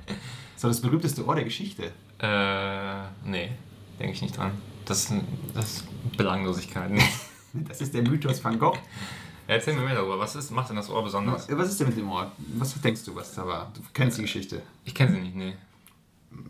So 0.59 0.67
das 0.67 0.81
berühmteste 0.81 1.25
Ohr 1.25 1.37
der 1.37 1.45
Geschichte. 1.45 1.93
Äh, 2.19 3.03
nee, 3.25 3.53
denke 4.01 4.13
ich 4.13 4.23
nicht 4.23 4.37
dran. 4.37 4.51
Das 4.85 5.05
ist, 5.05 5.13
das 5.55 5.65
ist 5.65 6.17
Belanglosigkeit. 6.17 6.91
Das 7.55 7.81
ist 7.81 7.95
der 7.95 8.03
Mythos 8.03 8.45
Van 8.45 8.59
Gogh. 8.59 8.77
Erzähl 9.47 9.75
mir 9.75 9.81
mehr 9.81 9.95
darüber. 9.95 10.19
Was 10.19 10.37
ist, 10.37 10.51
macht 10.51 10.69
denn 10.69 10.77
das 10.77 10.91
Ohr 10.91 11.03
besonders? 11.03 11.49
Was 11.51 11.71
ist 11.71 11.81
denn 11.81 11.89
mit 11.89 11.97
dem 11.97 12.13
Ohr? 12.13 12.31
Was 12.59 12.79
denkst 12.79 13.05
du, 13.05 13.17
was 13.17 13.35
da 13.35 13.47
war? 13.47 13.73
Du 13.75 13.81
kennst 13.95 14.19
die 14.19 14.23
Geschichte. 14.23 14.63
Ich 14.85 14.95
kenne 14.95 15.13
sie 15.13 15.21
nicht, 15.21 15.35
nee. 15.35 15.55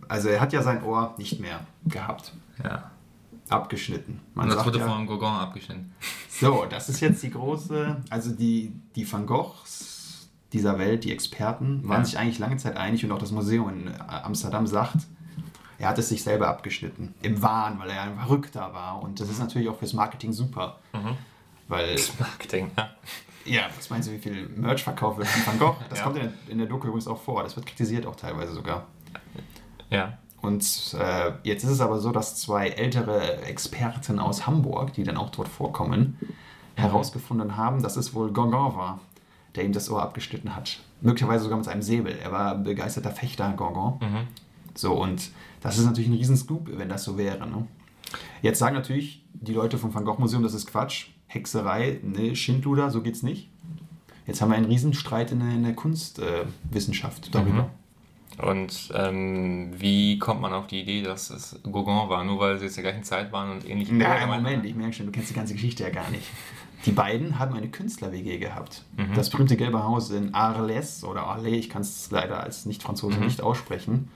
Also 0.09 0.29
er 0.29 0.41
hat 0.41 0.53
ja 0.53 0.61
sein 0.61 0.83
Ohr 0.83 1.15
nicht 1.17 1.39
mehr 1.39 1.65
gehabt. 1.87 2.33
Ja. 2.65 2.91
Abgeschnitten. 3.49 4.21
Man 4.35 4.51
Und 4.51 4.57
das 4.57 4.67
wurde 4.67 4.81
ja, 4.81 4.89
von 4.89 5.07
Gauguin 5.07 5.29
abgeschnitten. 5.29 5.95
So, 6.29 6.67
das 6.69 6.89
ist 6.89 7.01
jetzt 7.01 7.23
die 7.23 7.31
große, 7.31 7.97
also 8.11 8.33
die, 8.33 8.73
die 8.97 9.11
Van 9.11 9.25
Goghs 9.25 9.88
dieser 10.53 10.79
Welt, 10.79 11.05
die 11.05 11.13
Experten, 11.13 11.87
waren 11.89 12.01
Ja. 12.01 12.05
sich 12.05 12.19
eigentlich 12.19 12.39
lange 12.39 12.57
Zeit 12.57 12.77
einig 12.77 13.05
und 13.05 13.13
auch 13.13 13.19
das 13.19 13.31
Museum 13.33 13.69
in 13.69 13.93
Amsterdam 14.09 14.67
sagt, 14.67 14.97
er 15.79 15.89
hat 15.91 15.99
es 15.99 16.09
sich 16.09 16.23
selber 16.23 16.49
abgeschnitten. 16.49 17.15
Im 17.23 17.41
Wahn, 17.43 17.79
weil 17.79 17.91
er 17.91 18.03
ein 18.03 18.17
Verrückter 18.19 18.73
war. 18.75 19.01
Und 19.03 19.21
das 19.21 19.29
ist 19.29 19.39
natürlich 19.39 19.69
auch 19.69 19.77
fürs 19.79 19.93
Marketing 19.93 20.33
super. 20.33 20.79
Mhm. 20.93 21.17
Weil, 21.69 21.97
Marketing, 22.19 22.71
ja. 22.77 22.91
ja, 23.45 23.63
was 23.77 23.89
meinst 23.91 24.09
du, 24.09 24.13
wie 24.13 24.19
viel 24.19 24.49
Merch 24.49 24.83
verkauft 24.83 25.19
wird 25.19 25.29
von 25.29 25.47
Van 25.47 25.59
Gogh? 25.59 25.77
Das 25.91 25.99
Ja. 25.99 26.05
kommt 26.05 26.17
in 26.17 26.23
der, 26.25 26.33
in 26.49 26.59
der 26.59 26.67
Doku 26.67 26.87
übrigens 26.89 27.07
auch 27.07 27.21
vor. 27.21 27.43
Das 27.43 27.55
wird 27.55 27.67
kritisiert 27.67 28.07
auch 28.07 28.17
teilweise 28.17 28.55
sogar. 28.55 28.87
Ja. 29.91 30.19
Und 30.41 30.65
äh, 30.99 31.33
jetzt 31.43 31.65
ist 31.65 31.71
es 31.71 31.81
aber 31.81 31.99
so, 32.01 32.11
dass 32.13 32.37
zwei 32.41 32.69
ältere 32.69 33.43
Experten 33.43 34.19
aus 34.19 34.47
Hamburg, 34.47 34.93
die 34.95 35.03
dann 35.05 35.17
auch 35.17 35.31
dort 35.31 35.49
vorkommen, 35.49 36.19
herausgefunden 36.77 37.57
haben, 37.57 37.83
dass 37.83 37.97
es 37.97 38.15
wohl 38.15 38.33
Gauguin 38.33 38.53
war, 38.77 39.01
der 39.57 39.65
ihm 39.65 39.73
das 39.73 39.91
Ohr 39.91 40.03
abgeschnitten 40.03 40.55
hat. 40.55 40.81
Möglicherweise 41.01 41.45
sogar 41.45 41.59
mit 41.59 41.65
seinem 41.65 41.83
Säbel. 41.83 42.17
Er 42.23 42.33
war 42.33 42.57
begeisterter 42.57 43.11
Fechter, 43.11 43.53
Gauguin. 43.57 44.09
Mhm. 44.09 44.27
So, 44.75 44.95
und 44.95 45.31
das 45.61 45.79
ist 45.79 45.85
natürlich 45.85 46.09
ein 46.09 46.15
Riesenscoop, 46.15 46.71
wenn 46.77 46.89
das 46.89 47.05
so 47.05 47.19
wäre. 47.19 47.47
Ne? 47.49 47.67
Jetzt 48.43 48.59
sagen 48.59 48.75
natürlich 48.75 49.25
die 49.33 49.53
Leute 49.53 49.79
vom 49.79 49.95
Van 49.95 50.05
Gogh 50.05 50.21
Museum, 50.21 50.43
das 50.43 50.55
ist 50.55 50.67
Quatsch, 50.67 51.09
Hexerei, 51.27 52.01
ne, 52.03 52.35
Schindluder, 52.35 52.91
so 52.91 53.03
geht's 53.03 53.23
nicht. 53.23 53.51
Jetzt 54.27 54.41
haben 54.41 54.51
wir 54.51 54.57
einen 54.57 54.67
Riesenstreit 54.67 55.33
in 55.33 55.41
der, 55.41 55.49
in 55.49 55.63
der 55.63 55.75
Kunstwissenschaft 55.75 57.35
darüber. 57.35 57.65
Mhm. 57.65 57.71
Und 58.39 58.91
ähm, 58.95 59.73
wie 59.77 60.19
kommt 60.19 60.41
man 60.41 60.53
auf 60.53 60.69
die 60.69 60.81
Idee, 60.81 61.03
dass 61.03 61.31
es 61.31 61.59
Gauguin 61.65 62.09
war? 62.09 62.23
Nur 62.25 62.39
weil 62.39 62.59
sie 62.59 62.69
zur 62.69 62.85
gleichen 62.85 63.03
Zeit 63.03 63.33
waren 63.33 63.51
und 63.51 63.69
ähnlich 63.69 63.89
Na, 63.91 64.27
Moment, 64.27 64.65
ich 64.65 64.77
merke 64.77 64.93
schon, 64.93 65.07
du 65.07 65.13
kennst 65.13 65.31
die 65.31 65.35
ganze 65.35 65.55
Geschichte 65.55 65.83
ja 65.83 65.91
gar 65.91 66.09
nicht. 66.11 66.25
Die 66.87 66.93
beiden 66.93 67.39
haben 67.39 67.55
eine 67.55 67.69
Künstler-WG 67.69 68.39
gehabt. 68.39 68.85
Mhm. 68.97 69.15
Das 69.15 69.31
berühmte 69.31 69.57
Gelbe 69.57 69.83
Haus 69.85 70.11
in 70.11 70.35
Arles 70.35 71.03
oder 71.05 71.25
Arles, 71.27 71.53
ich 71.53 71.69
kann 71.69 71.83
es 71.83 72.11
leider 72.11 72.41
als 72.43 72.67
Nicht-Franzose 72.67 73.19
Mhm. 73.19 73.25
nicht 73.25 73.43
aussprechen. 73.43 74.11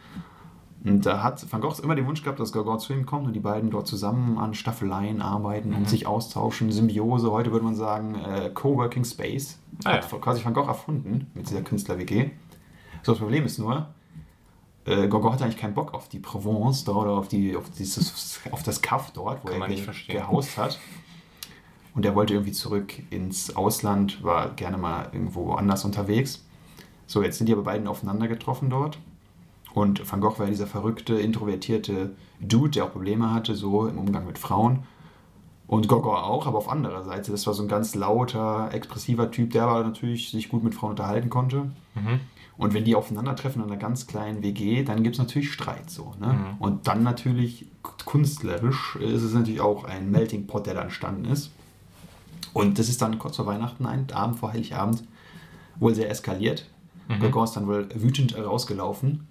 Und 0.85 1.07
da 1.07 1.22
hat 1.22 1.44
Van 1.53 1.61
Gogh 1.61 1.81
immer 1.83 1.94
den 1.94 2.07
Wunsch 2.09 2.22
gehabt, 2.25 2.40
dass 2.40 2.53
Gauguin 2.53 2.79
zu 2.81 2.92
ihm 2.92 3.07
kommt 3.07 3.27
und 3.29 3.35
die 3.35 3.40
beiden 3.40 3.70
dort 3.70 3.87
zusammen 3.87 4.37
an 4.38 4.53
Staffeleien 4.55 5.22
arbeiten 5.22 5.70
Mhm. 5.70 5.77
und 5.77 5.88
sich 5.88 6.07
austauschen. 6.07 6.72
Symbiose, 6.72 7.31
heute 7.31 7.53
würde 7.53 7.64
man 7.64 7.77
sagen, 7.77 8.16
äh, 8.16 8.51
Coworking 8.53 9.05
Space. 9.05 9.59
Ah, 9.85 9.92
hat 9.94 10.11
ja. 10.11 10.18
quasi 10.18 10.44
Van 10.44 10.55
Gogh 10.55 10.66
erfunden 10.68 11.31
mit 11.35 11.48
dieser 11.48 11.62
Künstler-WG. 11.62 12.31
So, 13.05 13.12
das 13.12 13.18
Problem 13.20 13.44
ist 13.44 13.59
nur, 13.59 13.88
äh, 14.85 15.07
Gauguin 15.09 15.33
hatte 15.33 15.44
eigentlich 15.44 15.57
keinen 15.61 15.75
Bock 15.75 15.94
auf 15.94 16.09
die 16.09 16.18
Provence 16.18 16.83
dort 16.85 17.07
oder 17.07 17.12
auf, 17.16 17.29
die, 17.29 17.55
auf, 17.57 17.70
dieses, 17.70 18.40
auf 18.51 18.62
das 18.64 18.83
Kaff 18.83 19.12
dort, 19.12 19.44
wo 19.44 19.48
Kann 19.51 19.62
er 19.62 19.68
gehaust 20.09 20.57
hat. 20.59 20.79
Und 21.94 22.07
er 22.07 22.14
wollte 22.14 22.35
irgendwie 22.35 22.52
zurück 22.52 22.94
ins 23.11 23.55
Ausland, 23.55 24.22
war 24.22 24.50
gerne 24.50 24.78
mal 24.78 25.11
irgendwo 25.12 25.52
anders 25.52 25.85
unterwegs. 25.85 26.44
So, 27.07 27.22
jetzt 27.22 27.38
sind 27.38 27.48
die 27.48 27.52
aber 27.52 27.62
beiden 27.62 27.87
aufeinander 27.87 28.28
getroffen 28.28 28.70
dort. 28.70 28.98
Und 29.74 30.11
Van 30.11 30.20
Gogh 30.20 30.38
war 30.38 30.46
ja 30.46 30.50
dieser 30.50 30.66
verrückte, 30.66 31.14
introvertierte 31.14 32.14
Dude, 32.40 32.70
der 32.70 32.85
auch 32.85 32.92
Probleme 32.92 33.33
hatte, 33.33 33.55
so 33.55 33.87
im 33.87 33.98
Umgang 33.98 34.26
mit 34.26 34.38
Frauen. 34.38 34.81
Und 35.66 35.88
Gauguin 35.88 36.16
auch, 36.16 36.46
aber 36.46 36.59
auf 36.59 36.68
anderer 36.68 37.02
Seite. 37.02 37.33
Das 37.33 37.46
war 37.46 37.55
so 37.55 37.62
ein 37.62 37.68
ganz 37.68 37.94
lauter, 37.94 38.68
expressiver 38.72 39.31
Typ, 39.31 39.52
der 39.52 39.64
aber 39.64 39.85
natürlich 39.85 40.31
sich 40.31 40.50
gut 40.50 40.62
mit 40.62 40.74
Frauen 40.74 40.90
unterhalten 40.90 41.31
konnte. 41.31 41.70
Mhm. 41.94 42.20
Und 42.59 42.74
wenn 42.74 42.85
die 42.85 42.94
aufeinandertreffen 42.94 43.62
in 43.62 43.68
einer 43.70 43.81
ganz 43.81 44.07
kleinen 44.07 44.42
WG, 44.42 44.83
dann 44.83 45.02
gibt 45.02 45.14
es 45.16 45.18
natürlich 45.18 45.50
Streit 45.50 45.88
so. 45.88 46.12
Ne? 46.20 46.26
Mhm. 46.26 46.59
Und 46.59 46.88
dann 46.88 47.02
natürlich 47.02 47.66
kunstlerisch 48.05 48.96
ist 48.96 49.22
es 49.22 49.33
natürlich 49.33 49.62
auch 49.62 49.85
ein 49.85 50.11
Melting 50.11 50.46
Pot, 50.46 50.66
der 50.66 50.74
da 50.74 50.83
entstanden 50.83 51.24
ist. 51.24 51.52
Und 52.52 52.78
das 52.78 52.88
ist 52.88 53.00
dann 53.00 53.18
kurz 53.18 53.36
vor 53.36 53.46
Weihnachten, 53.46 53.86
ein 53.86 54.06
Abend 54.12 54.38
vor 54.38 54.52
Heiligabend, 54.52 55.04
wohl 55.76 55.94
sehr 55.94 56.10
eskaliert. 56.10 56.66
Mhm. 57.08 57.20
Gauguin 57.20 57.44
ist 57.44 57.54
dann 57.54 57.66
wohl 57.66 57.88
wütend 57.94 58.36
rausgelaufen. 58.36 59.26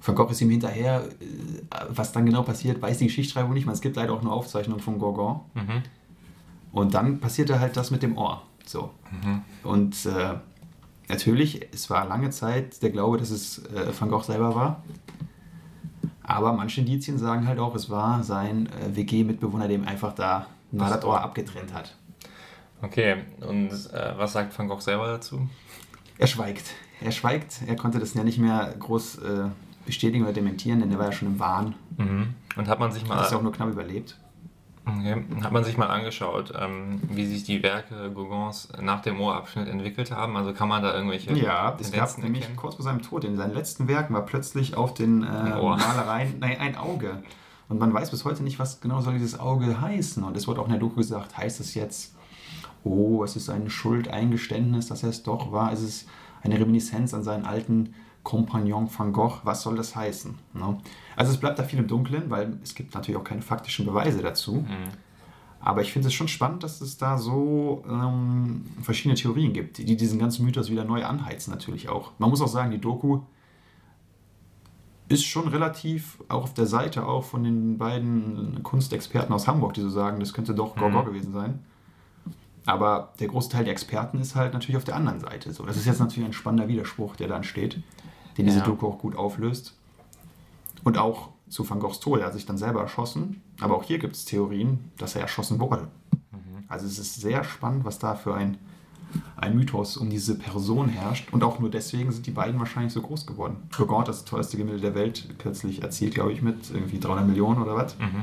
Van 0.00 0.14
Gogh 0.14 0.30
ist 0.30 0.40
ihm 0.40 0.50
hinterher, 0.50 1.04
äh, 1.04 1.86
was 1.88 2.12
dann 2.12 2.26
genau 2.26 2.42
passiert, 2.42 2.80
weiß 2.80 2.98
die 2.98 3.06
Geschichtsschreibung 3.06 3.52
nicht. 3.54 3.66
Man, 3.66 3.74
es 3.74 3.80
gibt 3.80 3.96
leider 3.96 4.12
auch 4.12 4.22
nur 4.22 4.32
Aufzeichnungen 4.32 4.80
von 4.80 4.98
Gauguin. 4.98 5.40
Mhm. 5.54 5.82
Und 6.72 6.94
dann 6.94 7.20
passierte 7.20 7.58
halt 7.58 7.76
das 7.76 7.90
mit 7.90 8.02
dem 8.02 8.16
Ohr. 8.16 8.42
So. 8.64 8.90
Mhm. 9.10 9.42
Und 9.62 10.06
äh, 10.06 10.34
natürlich, 11.08 11.66
es 11.72 11.90
war 11.90 12.06
lange 12.06 12.30
Zeit 12.30 12.82
der 12.82 12.90
Glaube, 12.90 13.18
dass 13.18 13.30
es 13.30 13.64
äh, 13.66 13.92
Van 13.98 14.10
Gogh 14.10 14.24
selber 14.24 14.54
war. 14.54 14.82
Aber 16.22 16.52
manche 16.52 16.80
Indizien 16.80 17.18
sagen 17.18 17.46
halt 17.46 17.58
auch, 17.58 17.74
es 17.74 17.88
war 17.88 18.22
sein 18.22 18.66
äh, 18.66 18.96
WG-Mitbewohner, 18.96 19.68
dem 19.68 19.86
einfach 19.86 20.12
da 20.12 20.46
mal 20.72 20.90
das 20.90 21.04
Ohr 21.04 21.20
abgetrennt 21.20 21.72
hat. 21.72 21.96
Okay, 22.86 23.16
und 23.40 23.70
äh, 23.70 24.12
was 24.16 24.32
sagt 24.32 24.56
Van 24.56 24.68
Gogh 24.68 24.80
selber 24.80 25.08
dazu? 25.08 25.48
Er 26.18 26.26
schweigt. 26.28 26.70
Er 27.00 27.10
schweigt. 27.10 27.62
Er 27.66 27.74
konnte 27.74 27.98
das 27.98 28.14
ja 28.14 28.22
nicht 28.22 28.38
mehr 28.38 28.74
groß 28.78 29.18
äh, 29.18 29.48
bestätigen 29.84 30.24
oder 30.24 30.32
dementieren, 30.32 30.80
denn 30.80 30.90
er 30.92 30.98
war 30.98 31.06
ja 31.06 31.12
schon 31.12 31.28
im 31.28 31.38
Wahn. 31.40 31.74
Mhm. 31.96 32.34
Und 32.56 32.68
hat 32.68 32.78
man 32.78 32.92
sich 32.92 33.06
mal. 33.06 33.18
Hat 33.18 33.32
auch 33.34 33.42
nur 33.42 33.52
knapp 33.52 33.70
überlebt. 33.70 34.16
Okay. 34.88 35.24
Hat 35.42 35.50
man 35.50 35.64
sich 35.64 35.76
mal 35.76 35.88
angeschaut, 35.88 36.52
ähm, 36.56 37.00
wie 37.10 37.26
sich 37.26 37.42
die 37.42 37.60
Werke 37.64 38.12
Gauguins 38.14 38.68
nach 38.80 39.02
dem 39.02 39.20
Ohrabschnitt 39.20 39.66
entwickelt 39.66 40.12
haben? 40.12 40.36
Also 40.36 40.52
kann 40.52 40.68
man 40.68 40.80
da 40.80 40.94
irgendwelche. 40.94 41.32
Ja, 41.34 41.76
es 41.80 41.90
gab 41.90 42.16
nämlich 42.18 42.42
erkennen? 42.42 42.56
kurz 42.56 42.76
vor 42.76 42.84
seinem 42.84 43.02
Tod, 43.02 43.24
in 43.24 43.36
seinen 43.36 43.52
letzten 43.52 43.88
Werken 43.88 44.14
war 44.14 44.24
plötzlich 44.24 44.76
auf 44.76 44.94
den 44.94 45.24
äh, 45.24 45.26
Malereien 45.26 46.38
nein, 46.38 46.60
ein 46.60 46.76
Auge. 46.76 47.20
Und 47.68 47.80
man 47.80 47.92
weiß 47.92 48.12
bis 48.12 48.24
heute 48.24 48.44
nicht, 48.44 48.60
was 48.60 48.80
genau 48.80 49.00
soll 49.00 49.14
dieses 49.14 49.40
Auge 49.40 49.80
heißen. 49.80 50.22
Und 50.22 50.36
es 50.36 50.46
wurde 50.46 50.60
auch 50.60 50.66
in 50.66 50.70
der 50.70 50.78
Doku 50.78 50.96
gesagt, 50.96 51.36
heißt 51.36 51.58
es 51.58 51.74
jetzt, 51.74 52.15
oh, 52.86 53.24
es 53.24 53.36
ist 53.36 53.50
ein 53.50 53.68
Schuldeingeständnis, 53.68 54.86
dass 54.88 55.02
er 55.02 55.10
es 55.10 55.22
doch 55.22 55.52
war? 55.52 55.72
Ist 55.72 55.82
es 55.82 56.06
eine 56.42 56.58
Reminiszenz 56.58 57.12
an 57.14 57.22
seinen 57.22 57.44
alten 57.44 57.94
Kompagnon 58.22 58.88
van 58.96 59.12
Gogh? 59.12 59.40
Was 59.44 59.62
soll 59.62 59.76
das 59.76 59.94
heißen? 59.96 60.34
Ne? 60.54 60.78
Also 61.16 61.32
es 61.32 61.38
bleibt 61.38 61.58
da 61.58 61.64
viel 61.64 61.78
im 61.78 61.88
Dunkeln, 61.88 62.30
weil 62.30 62.58
es 62.62 62.74
gibt 62.74 62.94
natürlich 62.94 63.20
auch 63.20 63.24
keine 63.24 63.42
faktischen 63.42 63.86
Beweise 63.86 64.22
dazu. 64.22 64.56
Mhm. 64.56 64.88
Aber 65.60 65.82
ich 65.82 65.92
finde 65.92 66.08
es 66.08 66.14
schon 66.14 66.28
spannend, 66.28 66.62
dass 66.62 66.80
es 66.80 66.96
da 66.96 67.18
so 67.18 67.82
ähm, 67.88 68.64
verschiedene 68.82 69.16
Theorien 69.16 69.52
gibt, 69.52 69.78
die 69.78 69.96
diesen 69.96 70.18
ganzen 70.18 70.44
Mythos 70.44 70.70
wieder 70.70 70.84
neu 70.84 71.04
anheizen 71.04 71.50
natürlich 71.50 71.88
auch. 71.88 72.12
Man 72.18 72.30
muss 72.30 72.40
auch 72.40 72.48
sagen, 72.48 72.70
die 72.70 72.80
Doku 72.80 73.22
ist 75.08 75.24
schon 75.24 75.48
relativ 75.48 76.22
auch 76.28 76.44
auf 76.44 76.54
der 76.54 76.66
Seite 76.66 77.06
auch 77.06 77.24
von 77.24 77.44
den 77.44 77.78
beiden 77.78 78.62
Kunstexperten 78.62 79.32
aus 79.34 79.46
Hamburg, 79.46 79.74
die 79.74 79.80
so 79.80 79.90
sagen, 79.90 80.20
das 80.20 80.32
könnte 80.32 80.54
doch 80.54 80.76
Gorgor 80.76 81.02
mhm. 81.02 81.06
gewesen 81.06 81.32
sein. 81.32 81.64
Aber 82.66 83.12
der 83.20 83.28
Großteil 83.28 83.64
der 83.64 83.72
Experten 83.72 84.20
ist 84.20 84.34
halt 84.34 84.52
natürlich 84.52 84.76
auf 84.76 84.84
der 84.84 84.96
anderen 84.96 85.20
Seite. 85.20 85.52
So, 85.52 85.64
das 85.64 85.76
ist 85.76 85.86
jetzt 85.86 86.00
natürlich 86.00 86.28
ein 86.28 86.32
spannender 86.32 86.68
Widerspruch, 86.68 87.16
der 87.16 87.28
dann 87.28 87.44
steht, 87.44 87.80
den 88.36 88.46
diese 88.46 88.58
ja. 88.58 88.64
Doku 88.64 88.88
auch 88.88 88.98
gut 88.98 89.16
auflöst. 89.16 89.74
Und 90.84 90.98
auch 90.98 91.30
zu 91.48 91.68
Van 91.68 91.80
Goghs 91.80 92.00
Tod. 92.00 92.20
Er 92.20 92.26
hat 92.26 92.34
sich 92.34 92.46
dann 92.46 92.58
selber 92.58 92.80
erschossen. 92.80 93.42
Aber 93.60 93.76
auch 93.76 93.84
hier 93.84 93.98
gibt 93.98 94.16
es 94.16 94.24
Theorien, 94.24 94.90
dass 94.98 95.14
er 95.14 95.22
erschossen 95.22 95.60
wurde. 95.60 95.88
Mhm. 96.32 96.64
Also 96.68 96.86
es 96.86 96.98
ist 96.98 97.20
sehr 97.20 97.44
spannend, 97.44 97.84
was 97.84 97.98
da 97.98 98.14
für 98.14 98.34
ein 98.34 98.58
ein 99.36 99.56
Mythos 99.56 99.96
um 99.96 100.10
diese 100.10 100.36
Person 100.36 100.88
herrscht. 100.88 101.32
Und 101.32 101.42
auch 101.44 101.58
nur 101.58 101.70
deswegen 101.70 102.10
sind 102.12 102.26
die 102.26 102.32
beiden 102.32 102.58
wahrscheinlich 102.58 102.92
so 102.92 103.00
groß 103.00 103.26
geworden. 103.26 103.56
Hat 103.78 104.08
das 104.08 104.24
teuerste 104.24 104.56
Gemälde 104.56 104.80
der 104.80 104.94
Welt 104.94 105.28
plötzlich 105.38 105.82
erzielt, 105.82 106.14
glaube 106.14 106.32
ich, 106.32 106.42
mit 106.42 106.70
irgendwie 106.70 106.98
300 106.98 107.26
Millionen 107.26 107.62
oder 107.62 107.76
was. 107.76 107.96
Mhm. 107.98 108.22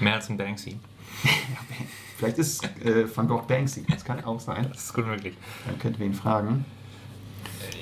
Mehr 0.00 0.14
als 0.14 0.30
ein 0.30 0.36
Banksy. 0.36 0.78
Vielleicht 2.18 2.38
ist 2.38 2.64
äh, 2.84 3.04
Van 3.14 3.28
Gogh 3.28 3.46
Banksy, 3.46 3.84
das 3.88 4.04
kann 4.04 4.22
auch 4.24 4.40
sein. 4.40 4.66
Das 4.70 4.84
ist 4.84 4.94
gut 4.94 5.06
möglich. 5.06 5.36
Dann 5.66 5.78
könnten 5.78 6.00
wir 6.00 6.06
ihn 6.06 6.14
fragen. 6.14 6.64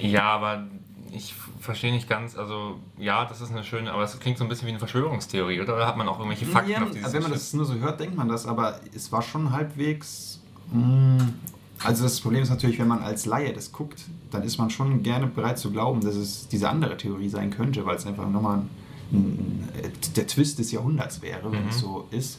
Ja, 0.00 0.24
aber 0.24 0.66
ich 1.10 1.34
verstehe 1.60 1.90
nicht 1.90 2.08
ganz, 2.08 2.36
also 2.36 2.78
ja, 2.98 3.24
das 3.24 3.40
ist 3.40 3.50
eine 3.50 3.64
schöne, 3.64 3.90
aber 3.90 4.02
es 4.02 4.18
klingt 4.20 4.36
so 4.36 4.44
ein 4.44 4.48
bisschen 4.48 4.66
wie 4.66 4.72
eine 4.72 4.78
Verschwörungstheorie, 4.78 5.60
oder? 5.60 5.74
Oder 5.74 5.86
hat 5.86 5.96
man 5.96 6.06
auch 6.06 6.18
irgendwelche 6.18 6.44
Fakten 6.44 6.70
ja, 6.70 6.82
auf 6.82 6.90
dieses 6.90 7.12
Wenn 7.14 7.22
man 7.22 7.32
das 7.32 7.52
nur 7.54 7.64
so 7.64 7.74
hört, 7.76 7.98
denkt 7.98 8.14
man 8.14 8.28
das, 8.28 8.46
aber 8.46 8.78
es 8.94 9.10
war 9.10 9.22
schon 9.22 9.52
halbwegs 9.52 10.40
mh, 10.70 11.18
hm, 11.18 11.34
also 11.84 12.04
das 12.04 12.20
Problem 12.20 12.42
ist 12.42 12.50
natürlich, 12.50 12.78
wenn 12.78 12.88
man 12.88 13.02
als 13.02 13.26
Laie 13.26 13.52
das 13.52 13.72
guckt, 13.72 14.04
dann 14.30 14.42
ist 14.42 14.58
man 14.58 14.70
schon 14.70 15.02
gerne 15.02 15.26
bereit 15.26 15.58
zu 15.58 15.70
glauben, 15.70 16.00
dass 16.00 16.14
es 16.14 16.48
diese 16.48 16.68
andere 16.68 16.96
Theorie 16.96 17.28
sein 17.28 17.50
könnte, 17.50 17.84
weil 17.84 17.96
es 17.96 18.06
einfach 18.06 18.28
nochmal 18.28 18.58
ein, 18.58 18.68
ein, 19.12 19.68
der 20.16 20.26
Twist 20.26 20.58
des 20.58 20.72
Jahrhunderts 20.72 21.22
wäre, 21.22 21.52
wenn 21.52 21.64
mhm. 21.64 21.68
es 21.68 21.80
so 21.80 22.06
ist. 22.10 22.38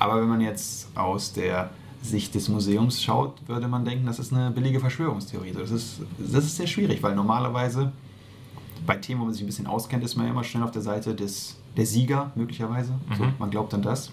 Aber 0.00 0.20
wenn 0.20 0.28
man 0.28 0.40
jetzt 0.40 0.88
aus 0.96 1.32
der 1.34 1.70
Sicht 2.02 2.34
des 2.34 2.48
Museums 2.48 3.02
schaut, 3.02 3.46
würde 3.46 3.68
man 3.68 3.84
denken, 3.84 4.06
das 4.06 4.18
ist 4.18 4.32
eine 4.32 4.50
billige 4.50 4.80
Verschwörungstheorie. 4.80 5.52
Das 5.52 5.70
ist, 5.70 6.00
das 6.18 6.46
ist 6.46 6.56
sehr 6.56 6.66
schwierig, 6.66 7.02
weil 7.02 7.14
normalerweise 7.14 7.92
bei 8.86 8.96
Themen, 8.96 9.20
wo 9.20 9.24
man 9.26 9.34
sich 9.34 9.42
ein 9.42 9.46
bisschen 9.46 9.66
auskennt, 9.66 10.02
ist 10.02 10.16
man 10.16 10.26
immer 10.26 10.42
schnell 10.42 10.62
auf 10.62 10.70
der 10.70 10.80
Seite 10.80 11.14
des, 11.14 11.58
der 11.76 11.84
Sieger, 11.84 12.32
möglicherweise. 12.34 12.92
Mhm. 12.92 13.14
So, 13.14 13.24
man 13.38 13.50
glaubt 13.50 13.74
an 13.74 13.82
das. 13.82 14.10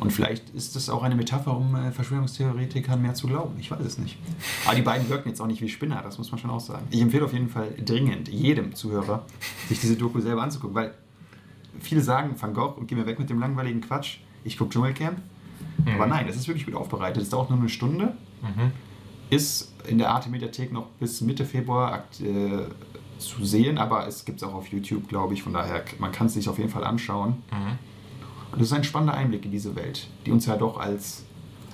Und 0.00 0.12
vielleicht 0.12 0.50
ist 0.50 0.76
das 0.76 0.90
auch 0.90 1.02
eine 1.02 1.14
Metapher, 1.16 1.56
um 1.56 1.74
äh, 1.74 1.90
Verschwörungstheoretikern 1.90 3.00
mehr 3.00 3.14
zu 3.14 3.26
glauben. 3.26 3.58
Ich 3.58 3.70
weiß 3.70 3.80
es 3.80 3.96
nicht. 3.96 4.18
Aber 4.66 4.76
die 4.76 4.82
beiden 4.82 5.08
wirken 5.08 5.30
jetzt 5.30 5.40
auch 5.40 5.46
nicht 5.46 5.62
wie 5.62 5.68
Spinner, 5.70 6.02
das 6.02 6.18
muss 6.18 6.30
man 6.30 6.38
schon 6.38 6.50
auch 6.50 6.60
sagen. 6.60 6.86
Ich 6.90 7.00
empfehle 7.00 7.24
auf 7.24 7.32
jeden 7.32 7.48
Fall 7.48 7.68
dringend 7.84 8.28
jedem 8.28 8.74
Zuhörer, 8.74 9.24
sich 9.66 9.80
diese 9.80 9.96
Doku 9.96 10.20
selber 10.20 10.42
anzugucken, 10.42 10.74
weil 10.74 10.94
viele 11.80 12.02
sagen 12.02 12.34
Van 12.38 12.52
Gogh 12.52 12.78
und 12.78 12.86
geh 12.86 12.94
mir 12.94 13.06
weg 13.06 13.18
mit 13.18 13.30
dem 13.30 13.40
langweiligen 13.40 13.80
Quatsch. 13.80 14.18
Ich 14.44 14.58
gucke 14.58 14.70
Dschungelcamp. 14.70 15.18
Mhm. 15.84 15.94
Aber 15.94 16.06
nein, 16.06 16.26
das 16.26 16.36
ist 16.36 16.48
wirklich 16.48 16.66
gut 16.66 16.74
aufbereitet. 16.74 17.22
Es 17.22 17.30
dauert 17.30 17.50
nur 17.50 17.58
eine 17.58 17.68
Stunde. 17.68 18.16
Mhm. 18.42 18.72
Ist 19.30 19.72
in 19.86 19.98
der 19.98 20.10
Arte-Mediathek 20.10 20.72
noch 20.72 20.86
bis 21.00 21.20
Mitte 21.20 21.44
Februar 21.44 22.04
äh, 22.20 23.20
zu 23.20 23.44
sehen, 23.44 23.78
aber 23.78 24.06
es 24.06 24.24
gibt 24.24 24.40
es 24.40 24.48
auch 24.48 24.54
auf 24.54 24.68
YouTube, 24.68 25.08
glaube 25.08 25.34
ich. 25.34 25.42
Von 25.42 25.52
daher, 25.52 25.84
man 25.98 26.12
kann 26.12 26.28
es 26.28 26.34
sich 26.34 26.48
auf 26.48 26.58
jeden 26.58 26.70
Fall 26.70 26.84
anschauen. 26.84 27.42
Mhm. 27.50 27.78
Und 28.52 28.60
das 28.60 28.68
ist 28.68 28.72
ein 28.72 28.84
spannender 28.84 29.14
Einblick 29.14 29.44
in 29.44 29.50
diese 29.50 29.76
Welt, 29.76 30.08
die 30.24 30.30
uns 30.30 30.46
ja 30.46 30.56
doch 30.56 30.78
als 30.78 31.24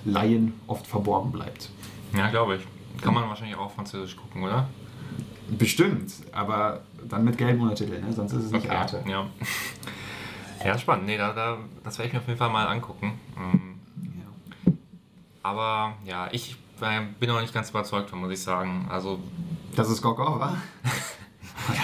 Laien 0.03 0.53
oft 0.67 0.85
verborgen 0.85 1.31
bleibt. 1.31 1.69
Ja, 2.15 2.29
glaube 2.29 2.57
ich. 2.57 3.01
Kann 3.01 3.13
man 3.13 3.27
wahrscheinlich 3.27 3.57
auch 3.57 3.71
Französisch 3.71 4.15
gucken, 4.15 4.43
oder? 4.43 4.67
Bestimmt, 5.57 6.11
aber 6.31 6.81
dann 7.07 7.23
mit 7.23 7.37
gelben 7.37 7.61
Untertiteln, 7.61 8.03
ne? 8.03 8.13
sonst 8.13 8.33
ist 8.33 8.45
es 8.45 8.51
nicht 8.51 8.65
okay, 8.65 8.75
Arte. 8.75 9.03
Ja. 9.07 9.27
Ja, 10.65 10.77
spannend. 10.77 11.05
Nee, 11.05 11.17
da, 11.17 11.33
da, 11.33 11.57
das 11.83 11.97
werde 11.97 12.07
ich 12.07 12.13
mir 12.13 12.19
auf 12.19 12.27
jeden 12.27 12.39
Fall 12.39 12.49
mal 12.49 12.67
angucken. 12.67 13.19
Ähm, 13.37 13.79
ja. 14.19 14.73
Aber 15.43 15.93
ja, 16.05 16.27
ich 16.31 16.57
bin 16.79 17.29
noch 17.29 17.41
nicht 17.41 17.53
ganz 17.53 17.69
überzeugt, 17.69 18.13
muss 18.13 18.31
ich 18.31 18.41
sagen. 18.41 18.87
Also, 18.89 19.19
Dass 19.75 19.89
es 19.89 20.01
Gogor 20.01 20.39
war? 20.39 20.57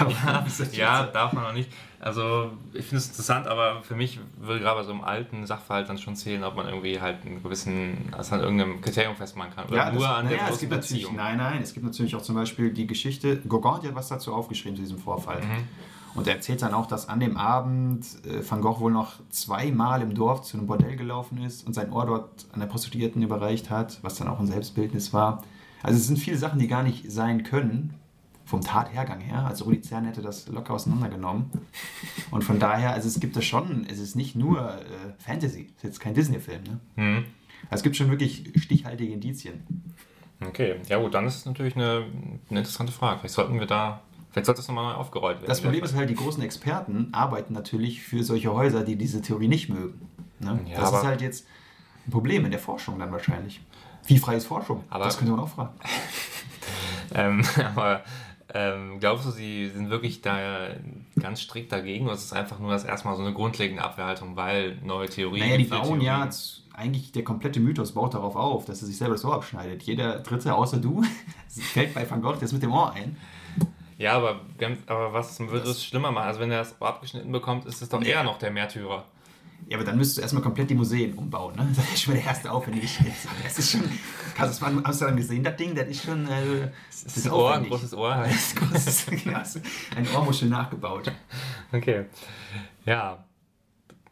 ja, 0.00 0.44
ja, 0.72 1.02
darf 1.06 1.32
man 1.32 1.44
noch 1.44 1.52
nicht. 1.52 1.70
Also 2.02 2.50
ich 2.72 2.84
finde 2.84 2.96
es 2.96 3.06
interessant, 3.06 3.46
aber 3.46 3.80
für 3.82 3.94
mich 3.94 4.18
würde 4.36 4.60
gerade 4.60 4.80
bei 4.80 4.84
so 4.84 4.90
einem 4.90 5.04
alten 5.04 5.46
Sachverhalt 5.46 5.88
dann 5.88 5.98
schon 5.98 6.16
zählen, 6.16 6.42
ob 6.42 6.56
man 6.56 6.66
irgendwie 6.66 7.00
halt 7.00 7.24
einen 7.24 7.40
gewissen, 7.40 8.08
also 8.10 8.34
an 8.34 8.40
irgendeinem 8.40 8.80
Kriterium 8.80 9.14
festmachen 9.14 9.54
kann. 9.54 9.66
Oder 9.68 9.76
ja, 9.76 9.92
nur 9.92 10.02
das, 10.02 10.10
an 10.10 10.28
der 10.28 10.42
naja, 10.42 10.56
gibt 10.56 10.72
natürlich, 10.72 11.12
Nein, 11.12 11.36
nein, 11.36 11.62
es 11.62 11.72
gibt 11.72 11.86
natürlich 11.86 12.16
auch 12.16 12.22
zum 12.22 12.34
Beispiel 12.34 12.72
die 12.72 12.88
Geschichte, 12.88 13.36
Gauguin 13.42 13.74
hat 13.74 13.84
ja 13.84 13.94
was 13.94 14.08
dazu 14.08 14.34
aufgeschrieben 14.34 14.74
zu 14.74 14.82
diesem 14.82 14.98
Vorfall. 14.98 15.42
Mhm. 15.42 15.68
Und 16.14 16.26
er 16.26 16.34
erzählt 16.34 16.62
dann 16.62 16.74
auch, 16.74 16.86
dass 16.86 17.08
an 17.08 17.20
dem 17.20 17.36
Abend 17.36 18.06
äh, 18.26 18.48
Van 18.48 18.60
Gogh 18.60 18.80
wohl 18.80 18.92
noch 18.92 19.14
zweimal 19.30 20.02
im 20.02 20.14
Dorf 20.14 20.42
zu 20.42 20.56
einem 20.56 20.66
Bordell 20.66 20.96
gelaufen 20.96 21.42
ist 21.42 21.66
und 21.66 21.72
sein 21.72 21.92
Ohr 21.92 22.06
dort 22.06 22.46
an 22.52 22.60
der 22.60 22.66
Prostituierten 22.66 23.22
überreicht 23.22 23.70
hat, 23.70 23.98
was 24.02 24.16
dann 24.16 24.28
auch 24.28 24.38
ein 24.38 24.46
Selbstbildnis 24.46 25.12
war. 25.12 25.42
Also 25.82 25.98
es 25.98 26.06
sind 26.06 26.18
viele 26.18 26.36
Sachen, 26.36 26.58
die 26.58 26.68
gar 26.68 26.82
nicht 26.82 27.10
sein 27.10 27.42
können, 27.42 27.94
vom 28.44 28.60
Tathergang 28.60 29.20
her. 29.20 29.46
Also 29.46 29.64
Rudi 29.64 29.80
Zern 29.80 30.04
hätte 30.04 30.20
das 30.20 30.48
locker 30.48 30.74
auseinandergenommen. 30.74 31.50
Und 32.30 32.44
von 32.44 32.58
daher, 32.58 32.92
also 32.92 33.08
es 33.08 33.18
gibt 33.18 33.34
das 33.36 33.44
schon, 33.44 33.86
es 33.88 33.98
ist 33.98 34.14
nicht 34.14 34.36
nur 34.36 34.60
äh, 34.60 34.84
Fantasy, 35.18 35.70
es 35.70 35.76
ist 35.76 35.82
jetzt 35.84 36.00
kein 36.00 36.14
Disney-Film. 36.14 36.62
Ne? 36.64 36.80
Mhm. 36.96 37.24
Also 37.70 37.80
es 37.80 37.82
gibt 37.82 37.96
schon 37.96 38.10
wirklich 38.10 38.52
stichhaltige 38.56 39.12
Indizien. 39.12 39.62
Okay, 40.46 40.76
ja 40.88 40.98
gut, 40.98 41.14
dann 41.14 41.26
ist 41.26 41.36
es 41.36 41.46
natürlich 41.46 41.76
eine, 41.76 42.04
eine 42.50 42.58
interessante 42.58 42.92
Frage. 42.92 43.20
Vielleicht 43.20 43.34
sollten 43.34 43.58
wir 43.58 43.66
da 43.66 44.02
Vielleicht 44.32 44.46
sollte 44.46 44.60
das 44.60 44.68
nochmal 44.68 44.92
neu 44.92 44.98
aufgerollt 44.98 45.36
werden. 45.38 45.48
Das 45.48 45.60
Problem 45.60 45.84
ist 45.84 45.94
halt, 45.94 46.08
die 46.08 46.14
großen 46.14 46.42
Experten 46.42 47.08
arbeiten 47.12 47.52
natürlich 47.52 48.02
für 48.02 48.24
solche 48.24 48.52
Häuser, 48.52 48.82
die 48.82 48.96
diese 48.96 49.20
Theorie 49.20 49.48
nicht 49.48 49.68
mögen. 49.68 50.08
Ne? 50.40 50.58
Ja, 50.70 50.80
das 50.80 50.92
ist 50.92 51.04
halt 51.04 51.20
jetzt 51.20 51.46
ein 52.06 52.10
Problem 52.10 52.44
in 52.46 52.50
der 52.50 52.60
Forschung 52.60 52.98
dann 52.98 53.12
wahrscheinlich. 53.12 53.60
Wie 54.06 54.18
frei 54.18 54.36
ist 54.36 54.46
Forschung? 54.46 54.84
Aber, 54.88 55.04
das 55.04 55.18
könnte 55.18 55.32
man 55.32 55.40
auch 55.40 55.50
fragen. 55.50 55.74
ähm, 57.14 57.44
aber 57.74 58.02
ähm, 58.54 59.00
glaubst 59.00 59.26
du, 59.26 59.30
sie 59.30 59.68
sind 59.68 59.90
wirklich 59.90 60.22
da 60.22 60.68
ganz 61.20 61.40
strikt 61.42 61.70
dagegen 61.70 62.06
oder 62.06 62.14
ist 62.14 62.24
es 62.24 62.32
einfach 62.32 62.58
nur 62.58 62.70
das 62.70 62.84
erstmal 62.84 63.16
so 63.16 63.22
eine 63.22 63.34
grundlegende 63.34 63.82
Abwehrhaltung, 63.82 64.36
weil 64.36 64.78
neue 64.82 65.08
Theorien. 65.08 65.46
Naja, 65.46 65.58
die 65.58 65.64
bauen 65.64 66.00
ja 66.00 66.28
eigentlich 66.74 67.12
der 67.12 67.22
komplette 67.22 67.60
Mythos 67.60 67.92
baut 67.92 68.14
darauf 68.14 68.34
auf, 68.34 68.64
dass 68.64 68.80
er 68.80 68.86
sich 68.86 68.96
selber 68.96 69.14
das 69.14 69.24
Ohr 69.24 69.34
abschneidet. 69.34 69.82
Jeder 69.82 70.20
Dritte 70.20 70.54
außer 70.54 70.78
du 70.78 71.02
fällt 71.48 71.94
bei 71.94 72.08
Van 72.08 72.22
Gogh 72.22 72.38
das 72.40 72.52
mit 72.52 72.62
dem 72.62 72.72
Ohr 72.72 72.92
ein. 72.92 73.16
Ja, 74.02 74.14
aber, 74.14 74.40
aber 74.86 75.12
was 75.12 75.38
würde 75.38 75.70
es 75.70 75.84
schlimmer 75.84 76.10
machen? 76.10 76.26
Also 76.26 76.40
wenn 76.40 76.50
er 76.50 76.58
das 76.58 76.82
abgeschnitten 76.82 77.30
bekommt, 77.30 77.66
ist 77.66 77.80
es 77.82 77.88
doch 77.88 78.02
eher 78.02 78.24
noch 78.24 78.36
der 78.36 78.50
Märtyrer. 78.50 79.04
Ja, 79.68 79.76
aber 79.76 79.86
dann 79.86 79.96
müsstest 79.96 80.18
du 80.18 80.22
erstmal 80.22 80.42
komplett 80.42 80.70
die 80.70 80.74
Museen 80.74 81.14
umbauen, 81.14 81.54
ne? 81.54 81.68
Das 81.76 81.84
ist 81.84 82.02
schon 82.02 82.14
der 82.14 82.24
erste 82.24 82.50
Aufwand, 82.50 82.82
Das 83.44 83.58
ist 83.60 83.70
schon. 83.70 83.82
Hast 84.36 84.60
du 84.60 84.66
das 84.80 85.00
mal 85.00 85.14
gesehen, 85.14 85.44
das 85.44 85.54
Ding? 85.54 85.76
Das 85.76 85.86
ist 85.86 86.04
schon. 86.04 86.26
Äh, 86.26 86.72
das 86.90 87.04
ist, 87.04 87.26
das 87.26 87.32
Ohr, 87.32 87.54
ein 87.54 87.68
großes 87.68 87.94
Ohr. 87.94 88.26
Das 88.26 88.56
großes, 88.56 89.06
ja, 89.24 89.44
ein 89.94 90.08
Ohrmuschel 90.16 90.48
nachgebaut. 90.48 91.12
Okay. 91.70 92.06
Ja. 92.84 93.24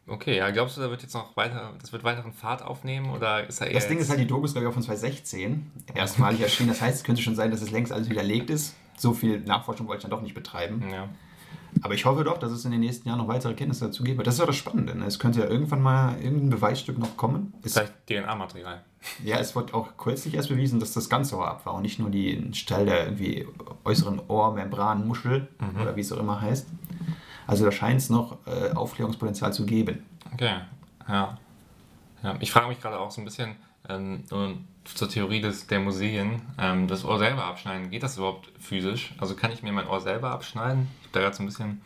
Okay, 0.07 0.36
ja, 0.36 0.51
glaubst 0.51 0.76
du, 0.76 0.82
da 0.82 0.91
wird 0.91 1.03
jetzt 1.03 1.14
noch 1.14 1.36
weiter, 1.36 1.72
das 1.80 1.93
wird 1.93 2.05
weiteren 2.05 2.32
Fahrt 2.32 2.62
aufnehmen 2.62 3.11
oder 3.11 3.45
ist 3.45 3.61
er 3.61 3.72
Das 3.72 3.88
Ding 3.88 3.99
ist 3.99 4.09
halt, 4.09 4.20
die 4.20 4.26
Dokus, 4.26 4.53
glaube 4.53 4.66
ich, 4.66 4.70
auch 4.70 4.74
von 4.74 4.84
2016 4.84 5.70
erstmalig 5.95 6.41
erschienen. 6.41 6.68
Das 6.68 6.80
heißt, 6.80 6.99
es 6.99 7.05
könnte 7.05 7.22
schon 7.22 7.34
sein, 7.34 7.51
dass 7.51 7.61
es 7.61 7.72
längst 7.72 7.93
alles 7.93 8.09
widerlegt 8.09 8.51
ist. 8.51 8.76
So 9.01 9.14
viel 9.14 9.40
Nachforschung 9.40 9.88
wollte 9.88 10.01
ich 10.01 10.03
dann 10.03 10.11
doch 10.11 10.22
nicht 10.22 10.34
betreiben. 10.34 10.84
Ja. 10.90 11.09
Aber 11.82 11.94
ich 11.94 12.05
hoffe 12.05 12.24
doch, 12.24 12.36
dass 12.36 12.53
es 12.53 12.64
in 12.64 12.70
den 12.70 12.80
nächsten 12.80 13.09
Jahren 13.09 13.18
noch 13.18 13.28
weitere 13.28 13.55
Kenntnisse 13.55 13.86
dazu 13.86 14.03
gibt. 14.03 14.18
Weil 14.18 14.24
das 14.24 14.34
ist 14.34 14.40
ja 14.40 14.46
das 14.46 14.57
Spannende. 14.57 14.94
Ne? 14.94 15.07
Es 15.07 15.18
könnte 15.18 15.40
ja 15.40 15.46
irgendwann 15.46 15.80
mal 15.80 16.20
irgendein 16.20 16.51
Beweisstück 16.51 16.98
noch 16.98 17.16
kommen. 17.16 17.55
Es, 17.62 17.72
Vielleicht 17.72 17.94
DNA-Material. 18.07 18.82
ja, 19.24 19.38
es 19.38 19.57
wird 19.57 19.72
auch 19.72 19.96
kürzlich 19.96 20.34
erst 20.34 20.51
bewiesen, 20.51 20.80
dass 20.80 20.92
das 20.92 21.09
ganze 21.09 21.36
Ohr 21.36 21.48
ab 21.48 21.64
war 21.64 21.74
und 21.74 21.82
nicht 21.82 21.98
nur 21.98 22.11
die 22.11 22.51
Teil 22.66 22.84
der 22.86 23.05
irgendwie 23.05 23.46
äußeren 23.84 24.20
Ohrmembranmuschel 24.28 25.48
oder 25.80 25.96
wie 25.96 26.01
es 26.01 26.12
auch 26.12 26.18
immer 26.18 26.40
heißt. 26.40 26.66
Also 27.46 27.64
da 27.64 27.72
scheint 27.72 28.01
es 28.01 28.11
noch 28.11 28.36
äh, 28.46 28.72
Aufklärungspotenzial 28.72 29.53
zu 29.53 29.64
geben. 29.64 30.05
Okay, 30.34 30.57
ja. 31.09 31.38
ja. 32.22 32.36
Ich 32.40 32.53
frage 32.53 32.68
mich 32.68 32.80
gerade 32.80 32.98
auch 32.98 33.11
so 33.11 33.22
ein 33.22 33.24
bisschen 33.24 33.57
ähm, 33.88 34.24
und 34.30 34.66
zur 34.85 35.09
Theorie 35.09 35.41
des, 35.41 35.66
der 35.66 35.81
Museen, 35.81 36.43
ähm, 36.59 36.89
das 36.89 37.05
Ohr 37.05 37.18
selber 37.18 37.45
abschneiden, 37.45 37.91
geht 37.91 38.03
das 38.03 38.16
überhaupt 38.16 38.51
physisch? 38.59 39.14
Also 39.18 39.35
kann 39.35 39.53
ich 39.53 39.62
mir 39.62 39.72
mein 39.72 39.87
Ohr 39.87 40.01
selber 40.01 40.31
abschneiden? 40.31 40.89
Ich 41.01 41.07
habe 41.09 41.12
da 41.12 41.20
gerade 41.20 41.37
so 41.37 41.43
ein 41.43 41.47
bisschen. 41.47 41.81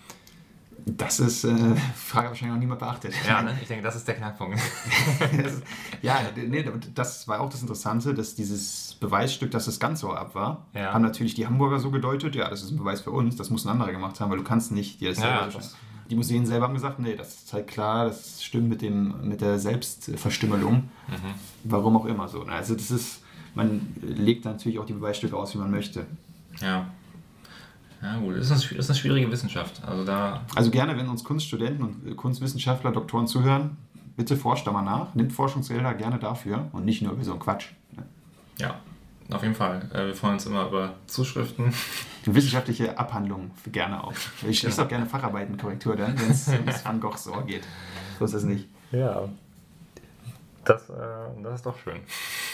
Das 0.87 1.19
ist, 1.19 1.45
äh, 1.45 1.55
Frage 1.97 2.29
wahrscheinlich 2.29 2.55
noch 2.55 2.61
niemand 2.61 2.81
beachtet. 2.81 3.15
Ja, 3.27 3.41
ne? 3.43 3.57
ich 3.63 3.69
denke, 3.69 3.83
das 3.83 3.97
ist 3.97 4.07
der 4.07 4.17
Knackpunkt. 4.17 4.59
Das- 5.43 5.63
ja, 6.03 6.21
nee, 6.37 6.65
das 6.95 7.27
war 7.27 7.41
auch 7.41 7.49
das 7.49 7.63
Interessante, 7.63 8.13
dass 8.13 8.35
dieses 8.35 8.95
Beweisstück, 9.01 9.51
dass 9.51 9.65
das 9.65 9.81
ganze 9.81 10.07
Ohr 10.07 10.19
ab 10.19 10.35
war, 10.35 10.67
Ja. 10.75 10.93
haben 10.93 11.03
natürlich 11.03 11.35
die 11.35 11.47
Hamburger 11.47 11.79
so 11.79 11.91
gedeutet, 11.91 12.35
ja, 12.37 12.51
das 12.51 12.63
ist 12.63 12.71
ein 12.73 12.77
Beweis 12.77 13.01
für 13.01 13.11
uns, 13.13 13.37
das 13.37 13.49
muss 13.51 13.65
ein 13.65 13.71
anderer 13.71 13.93
gemacht 13.93 14.21
haben, 14.21 14.31
weil 14.31 14.37
du 14.39 14.45
kannst 14.45 14.73
nicht 14.73 15.01
dir 15.01 15.09
das 15.11 15.19
Ja, 15.19 15.39
selber 15.49 15.59
das- 15.59 15.77
Die 16.11 16.17
Museen 16.17 16.45
selber 16.47 16.67
haben 16.67 16.75
gesagt, 16.75 16.99
nee, 16.99 17.17
das 17.17 17.35
ist 17.35 17.53
halt 17.53 17.67
klar, 17.67 18.07
das 18.07 18.43
stimmt 18.43 18.69
mit, 18.69 18.83
dem, 18.83 19.29
mit 19.29 19.41
der 19.41 19.59
Selbstverstümmelung. 19.59 20.75
Mhm. 21.09 21.35
Warum 21.65 21.97
auch 21.97 22.05
immer 22.07 22.29
so. 22.29 22.43
ne? 22.45 22.53
Also 22.53 22.75
das 22.75 22.91
ist, 22.91 23.23
man 23.55 23.95
legt 24.03 24.45
natürlich 24.45 24.79
auch 24.79 24.87
die 24.87 24.93
Beweisstücke 24.93 25.37
aus, 25.37 25.55
wie 25.55 25.59
man 25.59 25.71
möchte. 25.71 26.07
Ja. 26.61 26.87
Ja, 28.03 28.19
gut, 28.19 28.37
das 28.37 28.51
ist, 28.51 28.71
eine, 28.71 28.79
ist 28.79 28.91
eine 28.91 28.99
schwierige 28.99 29.31
Wissenschaft. 29.31 29.83
Also 29.87 30.05
da. 30.05 30.43
Also 30.55 30.71
gerne, 30.71 30.97
wenn 30.99 31.09
uns 31.09 31.25
Kunststudenten 31.25 31.83
und 31.85 32.07
äh, 32.07 32.15
Kunstwissenschaftler, 32.15 32.93
Doktoren 32.93 33.27
zuhören, 33.27 33.79
bitte 34.17 34.37
forscht 34.37 34.67
da 34.67 34.73
mal 34.73 34.83
nach, 34.83 35.15
nimmt 35.15 35.33
Forschungsgelder 35.33 35.95
gerne 35.95 36.19
dafür 36.19 36.69
und 36.73 36.85
nicht 36.85 37.01
nur 37.01 37.13
über 37.13 37.25
so 37.25 37.31
einen 37.31 37.41
Quatsch. 37.41 37.69
ne? 37.97 38.03
Ja, 38.59 38.77
auf 39.31 39.43
jeden 39.43 39.55
Fall. 39.55 39.89
Äh, 39.93 40.07
wir 40.07 40.15
freuen 40.15 40.35
uns 40.35 40.47
immer 40.47 40.67
über 40.69 40.95
Zuschriften. 41.07 41.73
Wissenschaftliche 42.27 42.99
Abhandlungen 42.99 43.51
gerne 43.71 44.03
auch. 44.03 44.13
Ich 44.47 44.61
schließe 44.61 44.83
auch 44.83 44.89
gerne 44.89 45.07
Facharbeitenkorrektur 45.07 45.97
dann, 45.97 46.19
wenn 46.19 46.31
es 46.31 46.49
ums 46.49 46.85
Van 46.85 47.01
Goghs 47.01 47.27
Ohr 47.29 47.45
geht. 47.45 47.65
So 48.19 48.25
ist 48.25 48.33
es 48.35 48.45
nicht. 48.45 48.69
Ja. 48.93 49.29
Das, 50.65 50.89
äh, 50.89 50.95
das 51.43 51.57
ist 51.57 51.67
doch 51.67 51.79
schön. 51.79 52.01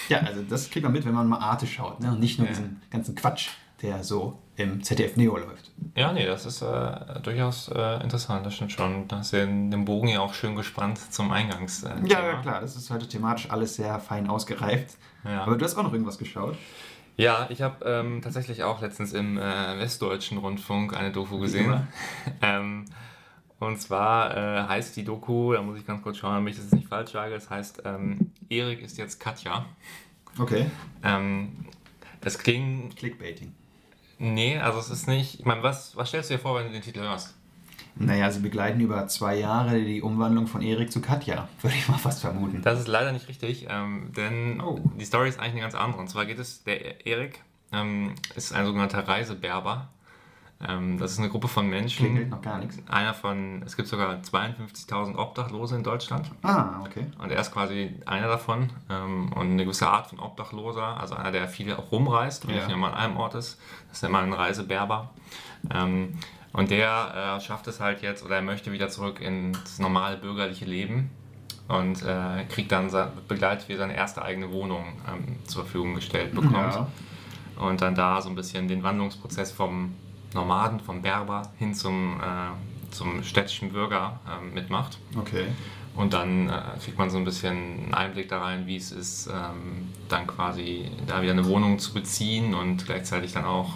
Ja, 0.09 0.19
also 0.19 0.43
das 0.43 0.69
kriegt 0.71 0.83
man 0.83 0.93
mit, 0.93 1.05
wenn 1.05 1.15
man 1.15 1.29
mal 1.29 1.39
Arte 1.39 1.67
schaut. 1.67 2.01
Ne? 2.01 2.11
Und 2.11 2.19
nicht 2.21 2.39
nur 2.39 2.49
Ja. 2.49 2.53
diesen 2.55 2.83
ganzen 2.91 3.15
Quatsch, 3.15 3.51
der 3.83 4.03
so 4.03 4.39
im 4.61 4.83
ZDF 4.83 5.17
Neo 5.17 5.37
läuft. 5.37 5.71
Ja, 5.95 6.13
nee, 6.13 6.27
das 6.27 6.47
ist 6.47 6.63
äh, 6.63 7.21
durchaus 7.23 7.69
äh, 7.69 8.03
interessant, 8.03 8.47
das 8.47 8.55
stimmt 8.55 8.73
schon. 8.73 9.09
Da 9.09 9.19
hast 9.19 9.33
du 9.33 9.39
den, 9.39 9.85
Bogen 9.85 10.09
ja 10.09 10.21
auch 10.21 10.35
schön 10.35 10.57
gespannt 10.57 10.99
zum 11.13 11.33
Eingangs. 11.33 11.83
Äh, 11.83 11.95
Ja, 12.05 12.25
ja, 12.25 12.41
klar, 12.41 12.61
das 12.61 12.77
ist 12.77 12.91
heute 12.91 13.09
thematisch 13.09 13.51
alles 13.51 13.77
sehr 13.77 13.99
fein 13.99 14.29
ausgereift. 14.29 14.97
Ja. 15.25 15.43
Aber 15.43 15.57
du 15.57 15.65
hast 15.65 15.77
auch 15.77 15.83
noch 15.83 15.93
irgendwas 15.93 16.19
geschaut. 16.19 16.57
Ja, 17.17 17.47
ich 17.51 17.61
habe 17.61 17.85
ähm, 17.85 18.23
tatsächlich 18.23 18.63
auch 18.63 18.81
letztens 18.81 19.13
im 19.13 19.37
äh, 19.37 19.79
Westdeutschen 19.79 20.39
Rundfunk 20.39 20.97
eine 20.97 21.13
Doku 21.13 21.39
gesehen. 21.39 21.87
ähm, 22.43 22.87
und 23.59 23.79
zwar 23.79 24.37
äh, 24.37 24.69
heißt 24.69 24.97
die 24.97 25.05
Doku, 25.05 25.53
da 25.53 25.61
muss 25.61 25.79
ich 25.79 25.87
ganz 25.87 26.03
kurz 26.03 26.17
schauen, 26.17 26.35
damit 26.35 26.55
ich 26.55 26.61
das 26.61 26.73
nicht 26.73 26.89
falsch 26.89 27.13
sage, 27.13 27.35
es 27.35 27.51
heißt 27.51 27.83
ähm, 27.85 28.33
Erik 28.49 28.81
ist 28.81 28.97
jetzt 28.97 29.21
Katja. 29.21 29.67
Okay. 30.39 30.71
Ähm, 31.03 31.67
das 32.23 32.39
klingt, 32.39 32.97
Clickbaiting. 32.97 33.53
Nee, 34.21 34.57
also 34.59 34.79
es 34.79 34.91
ist 34.91 35.09
nicht, 35.09 35.41
ich 35.41 35.45
meine, 35.47 35.63
was, 35.65 35.97
was 35.97 36.09
stellst 36.09 36.31
du 36.31 36.35
dir 36.35 36.41
vor, 36.41 36.55
wenn 36.55 36.67
du 36.67 36.73
den 36.73 36.83
Titel 36.83 37.01
hörst? 37.01 37.35
Naja, 37.97 38.31
sie 38.31 38.41
begleiten 38.41 38.81
über 38.81 39.09
zwei 39.09 39.35
Jahre 39.37 39.81
die 39.81 40.01
Umwandlung 40.01 40.47
von 40.47 40.63
Erik 40.63 40.93
zu 40.93 41.01
Katja, 41.01 41.49
würde 41.61 41.77
ich 41.77 41.89
mal 41.89 41.99
fast 41.99 42.21
vermuten. 42.21 42.63
Das 42.63 42.79
ist 42.79 42.87
leider 42.89 43.11
nicht 43.13 43.27
richtig, 43.29 43.67
ähm, 43.69 44.13
denn 44.17 44.61
Oh. 44.61 44.79
die 44.99 45.05
Story 45.05 45.29
ist 45.29 45.39
eigentlich 45.41 45.53
eine 45.55 45.63
ganz 45.63 45.75
andere. 45.75 46.01
Und 46.01 46.09
zwar 46.09 46.25
geht 46.25 46.39
es, 46.39 46.63
der 46.63 47.05
Erik 47.05 47.43
ähm, 47.73 48.15
ist 48.37 48.53
ein 48.55 48.65
sogenannter 48.65 49.07
Reiseberber. 49.07 49.89
Ähm, 50.67 50.99
das 50.99 51.13
ist 51.13 51.19
eine 51.19 51.31
Gruppe 51.31 51.49
von 51.49 51.67
Menschen. 51.69 52.05
Klingelt 52.05 52.29
noch 52.31 52.43
gar 52.43 52.59
nichts. 52.59 52.79
Einer 52.89 53.15
von, 53.15 53.63
es 53.65 53.77
gibt 53.77 53.89
sogar 53.89 54.15
52.000 54.17 55.17
Obdachlose 55.17 55.77
in 55.77 55.83
Deutschland. 55.83 56.31
Ah, 56.43 56.81
okay. 56.85 57.07
Und 57.19 57.31
er 57.33 57.41
ist 57.41 57.51
quasi 57.53 57.95
einer 58.05 58.29
davon. 58.29 58.69
Ähm, 58.91 59.33
und 59.33 59.53
eine 59.53 59.65
gewisse 59.65 59.89
Art 59.89 60.09
von 60.09 60.19
Obdachloser, 60.19 61.01
also 61.01 61.15
einer, 61.15 61.33
der 61.33 61.49
viele 61.49 61.79
auch 61.79 61.91
rumreist 61.91 62.45
und 62.45 62.55
Ja. 62.55 62.67
nicht 62.67 62.77
mal 62.77 62.89
an 62.91 62.95
einem 62.95 63.17
Ort 63.17 63.35
ist. 63.37 63.59
Das 63.89 63.99
ist 63.99 64.05
immer 64.05 64.19
ein 64.19 64.33
Reiseberber. 64.35 65.11
Ähm, 65.75 66.15
und 66.53 66.71
der 66.71 67.37
äh, 67.39 67.41
schafft 67.41 67.67
es 67.69 67.81
halt 67.81 68.03
jetzt, 68.03 68.25
oder 68.25 68.37
er 68.37 68.43
möchte 68.43 68.71
wieder 68.73 68.89
zurück 68.89 69.21
ins 69.21 69.79
normale 69.79 70.17
bürgerliche 70.19 70.65
Leben 70.67 71.11
und 71.69 72.03
äh, 72.03 72.45
kriegt 72.51 72.73
dann, 72.73 72.91
begleitet, 73.29 73.69
wie 73.69 73.75
er 73.75 73.79
seine 73.79 73.95
erste 73.95 74.21
eigene 74.23 74.51
Wohnung 74.51 74.85
zur 75.47 75.63
Verfügung 75.63 75.95
gestellt 75.95 76.35
bekommt 76.35 76.75
Ja. 76.75 76.89
und 77.61 77.81
dann 77.81 77.95
da 77.95 78.21
so 78.21 78.29
ein 78.29 78.35
bisschen 78.35 78.67
den 78.67 78.83
Wandlungsprozess 78.83 79.53
vom 79.53 79.95
Nomaden, 80.35 80.81
vom 80.81 81.03
Berber 81.03 81.43
hin 81.59 81.75
zum, 81.75 82.21
äh, 82.21 82.93
zum 82.93 83.23
städtischen 83.23 83.73
Bürger 83.73 84.21
ähm, 84.29 84.55
mitmacht. 84.55 84.99
Okay. 85.19 85.47
Und 85.97 86.13
dann 86.13 86.49
äh, 86.49 86.53
kriegt 86.83 86.99
man 86.99 87.11
so 87.11 87.19
ein 87.19 87.25
bisschen 87.25 87.51
einen 87.85 87.95
Einblick 87.95 88.29
da 88.29 88.41
rein, 88.41 88.67
wie 88.67 88.77
es 88.77 88.93
ist, 88.93 89.27
ähm, 89.27 89.89
dann 90.09 90.27
quasi 90.27 90.89
da 91.07 91.21
wieder 91.21 91.33
eine 91.33 91.47
Wohnung 91.47 91.79
zu 91.79 91.93
beziehen 91.93 92.55
und 92.55 92.87
gleichzeitig 92.87 93.33
dann 93.33 93.45
auch 93.45 93.75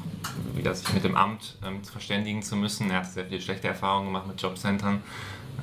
wieder 0.54 0.74
sich 0.74 0.92
mit 0.94 1.02
dem 1.02 1.16
Amt 1.16 1.56
ähm, 1.66 1.82
verständigen 1.82 2.42
zu 2.42 2.56
müssen. 2.56 2.90
Er 2.90 2.98
hat 2.98 3.06
sehr 3.06 3.26
viele 3.26 3.40
schlechte 3.40 3.66
Erfahrungen 3.66 4.06
gemacht 4.06 4.28
mit 4.28 4.40
Jobcentern 4.40 5.02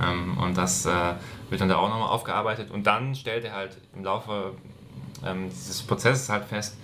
ähm, 0.02 0.38
und 0.38 0.58
das 0.58 0.86
äh, 0.86 1.14
wird 1.50 1.62
dann 1.62 1.70
da 1.70 1.78
auch 1.78 1.89
nochmal 1.89 2.10
aufgearbeitet. 2.10 2.70
Und 2.70 2.86
dann 2.86 3.16
stellt 3.16 3.46
er 3.46 3.54
halt 3.54 3.78
im 3.96 4.04
Laufe 4.04 4.54
ähm, 5.26 5.50
dieses 5.50 5.82
Prozesses 5.82 6.30
halt 6.30 6.46
fest, 6.46 6.78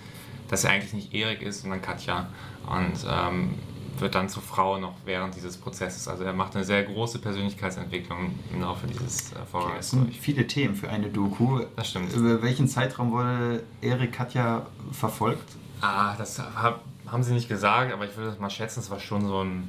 dass 0.48 0.64
er 0.64 0.70
eigentlich 0.70 0.94
nicht 0.94 1.14
Erik 1.14 1.42
ist, 1.42 1.60
sondern 1.60 1.82
Katja. 1.82 2.28
Und 2.66 3.06
ähm, 3.08 3.54
wird 4.00 4.14
dann 4.14 4.28
zur 4.28 4.42
Frau 4.42 4.78
noch 4.78 4.94
während 5.04 5.34
dieses 5.34 5.56
Prozesses. 5.56 6.08
Also 6.08 6.24
er 6.24 6.32
macht 6.32 6.54
eine 6.54 6.64
sehr 6.64 6.82
große 6.84 7.18
Persönlichkeitsentwicklung 7.18 8.32
im 8.52 8.60
Laufe 8.60 8.86
dieses 8.86 9.32
äh, 9.32 9.36
Okay, 9.36 9.44
Vorgangs 9.50 9.90
durch. 9.90 10.20
viele 10.20 10.46
Themen 10.46 10.74
für 10.74 10.88
eine 10.88 11.08
Doku. 11.08 11.60
Das 11.76 11.88
stimmt. 11.90 12.12
Über 12.14 12.42
welchen 12.42 12.68
Zeitraum 12.68 13.12
wurde 13.12 13.62
Erik 13.80 14.12
Katja 14.12 14.66
verfolgt? 14.92 15.48
Ah, 15.80 16.14
das 16.16 16.38
hab, 16.38 16.82
haben 17.06 17.22
sie 17.22 17.32
nicht 17.34 17.48
gesagt, 17.48 17.92
aber 17.92 18.04
ich 18.04 18.16
würde 18.16 18.30
das 18.30 18.38
mal 18.38 18.50
schätzen, 18.50 18.80
es 18.80 18.90
war 18.90 18.98
schon 19.00 19.24
so 19.26 19.42
ein 19.44 19.68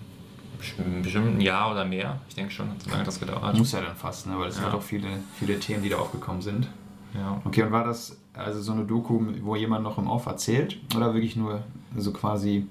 besti- 0.60 1.02
bestimmt 1.04 1.38
ein 1.38 1.42
Jahr 1.42 1.72
oder 1.72 1.86
mehr. 1.86 2.20
Ich 2.28 2.36
denke 2.36 2.52
schon, 2.52 2.70
hat 2.70 2.82
so 2.82 2.90
lange 2.90 3.04
das 3.04 3.20
gedauert. 3.20 3.58
Muss 3.58 3.72
ja 3.72 3.82
dann 3.82 3.96
fast, 3.96 4.28
ne? 4.28 4.38
weil 4.40 4.50
es 4.50 4.56
Ja. 4.58 4.64
sind 4.64 4.74
doch 4.74 4.82
viele, 4.82 5.08
viele 5.38 5.60
Themen, 5.60 5.84
die 5.84 5.90
da 5.90 5.98
aufgekommen 5.98 6.42
sind. 6.42 6.68
Ja. 7.14 7.42
Okay, 7.46 7.64
und 7.64 7.72
war 7.72 7.84
das 7.86 8.18
also 8.34 8.62
so 8.62 8.72
eine 8.72 8.86
Doku, 8.86 9.20
wo 9.42 9.56
jemand 9.56 9.84
noch 9.84 9.98
im 9.98 10.08
Off 10.08 10.26
erzählt 10.28 10.78
oder 10.96 11.14
wirklich 11.14 11.36
nur 11.36 11.62
so 11.98 12.12
quasi 12.14 12.68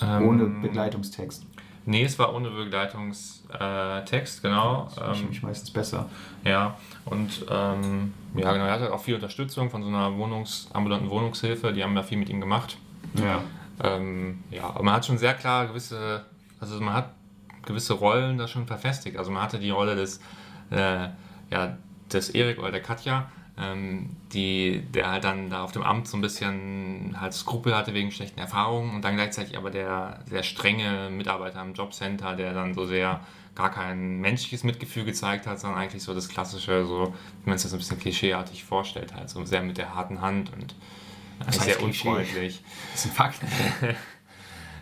ohne 0.00 0.44
Ähm, 0.44 0.62
Begleitungstext? 0.62 1.46
Nee, 1.88 2.02
es 2.02 2.18
war 2.18 2.34
ohne 2.34 2.50
Begleitungstext, 2.50 4.42
genau. 4.42 4.90
Das 4.96 5.20
Ähm, 5.20 5.28
mich 5.28 5.42
meistens 5.42 5.70
besser. 5.70 6.08
Ja, 6.44 6.76
und 7.04 7.46
ähm, 7.48 8.12
ja, 8.34 8.52
genau, 8.52 8.64
er 8.64 8.72
hatte 8.72 8.92
auch 8.92 9.00
viel 9.00 9.14
Unterstützung 9.14 9.70
von 9.70 9.82
so 9.82 9.88
einer 9.88 10.10
Wohnungs-, 10.16 10.68
ambulanten 10.72 11.08
Wohnungshilfe, 11.10 11.72
die 11.72 11.84
haben 11.84 11.94
ja 11.94 12.02
viel 12.02 12.18
mit 12.18 12.28
ihm 12.28 12.40
gemacht. 12.40 12.76
Ja. 13.14 13.40
Ähm, 13.82 14.42
ja, 14.50 14.64
aber 14.64 14.82
man 14.82 14.94
hat 14.94 15.06
schon 15.06 15.18
sehr 15.18 15.34
klar 15.34 15.68
gewisse, 15.68 16.24
also 16.60 16.80
man 16.80 16.94
hat 16.94 17.10
gewisse 17.64 17.94
Rollen 17.94 18.38
da 18.38 18.48
schon 18.48 18.66
verfestigt. 18.66 19.16
Also 19.16 19.30
man 19.30 19.42
hatte 19.42 19.58
die 19.58 19.70
Rolle 19.70 19.94
des, 19.94 20.20
äh, 20.70 21.08
ja, 21.50 21.76
des 22.12 22.30
Erik 22.30 22.58
oder 22.58 22.72
der 22.72 22.82
Katja, 22.82 23.28
die, 23.58 24.82
der 24.92 25.10
halt 25.10 25.24
dann 25.24 25.48
da 25.48 25.64
auf 25.64 25.72
dem 25.72 25.82
Amt 25.82 26.08
so 26.08 26.18
ein 26.18 26.20
bisschen 26.20 27.16
halt 27.18 27.32
Skrupel 27.32 27.74
hatte 27.74 27.94
wegen 27.94 28.10
schlechten 28.10 28.38
Erfahrungen 28.38 28.94
und 28.94 29.02
dann 29.02 29.16
gleichzeitig 29.16 29.56
aber 29.56 29.70
der 29.70 30.20
sehr 30.26 30.42
strenge 30.42 31.08
Mitarbeiter 31.10 31.62
im 31.62 31.72
Jobcenter, 31.72 32.36
der 32.36 32.52
dann 32.52 32.74
so 32.74 32.84
sehr 32.84 33.20
gar 33.54 33.70
kein 33.70 34.20
menschliches 34.20 34.62
Mitgefühl 34.62 35.04
gezeigt 35.06 35.46
hat, 35.46 35.58
sondern 35.58 35.80
eigentlich 35.80 36.02
so 36.02 36.12
das 36.12 36.28
klassische, 36.28 36.84
so 36.84 37.14
wie 37.42 37.48
man 37.48 37.56
es 37.56 37.62
sich 37.62 37.70
so 37.70 37.76
ein 37.76 37.80
bisschen 37.80 37.98
klischeeartig 37.98 38.62
vorstellt, 38.64 39.14
halt 39.14 39.30
so 39.30 39.42
sehr 39.46 39.62
mit 39.62 39.78
der 39.78 39.94
harten 39.94 40.20
Hand 40.20 40.52
und 40.52 40.74
äh, 41.40 41.46
heißt 41.46 41.62
sehr 41.62 41.76
Klischee? 41.76 42.08
unfreundlich. 42.08 42.62
Das 42.92 43.02
sind 43.04 43.14
Fakten. 43.14 43.48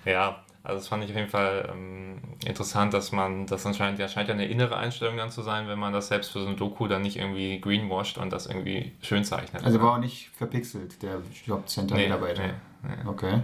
Ja, 0.06 0.43
also 0.64 0.78
das 0.78 0.88
fand 0.88 1.04
ich 1.04 1.10
auf 1.10 1.16
jeden 1.16 1.28
Fall 1.28 1.70
ähm, 1.70 2.16
interessant, 2.46 2.94
dass 2.94 3.12
man, 3.12 3.46
das 3.46 3.66
anscheinend, 3.66 3.98
ja, 3.98 4.08
scheint 4.08 4.28
ja 4.28 4.34
eine 4.34 4.46
innere 4.46 4.78
Einstellung 4.78 5.18
dann 5.18 5.30
zu 5.30 5.42
sein, 5.42 5.68
wenn 5.68 5.78
man 5.78 5.92
das 5.92 6.08
selbst 6.08 6.32
für 6.32 6.40
so 6.40 6.46
eine 6.46 6.56
Doku 6.56 6.88
dann 6.88 7.02
nicht 7.02 7.16
irgendwie 7.16 7.60
greenwashed 7.60 8.16
und 8.16 8.32
das 8.32 8.46
irgendwie 8.46 8.92
schön 9.02 9.24
zeichnet. 9.24 9.62
Also 9.62 9.82
war 9.82 9.92
auch 9.92 9.98
nicht 9.98 10.30
verpixelt, 10.30 11.02
der 11.02 11.20
Jobcenter-Mitarbeiter. 11.44 12.46
Nee, 12.46 12.54
nee, 12.82 12.88
nee. 13.04 13.08
Okay. 13.10 13.42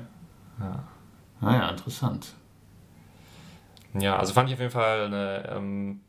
Ja. 0.61 0.83
Naja, 1.43 1.69
interessant. 1.69 2.35
Ja, 3.93 4.17
also 4.17 4.33
fand 4.33 4.49
ich 4.49 4.55
auf 4.55 4.61
jeden 4.61 4.73
Fall 4.73 5.05
eine, 5.05 5.49
ähm, 5.55 6.01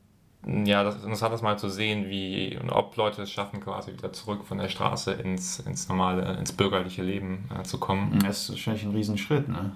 ja, 0.65 0.83
das 0.85 0.95
interessant, 0.95 1.33
das 1.33 1.41
mal 1.41 1.59
zu 1.59 1.67
sehen, 1.67 2.09
wie 2.09 2.57
und 2.57 2.69
ob 2.69 2.95
Leute 2.95 3.23
es 3.23 3.31
schaffen, 3.31 3.59
quasi 3.59 3.91
wieder 3.91 4.13
zurück 4.13 4.45
von 4.45 4.59
der 4.59 4.69
Straße 4.69 5.11
ins, 5.11 5.59
ins 5.59 5.89
normale, 5.89 6.37
ins 6.37 6.53
bürgerliche 6.53 7.03
Leben 7.03 7.49
äh, 7.59 7.63
zu 7.63 7.79
kommen. 7.79 8.17
Das 8.23 8.43
ist 8.43 8.51
wahrscheinlich 8.51 8.83
ein 8.85 8.91
Riesenschritt, 8.91 9.49
ne? 9.49 9.75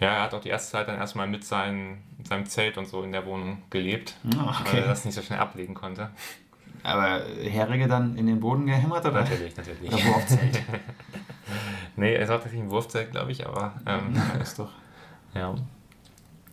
Ja, 0.00 0.08
er 0.16 0.22
hat 0.22 0.34
auch 0.34 0.40
die 0.40 0.48
erste 0.48 0.72
Zeit 0.72 0.88
dann 0.88 0.96
erstmal 0.96 1.26
mit 1.26 1.44
seinen, 1.44 2.02
in 2.18 2.24
seinem 2.24 2.46
Zelt 2.46 2.78
und 2.78 2.86
so 2.86 3.02
in 3.02 3.12
der 3.12 3.24
Wohnung 3.26 3.62
gelebt, 3.70 4.14
Ah, 4.36 4.54
weil 4.64 4.82
er 4.82 4.88
das 4.88 5.04
nicht 5.04 5.14
so 5.14 5.22
schnell 5.22 5.38
ablegen 5.38 5.74
konnte. 5.74 6.10
Aber 6.82 7.22
Herige 7.42 7.86
dann 7.86 8.16
in 8.16 8.26
den 8.26 8.40
Boden 8.40 8.66
gehämmert 8.66 9.04
oder? 9.06 9.20
Natürlich, 9.22 9.56
natürlich. 9.56 9.92
Oder 9.92 10.04
Wurfzelt? 10.04 10.62
nee, 11.96 12.14
er 12.14 12.22
ist 12.22 12.30
auch 12.30 12.34
tatsächlich 12.34 12.62
ein 12.62 12.70
Wurfzelt, 12.70 13.12
glaube 13.12 13.30
ich, 13.32 13.46
aber 13.46 13.74
ähm, 13.86 14.14
ist 14.42 14.58
doch. 14.58 14.70
ja. 15.34 15.54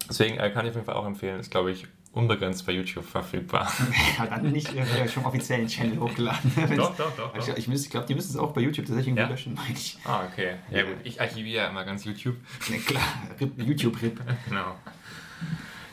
Deswegen 0.07 0.37
äh, 0.37 0.49
kann 0.51 0.65
ich 0.65 0.69
auf 0.71 0.75
jeden 0.75 0.85
Fall 0.85 0.95
auch 0.95 1.05
empfehlen, 1.05 1.39
ist, 1.39 1.51
glaube 1.51 1.71
ich, 1.71 1.87
unbegrenzt 2.11 2.65
bei 2.65 2.71
YouTube 2.73 3.05
verfügbar. 3.05 3.71
Ja, 4.17 4.25
dann 4.25 4.51
nicht 4.51 4.73
äh, 4.75 5.07
schon 5.07 5.25
offiziellen 5.25 5.67
Channel 5.67 5.99
hochgeladen. 5.99 6.51
doch, 6.75 6.95
doch, 6.95 7.15
doch. 7.15 7.35
Ich, 7.37 7.45
doch. 7.45 7.57
ich, 7.57 7.67
müsste- 7.67 7.85
ich 7.87 7.91
glaube, 7.91 8.07
die 8.07 8.15
müssen 8.15 8.31
es 8.31 8.37
auch 8.37 8.51
bei 8.51 8.61
YouTube 8.61 8.85
tatsächlich 8.85 9.07
irgendwie 9.09 9.23
Ja? 9.23 9.29
löschen, 9.29 9.53
meine 9.53 9.73
ich. 9.73 9.97
Ah, 10.05 10.23
okay. 10.25 10.55
Ja 10.71 10.83
gut, 10.83 10.95
ich 11.03 11.21
archiviere 11.21 11.63
ja 11.63 11.69
immer 11.69 11.85
ganz 11.85 12.03
YouTube. 12.05 12.35
Ne, 12.69 12.77
klar, 12.79 13.03
Rip, 13.39 13.51
YouTube-Rip. 13.57 14.19
Genau. 14.49 14.75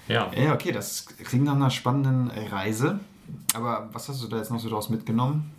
Ja. 0.08 0.30
Ja, 0.34 0.54
okay, 0.54 0.72
das 0.72 1.06
klingt 1.24 1.44
nach 1.44 1.54
einer 1.56 1.70
spannenden 1.70 2.30
Reise. 2.30 3.00
Aber 3.54 3.88
was 3.92 4.08
hast 4.08 4.22
du 4.22 4.28
da 4.28 4.36
jetzt 4.38 4.50
noch 4.52 4.60
so 4.60 4.68
daraus 4.68 4.88
mitgenommen? 4.88 5.50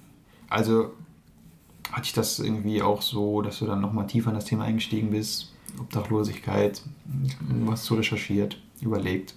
Also, 0.49 0.93
hatte 1.91 2.03
ich 2.05 2.13
das 2.13 2.39
irgendwie 2.39 2.81
auch 2.81 3.01
so, 3.01 3.41
dass 3.41 3.59
du 3.59 3.65
dann 3.65 3.81
nochmal 3.81 4.07
tiefer 4.07 4.29
in 4.29 4.35
das 4.35 4.45
Thema 4.45 4.63
eingestiegen 4.63 5.11
bist? 5.11 5.53
Obdachlosigkeit, 5.79 6.81
was 7.65 7.83
zu 7.83 7.95
recherchiert, 7.95 8.57
überlegt. 8.81 9.35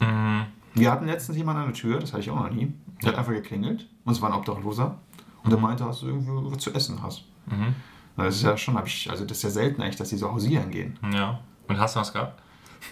Mhm. 0.00 0.44
Wir 0.74 0.90
hatten 0.90 1.06
letztens 1.06 1.36
jemanden 1.36 1.62
an 1.62 1.68
der 1.68 1.74
Tür, 1.74 1.98
das 1.98 2.12
hatte 2.12 2.22
ich 2.22 2.30
auch 2.30 2.36
noch 2.36 2.50
nie. 2.50 2.72
Der 3.02 3.12
hat 3.12 3.18
einfach 3.18 3.32
geklingelt 3.32 3.86
und 4.04 4.12
es 4.12 4.22
war 4.22 4.30
ein 4.30 4.38
Obdachloser. 4.38 4.98
Und 5.42 5.52
er 5.52 5.58
meinte, 5.58 5.84
hast 5.84 6.02
du 6.02 6.06
irgendwie 6.06 6.30
was 6.52 6.62
zu 6.62 6.72
essen 6.72 7.02
hast. 7.02 7.24
Mhm. 7.46 7.74
Das 8.16 8.36
ist 8.36 8.42
ja 8.42 8.56
schon, 8.56 8.74
hab 8.74 8.86
ich, 8.86 9.10
also 9.10 9.24
das 9.24 9.38
ist 9.38 9.42
ja 9.44 9.50
selten 9.50 9.80
eigentlich, 9.82 9.96
dass 9.96 10.10
die 10.10 10.16
so 10.16 10.30
hausieren 10.30 10.70
gehen. 10.70 10.98
Ja. 11.12 11.40
Und 11.68 11.78
hast 11.78 11.96
du 11.96 12.00
was 12.00 12.12
gehabt? 12.12 12.42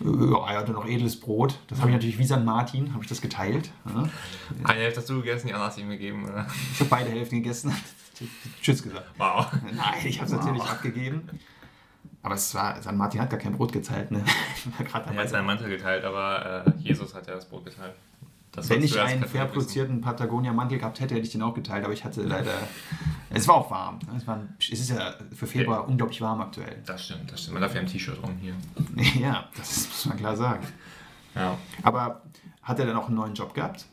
Ja, 0.01 0.51
er 0.51 0.59
hatte 0.59 0.73
noch 0.73 0.87
edles 0.87 1.19
Brot. 1.19 1.59
Das 1.69 1.81
habe 1.81 1.91
ich 1.91 1.97
natürlich 1.97 2.19
wie 2.19 2.25
San 2.25 2.45
Martin, 2.45 2.93
habe 2.93 3.03
ich 3.03 3.09
das 3.09 3.21
geteilt. 3.21 3.71
Ja. 3.87 4.09
Eine 4.65 4.81
Hälfte 4.81 5.01
hast 5.01 5.09
du 5.11 5.17
gegessen, 5.17 5.49
die 5.49 5.55
andere 5.55 5.69
hast 5.69 5.79
du 5.79 5.83
ihm 5.83 5.91
gegeben, 5.91 6.25
oder? 6.25 6.47
Ich 6.73 6.81
habe 6.81 6.91
beide 6.91 7.11
Hälften 7.11 7.37
gegessen. 7.37 7.75
Tschüss 8.63 8.83
gesagt. 8.83 9.07
Wow. 9.17 9.47
Nein, 9.65 9.95
ich 10.05 10.21
habe 10.21 10.27
es 10.27 10.37
natürlich 10.37 10.63
abgegeben. 10.63 11.29
Aber 12.23 12.35
es 12.35 12.55
war, 12.55 12.81
San 12.83 12.97
Martin 12.97 13.21
hat 13.21 13.31
gar 13.31 13.39
kein 13.39 13.53
Brot 13.53 13.73
geteilt. 13.73 14.11
Ne? 14.11 14.25
Er 14.79 15.15
hat 15.17 15.29
seinen 15.29 15.47
Mantel 15.47 15.69
geteilt, 15.69 16.05
aber 16.05 16.65
äh, 16.67 16.71
Jesus 16.79 17.15
hat 17.15 17.27
ja 17.27 17.35
das 17.35 17.49
Brot 17.49 17.65
geteilt. 17.65 17.95
Das 18.53 18.69
Wenn 18.71 18.83
ich 18.83 18.99
einen 18.99 19.25
fair 19.25 19.45
produzierten 19.45 20.01
Patagonia-Mantel 20.01 20.79
gehabt 20.79 21.01
hätte, 21.01 21.15
hätte 21.15 21.27
ich 21.27 21.33
den 21.33 21.43
auch 21.43 21.55
geteilt. 21.55 21.85
Aber 21.85 21.93
ich 21.93 22.05
hatte 22.05 22.23
leider. 22.23 22.55
Es 23.31 23.47
war 23.47 23.57
auch 23.57 23.71
warm. 23.71 23.99
Es, 24.17 24.27
war, 24.27 24.41
es 24.59 24.81
ist 24.81 24.91
ja 24.91 25.15
für 25.35 25.47
Februar 25.47 25.87
unglaublich 25.87 26.21
warm 26.21 26.41
aktuell. 26.41 26.83
Das 26.87 27.05
stimmt, 27.05 27.31
das 27.31 27.43
stimmt. 27.43 27.55
Man 27.55 27.63
darf 27.63 27.75
ja 27.75 27.81
im 27.81 27.87
T-Shirt 27.87 28.19
rum 28.23 28.37
hier. 28.41 28.55
Ja, 29.21 29.49
das 29.57 29.89
muss 29.89 30.07
man 30.07 30.17
klar 30.17 30.37
sagen. 30.37 30.67
Ja. 31.35 31.57
Aber 31.83 32.23
hat 32.63 32.79
er 32.79 32.87
dann 32.87 32.97
auch 32.97 33.07
einen 33.07 33.17
neuen 33.17 33.35
Job 33.35 33.55
gehabt? 33.55 33.87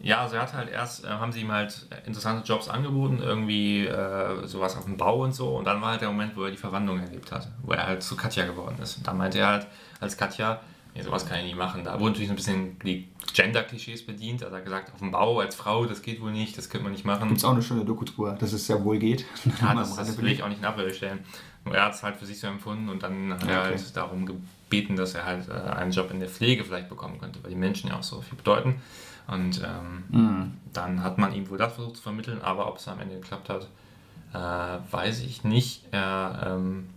Ja, 0.00 0.20
also 0.22 0.36
er 0.36 0.42
hat 0.42 0.52
halt 0.52 0.70
erst, 0.70 1.04
äh, 1.04 1.08
haben 1.08 1.32
sie 1.32 1.40
ihm 1.40 1.50
halt 1.50 1.86
interessante 2.06 2.46
Jobs 2.46 2.68
angeboten, 2.68 3.20
irgendwie 3.20 3.86
äh, 3.86 4.46
sowas 4.46 4.76
auf 4.76 4.84
dem 4.84 4.96
Bau 4.96 5.22
und 5.24 5.32
so. 5.34 5.56
Und 5.56 5.64
dann 5.66 5.80
war 5.80 5.90
halt 5.90 6.00
der 6.02 6.08
Moment, 6.08 6.36
wo 6.36 6.44
er 6.44 6.50
die 6.50 6.56
Verwandlung 6.56 7.00
erlebt 7.00 7.32
hat, 7.32 7.48
wo 7.62 7.72
er 7.72 7.86
halt 7.86 8.02
zu 8.02 8.14
Katja 8.16 8.46
geworden 8.46 8.76
ist. 8.80 8.98
Und 8.98 9.06
da 9.06 9.12
meinte 9.12 9.38
er 9.38 9.46
halt 9.48 9.66
als 10.00 10.16
Katja, 10.16 10.60
nee, 10.94 11.02
sowas 11.02 11.26
kann 11.26 11.38
ich 11.38 11.46
nicht 11.46 11.56
machen. 11.56 11.82
Da 11.82 11.94
wurden 11.98 12.12
natürlich 12.12 12.28
so 12.28 12.34
ein 12.34 12.36
bisschen 12.36 12.78
die 12.80 13.08
Gender-Klischees 13.34 14.06
bedient. 14.06 14.42
Also 14.44 14.54
er 14.54 14.58
hat 14.58 14.64
gesagt, 14.64 14.92
auf 14.92 15.00
dem 15.00 15.10
Bau 15.10 15.40
als 15.40 15.56
Frau, 15.56 15.84
das 15.84 16.02
geht 16.02 16.20
wohl 16.20 16.30
nicht, 16.30 16.56
das 16.56 16.70
könnte 16.70 16.84
man 16.84 16.92
nicht 16.92 17.04
machen. 17.04 17.26
Gibt 17.28 17.38
es 17.38 17.44
auch 17.44 17.50
eine 17.52 17.62
schöne 17.62 17.84
Doku 17.84 18.04
drüber, 18.04 18.36
dass 18.38 18.52
es 18.52 18.66
sehr 18.66 18.84
wohl 18.84 18.98
geht. 18.98 19.24
Ja, 19.60 19.74
das, 19.74 19.96
das 19.96 20.16
will 20.16 20.28
ich 20.28 20.42
auch 20.44 20.48
nicht 20.48 20.60
in 20.60 20.64
Abrede 20.64 20.94
stellen. 20.94 21.18
Nur 21.64 21.74
er 21.74 21.86
hat 21.86 21.94
es 21.94 22.04
halt 22.04 22.16
für 22.16 22.24
sich 22.24 22.38
so 22.38 22.46
empfunden 22.46 22.88
und 22.88 23.02
dann 23.02 23.34
hat 23.34 23.42
Ja, 23.44 23.48
er 23.50 23.60
okay. 23.62 23.78
halt 23.78 23.96
darum 23.96 24.26
gebeten, 24.26 24.94
dass 24.94 25.14
er 25.16 25.24
halt 25.26 25.48
äh, 25.48 25.52
einen 25.70 25.90
Job 25.90 26.10
in 26.12 26.20
der 26.20 26.28
Pflege 26.28 26.62
vielleicht 26.64 26.88
bekommen 26.88 27.18
könnte, 27.18 27.42
weil 27.42 27.50
die 27.50 27.56
Menschen 27.56 27.88
ja 27.90 27.98
auch 27.98 28.02
so 28.04 28.20
viel 28.20 28.36
bedeuten. 28.38 28.80
Und 29.28 29.62
ähm, 29.62 30.04
Mhm. 30.08 30.52
dann 30.72 31.02
hat 31.02 31.18
man 31.18 31.32
ihm 31.34 31.48
wohl 31.50 31.58
das 31.58 31.74
versucht 31.74 31.96
zu 31.96 32.02
vermitteln, 32.02 32.40
aber 32.42 32.66
ob 32.68 32.78
es 32.78 32.88
am 32.88 32.98
Ende 33.00 33.14
geklappt 33.16 33.48
hat, 33.50 33.68
äh, 34.32 34.92
weiß 34.92 35.20
ich 35.20 35.44
nicht. 35.44 35.84
Er 35.92 36.42
ähm, 36.46 36.88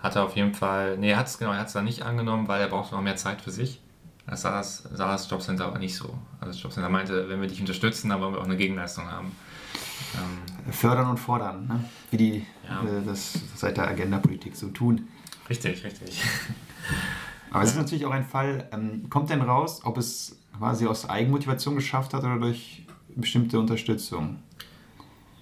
hatte 0.00 0.22
auf 0.22 0.34
jeden 0.36 0.54
Fall, 0.54 0.96
nee, 0.98 1.10
er 1.10 1.18
hat 1.18 1.26
es 1.26 1.38
genau, 1.38 1.52
er 1.52 1.58
hat 1.60 1.66
es 1.68 1.72
dann 1.74 1.84
nicht 1.84 2.02
angenommen, 2.02 2.48
weil 2.48 2.60
er 2.60 2.68
braucht 2.68 2.92
noch 2.92 3.00
mehr 3.02 3.16
Zeit 3.16 3.40
für 3.42 3.50
sich. 3.50 3.80
Das 4.26 4.42
sah 4.42 4.50
das, 4.52 4.78
sah 4.92 5.12
das 5.12 5.28
Jobcenter 5.30 5.66
aber 5.66 5.78
nicht 5.78 5.96
so. 5.96 6.04
Also 6.40 6.52
das 6.52 6.62
Jobcenter 6.62 6.88
meinte, 6.90 7.28
wenn 7.28 7.40
wir 7.40 7.48
dich 7.48 7.60
unterstützen, 7.60 8.10
dann 8.10 8.20
wollen 8.20 8.34
wir 8.34 8.40
auch 8.40 8.44
eine 8.44 8.56
Gegenleistung 8.58 9.10
haben. 9.10 9.34
Ähm, 10.14 10.72
Fördern 10.72 11.08
und 11.10 11.18
fordern, 11.18 11.66
ne? 11.66 11.84
wie 12.10 12.16
die 12.16 12.46
Ja. 12.68 12.82
äh, 12.82 13.02
das 13.04 13.38
seit 13.56 13.76
der 13.76 13.88
Agenda-Politik 13.88 14.54
so 14.56 14.68
tun. 14.68 15.08
richtig, 15.48 15.82
richtig. 15.84 16.22
Aber 17.50 17.62
es 17.64 17.70
ist 17.70 17.76
natürlich 17.76 18.04
auch 18.04 18.10
ein 18.10 18.24
Fall, 18.26 18.68
ähm, 18.72 19.08
kommt 19.08 19.30
denn 19.30 19.40
raus, 19.40 19.80
ob 19.84 19.96
es 19.96 20.37
quasi 20.58 20.86
aus 20.86 21.08
Eigenmotivation 21.08 21.74
geschafft 21.76 22.14
hat 22.14 22.24
oder 22.24 22.38
durch 22.38 22.82
bestimmte 23.16 23.58
Unterstützung? 23.58 24.38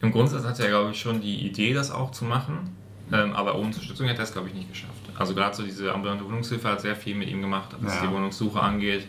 Im 0.02 0.12
Grundsatz 0.12 0.44
hat 0.44 0.60
er, 0.60 0.68
glaube 0.68 0.90
ich, 0.90 1.00
schon 1.00 1.20
die 1.20 1.46
Idee, 1.46 1.72
das 1.74 1.90
auch 1.90 2.10
zu 2.10 2.24
machen. 2.24 2.76
Ähm, 3.12 3.32
aber 3.34 3.54
ohne 3.54 3.66
Unterstützung 3.66 4.06
hätte 4.08 4.20
er 4.20 4.24
es, 4.24 4.32
glaube 4.32 4.48
ich, 4.48 4.54
nicht 4.54 4.68
geschafft. 4.68 4.92
Also 5.16 5.34
gerade 5.34 5.56
so 5.56 5.62
diese 5.62 5.92
ambulante 5.92 6.24
Wohnungshilfe 6.24 6.68
hat 6.68 6.80
sehr 6.80 6.96
viel 6.96 7.14
mit 7.14 7.28
ihm 7.28 7.40
gemacht, 7.40 7.74
was 7.80 7.94
Ja. 7.96 8.06
die 8.06 8.10
Wohnungssuche 8.12 8.60
angeht. 8.60 9.06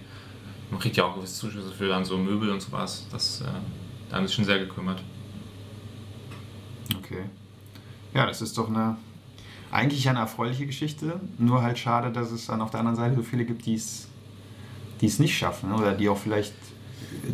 Man 0.70 0.80
kriegt 0.80 0.96
ja 0.98 1.06
auch 1.06 1.16
gewisse 1.16 1.34
Zuschüsse 1.40 1.72
für 1.72 1.88
dann 1.88 2.06
so 2.06 2.18
Möbel 2.18 2.50
und 2.52 2.62
sowas. 2.62 3.08
Das, 3.12 3.42
äh, 3.42 3.46
da 4.10 4.18
haben 4.18 4.24
sie 4.24 4.28
sich 4.28 4.36
schon 4.36 4.46
sehr 4.46 4.60
gekümmert. 4.60 5.02
Okay. 6.98 7.24
Ja, 8.14 8.26
das 8.26 8.42
ist 8.42 8.58
doch 8.58 8.70
eine 8.70 8.98
eigentlich 9.72 10.08
eine 10.08 10.20
erfreuliche 10.20 10.66
Geschichte. 10.66 11.20
Nur 11.38 11.62
halt 11.62 11.78
schade, 11.78 12.12
dass 12.12 12.32
es 12.32 12.46
dann 12.48 12.62
auf 12.62 12.72
der 12.72 12.80
anderen 12.80 12.96
Seite 12.96 13.16
so 13.16 13.24
viele 13.24 13.44
gibt, 13.46 13.66
die 13.66 13.76
es 13.76 14.07
die 15.02 15.06
es 15.08 15.20
nicht 15.20 15.38
schaffen 15.38 15.74
oder 15.74 15.94
die 15.94 16.10
auch 16.10 16.18
vielleicht 16.18 16.54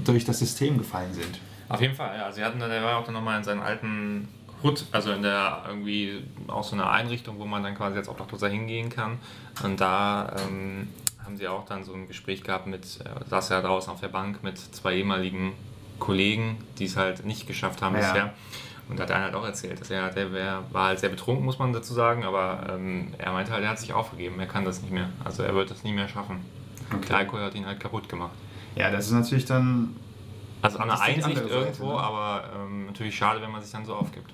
durch 0.03 0.25
das 0.25 0.39
System 0.39 0.77
gefallen 0.77 1.13
sind. 1.13 1.39
Auf 1.69 1.81
jeden 1.81 1.95
Fall, 1.95 2.17
ja. 2.17 2.31
Sie 2.31 2.43
hatten, 2.43 2.59
dann- 2.59 2.69
der 2.69 2.83
war 2.83 2.97
auch 2.97 3.05
dann 3.05 3.13
nochmal 3.13 3.37
in 3.37 3.43
seinen 3.43 3.61
alten 3.61 4.27
Hut, 4.61 4.85
also 4.91 5.11
in 5.11 5.21
der 5.23 5.63
irgendwie 5.67 6.23
auch 6.47 6.63
so 6.63 6.75
eine 6.75 6.89
Einrichtung, 6.89 7.39
wo 7.39 7.45
man 7.45 7.63
dann 7.63 7.75
quasi 7.75 7.97
als 7.97 8.07
Obdachloser 8.09 8.49
hingehen 8.49 8.89
kann. 8.89 9.17
Und 9.63 9.79
da 9.81 10.35
ähm, 10.47 10.89
haben 11.23 11.37
sie 11.37 11.47
auch 11.47 11.65
dann 11.65 11.83
so 11.83 11.93
ein 11.93 12.07
Gespräch 12.07 12.43
gehabt 12.43 12.67
mit, 12.67 12.83
äh, 12.83 13.29
saß 13.29 13.49
ja 13.49 13.61
draußen 13.61 13.91
auf 13.91 13.99
der 14.01 14.09
Bank 14.09 14.43
mit 14.43 14.57
zwei 14.57 14.95
ehemaligen 14.95 15.53
Kollegen, 15.99 16.57
die 16.79 16.85
es 16.85 16.97
halt 16.97 17.25
nicht 17.25 17.47
geschafft 17.47 17.81
haben 17.81 17.95
Ja. 17.95 18.01
bisher. 18.01 18.33
Und 18.89 18.99
da 18.99 19.03
hat 19.03 19.11
einer 19.11 19.23
halt 19.25 19.35
auch 19.35 19.45
erzählt, 19.45 19.79
dass 19.79 19.89
er, 19.89 20.09
der 20.09 20.33
wär, 20.33 20.63
war 20.71 20.87
halt 20.87 20.99
sehr 20.99 21.09
betrunken, 21.09 21.45
muss 21.45 21.57
man 21.59 21.71
dazu 21.71 21.93
sagen, 21.93 22.25
aber 22.25 22.67
ähm, 22.73 23.13
er 23.17 23.31
meinte 23.31 23.51
halt, 23.53 23.63
er 23.63 23.69
hat 23.69 23.79
sich 23.79 23.93
aufgegeben, 23.93 24.37
er 24.39 24.45
kann 24.47 24.65
das 24.65 24.81
nicht 24.81 24.91
mehr. 24.91 25.09
Also 25.23 25.43
er 25.43 25.55
wird 25.55 25.71
das 25.71 25.83
nie 25.83 25.93
mehr 25.93 26.09
schaffen. 26.09 26.41
Der 27.09 27.17
Alkohol 27.17 27.41
hat 27.41 27.55
ihn 27.55 27.65
halt 27.65 27.79
kaputt 27.79 28.07
gemacht. 28.09 28.31
Ja, 28.75 28.91
das 28.91 29.07
ist 29.07 29.11
natürlich 29.11 29.45
dann. 29.45 29.95
Also 30.61 30.79
an 30.79 30.87
der 30.87 31.01
Einsicht 31.01 31.25
andere 31.25 31.49
Seite, 31.49 31.53
irgendwo, 31.55 31.87
ne? 31.91 31.99
aber 31.99 32.43
ähm, 32.55 32.85
natürlich 32.85 33.15
schade, 33.17 33.41
wenn 33.41 33.51
man 33.51 33.61
sich 33.61 33.71
dann 33.71 33.85
so 33.85 33.95
aufgibt. 33.95 34.31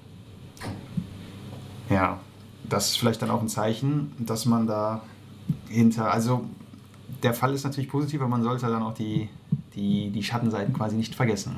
Ja, 1.89 2.19
das 2.63 2.89
ist 2.89 2.97
vielleicht 2.97 3.21
dann 3.21 3.31
auch 3.31 3.41
ein 3.41 3.49
Zeichen, 3.49 4.11
dass 4.19 4.45
man 4.45 4.67
da 4.67 5.01
hinter. 5.67 6.11
Also, 6.11 6.45
der 7.23 7.33
Fall 7.33 7.53
ist 7.53 7.63
natürlich 7.63 7.89
positiv, 7.89 8.21
aber 8.21 8.29
man 8.29 8.43
sollte 8.43 8.67
dann 8.67 8.83
auch 8.83 8.93
die, 8.93 9.27
die, 9.73 10.11
die 10.11 10.23
Schattenseiten 10.23 10.73
quasi 10.73 10.95
nicht 10.95 11.15
vergessen. 11.15 11.55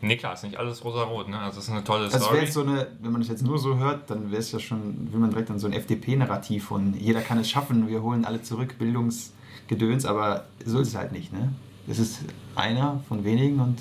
Nee, 0.00 0.16
klar, 0.16 0.32
ist 0.32 0.42
nicht 0.42 0.56
alles 0.56 0.84
rosa-rot, 0.84 1.28
ne? 1.28 1.38
Also 1.38 1.60
es 1.60 1.66
ist 1.66 1.70
eine 1.70 1.84
tolle 1.84 2.06
Das 2.06 2.14
wäre 2.14 2.24
Story. 2.24 2.38
jetzt 2.40 2.54
so 2.54 2.62
eine, 2.62 2.88
wenn 3.00 3.12
man 3.12 3.20
das 3.20 3.28
jetzt 3.30 3.44
nur 3.44 3.56
so 3.60 3.76
hört, 3.76 4.10
dann 4.10 4.32
wäre 4.32 4.40
es 4.40 4.50
ja 4.50 4.58
schon, 4.58 5.12
will 5.12 5.20
man 5.20 5.30
direkt 5.30 5.48
an 5.48 5.60
so 5.60 5.68
ein 5.68 5.72
FDP-Narrativ 5.72 6.64
von 6.64 6.94
jeder 6.98 7.20
kann 7.20 7.38
es 7.38 7.48
schaffen, 7.48 7.86
wir 7.86 8.02
holen 8.02 8.24
alle 8.24 8.42
zurück, 8.42 8.74
Bildungsgedöns, 9.76 10.04
aber 10.06 10.44
so 10.64 10.80
ist 10.80 10.88
es 10.88 10.94
halt 10.94 11.12
nicht, 11.12 11.32
ne? 11.32 11.52
Es 11.88 11.98
ist 11.98 12.20
einer 12.54 13.00
von 13.08 13.24
wenigen 13.24 13.60
und 13.60 13.78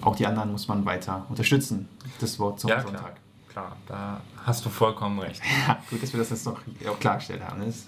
auch 0.00 0.16
die 0.16 0.26
anderen 0.26 0.52
muss 0.52 0.68
man 0.68 0.84
weiter 0.84 1.26
unterstützen. 1.28 1.88
Das 2.20 2.38
Wort 2.38 2.60
zum 2.60 2.70
ja, 2.70 2.76
klar, 2.76 2.92
Sonntag. 2.92 3.16
klar, 3.48 3.76
da 3.86 4.20
hast 4.44 4.64
du 4.64 4.68
vollkommen 4.70 5.18
recht. 5.18 5.40
Ja, 5.68 5.78
gut, 5.90 6.02
dass 6.02 6.12
wir 6.12 6.18
das 6.20 6.30
jetzt 6.30 6.46
noch 6.46 6.60
auch 6.88 6.98
klargestellt 7.00 7.42
haben. 7.42 7.64
Das 7.64 7.86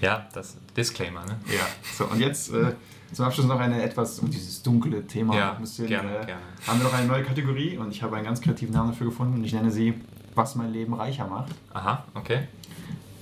Ja, 0.00 0.26
das 0.32 0.56
Disclaimer, 0.76 1.24
ne? 1.24 1.38
Ja, 1.46 1.66
so 1.96 2.04
und 2.06 2.20
jetzt 2.20 2.52
äh, 2.52 2.72
zum 3.12 3.24
Abschluss 3.24 3.46
noch 3.46 3.58
eine 3.60 3.82
etwas, 3.82 4.18
um 4.18 4.30
dieses 4.30 4.62
dunkle 4.62 5.06
Thema 5.06 5.34
Ja, 5.36 5.52
ein 5.54 5.60
bisschen, 5.60 5.86
gerne, 5.86 6.18
äh, 6.18 6.26
gerne. 6.26 6.42
haben 6.66 6.78
wir 6.80 6.84
noch 6.84 6.94
eine 6.94 7.06
neue 7.06 7.22
Kategorie 7.22 7.78
und 7.78 7.90
ich 7.90 8.02
habe 8.02 8.16
einen 8.16 8.24
ganz 8.24 8.40
kreativen 8.40 8.74
Namen 8.74 8.90
dafür 8.90 9.06
gefunden 9.06 9.34
und 9.34 9.44
ich 9.44 9.52
nenne 9.52 9.70
sie 9.70 9.94
Was 10.34 10.54
mein 10.56 10.72
Leben 10.72 10.92
reicher 10.94 11.26
macht. 11.26 11.54
Aha, 11.72 12.04
okay. 12.14 12.48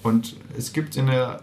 Und 0.03 0.37
es 0.57 0.73
gibt 0.73 0.97
in 0.97 1.07
der, 1.07 1.43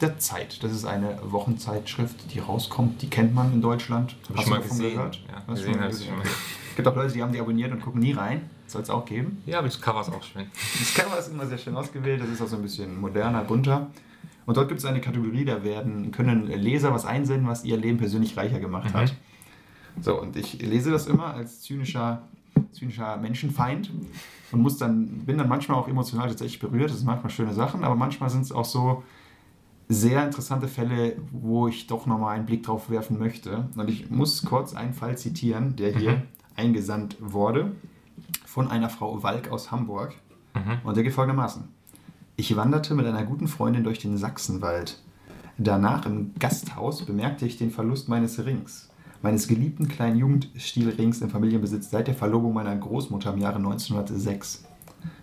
der 0.00 0.18
Zeit, 0.18 0.62
das 0.62 0.72
ist 0.72 0.84
eine 0.84 1.18
Wochenzeitschrift, 1.22 2.32
die 2.34 2.38
rauskommt, 2.40 3.00
die 3.02 3.08
kennt 3.08 3.34
man 3.34 3.52
in 3.52 3.62
Deutschland. 3.62 4.16
Hab 4.28 4.30
ich 4.30 4.36
Hast 4.36 4.44
schon 4.44 4.44
du 4.44 4.50
mal 4.50 4.62
davon 4.62 4.76
gesehen. 4.78 4.96
Gehört? 4.96 5.16
Ja, 5.28 5.34
Hast 5.46 5.58
gesehen 5.64 5.80
habe 5.80 5.92
ich 5.94 6.10
mal. 6.10 6.22
Es 6.22 6.76
gibt 6.76 6.88
auch 6.88 6.96
Leute, 6.96 7.12
die 7.14 7.22
haben 7.22 7.32
die 7.32 7.40
abonniert 7.40 7.72
und 7.72 7.80
gucken 7.80 8.00
nie 8.00 8.12
rein. 8.12 8.50
Soll 8.66 8.82
es 8.82 8.90
auch 8.90 9.04
geben. 9.04 9.42
Ja, 9.46 9.58
aber 9.58 9.68
das 9.68 9.80
Cover 9.80 10.00
ist 10.00 10.08
auch 10.12 10.22
schön. 10.22 10.46
Das 10.78 10.94
Cover 10.94 11.18
ist 11.18 11.28
immer 11.28 11.46
sehr 11.46 11.58
schön 11.58 11.76
ausgewählt, 11.76 12.20
das 12.20 12.28
ist 12.28 12.42
auch 12.42 12.48
so 12.48 12.56
ein 12.56 12.62
bisschen 12.62 13.00
moderner, 13.00 13.44
bunter. 13.44 13.90
Und 14.46 14.56
dort 14.56 14.68
gibt 14.68 14.80
es 14.80 14.84
eine 14.84 15.00
Kategorie, 15.00 15.44
da 15.44 15.62
werden, 15.62 16.10
können 16.10 16.48
Leser 16.48 16.92
was 16.92 17.06
einsenden, 17.06 17.46
was 17.46 17.64
ihr 17.64 17.76
Leben 17.76 17.98
persönlich 17.98 18.36
reicher 18.36 18.58
gemacht 18.60 18.90
Mhm. 18.92 18.98
hat. 18.98 19.14
So, 20.00 20.20
und 20.20 20.36
ich 20.36 20.60
lese 20.60 20.90
das 20.90 21.06
immer 21.06 21.32
als 21.34 21.62
zynischer, 21.62 22.22
zynischer 22.72 23.16
Menschenfeind 23.18 23.90
und 24.50 24.60
muss 24.60 24.76
dann, 24.76 25.06
bin 25.24 25.38
dann 25.38 25.48
manchmal 25.48 25.78
auch 25.78 25.86
emotional 25.88 26.28
tatsächlich 26.28 26.58
berührt. 26.58 26.90
Das 26.90 26.98
sind 26.98 27.06
manchmal 27.06 27.30
schöne 27.30 27.54
Sachen, 27.54 27.84
aber 27.84 27.94
manchmal 27.94 28.28
sind 28.28 28.42
es 28.42 28.50
auch 28.52 28.64
so 28.64 29.04
sehr 29.88 30.24
interessante 30.24 30.68
Fälle, 30.68 31.16
wo 31.30 31.68
ich 31.68 31.86
doch 31.86 32.06
nochmal 32.06 32.36
einen 32.36 32.46
Blick 32.46 32.62
drauf 32.62 32.88
werfen 32.90 33.18
möchte. 33.18 33.68
Und 33.76 33.88
ich 33.90 34.10
muss 34.10 34.42
kurz 34.44 34.74
einen 34.74 34.94
Fall 34.94 35.18
zitieren, 35.18 35.76
der 35.76 35.96
hier 35.96 36.12
Mhm. 36.12 36.22
eingesandt 36.56 37.16
wurde 37.20 37.72
von 38.46 38.70
einer 38.70 38.88
Frau 38.88 39.22
Walk 39.22 39.50
aus 39.50 39.70
Hamburg. 39.70 40.14
Mhm. 40.54 40.78
Und 40.84 40.96
der 40.96 41.04
geht 41.04 41.12
folgendermaßen. 41.12 41.64
Ich 42.36 42.56
wanderte 42.56 42.94
mit 42.94 43.06
einer 43.06 43.24
guten 43.24 43.46
Freundin 43.48 43.84
durch 43.84 43.98
den 43.98 44.16
Sachsenwald. 44.16 45.00
Danach 45.58 46.06
im 46.06 46.32
Gasthaus 46.38 47.04
bemerkte 47.04 47.46
ich 47.46 47.58
den 47.58 47.70
Verlust 47.70 48.08
meines 48.08 48.44
Rings. 48.44 48.88
Meines 49.22 49.46
geliebten 49.48 49.88
kleinen 49.88 50.18
Jugendstilrings 50.18 51.20
im 51.22 51.30
Familienbesitz 51.30 51.90
seit 51.90 52.08
der 52.08 52.14
Verlobung 52.14 52.52
meiner 52.52 52.74
Großmutter 52.76 53.32
im 53.32 53.38
Jahre 53.40 53.56
1906. 53.58 54.64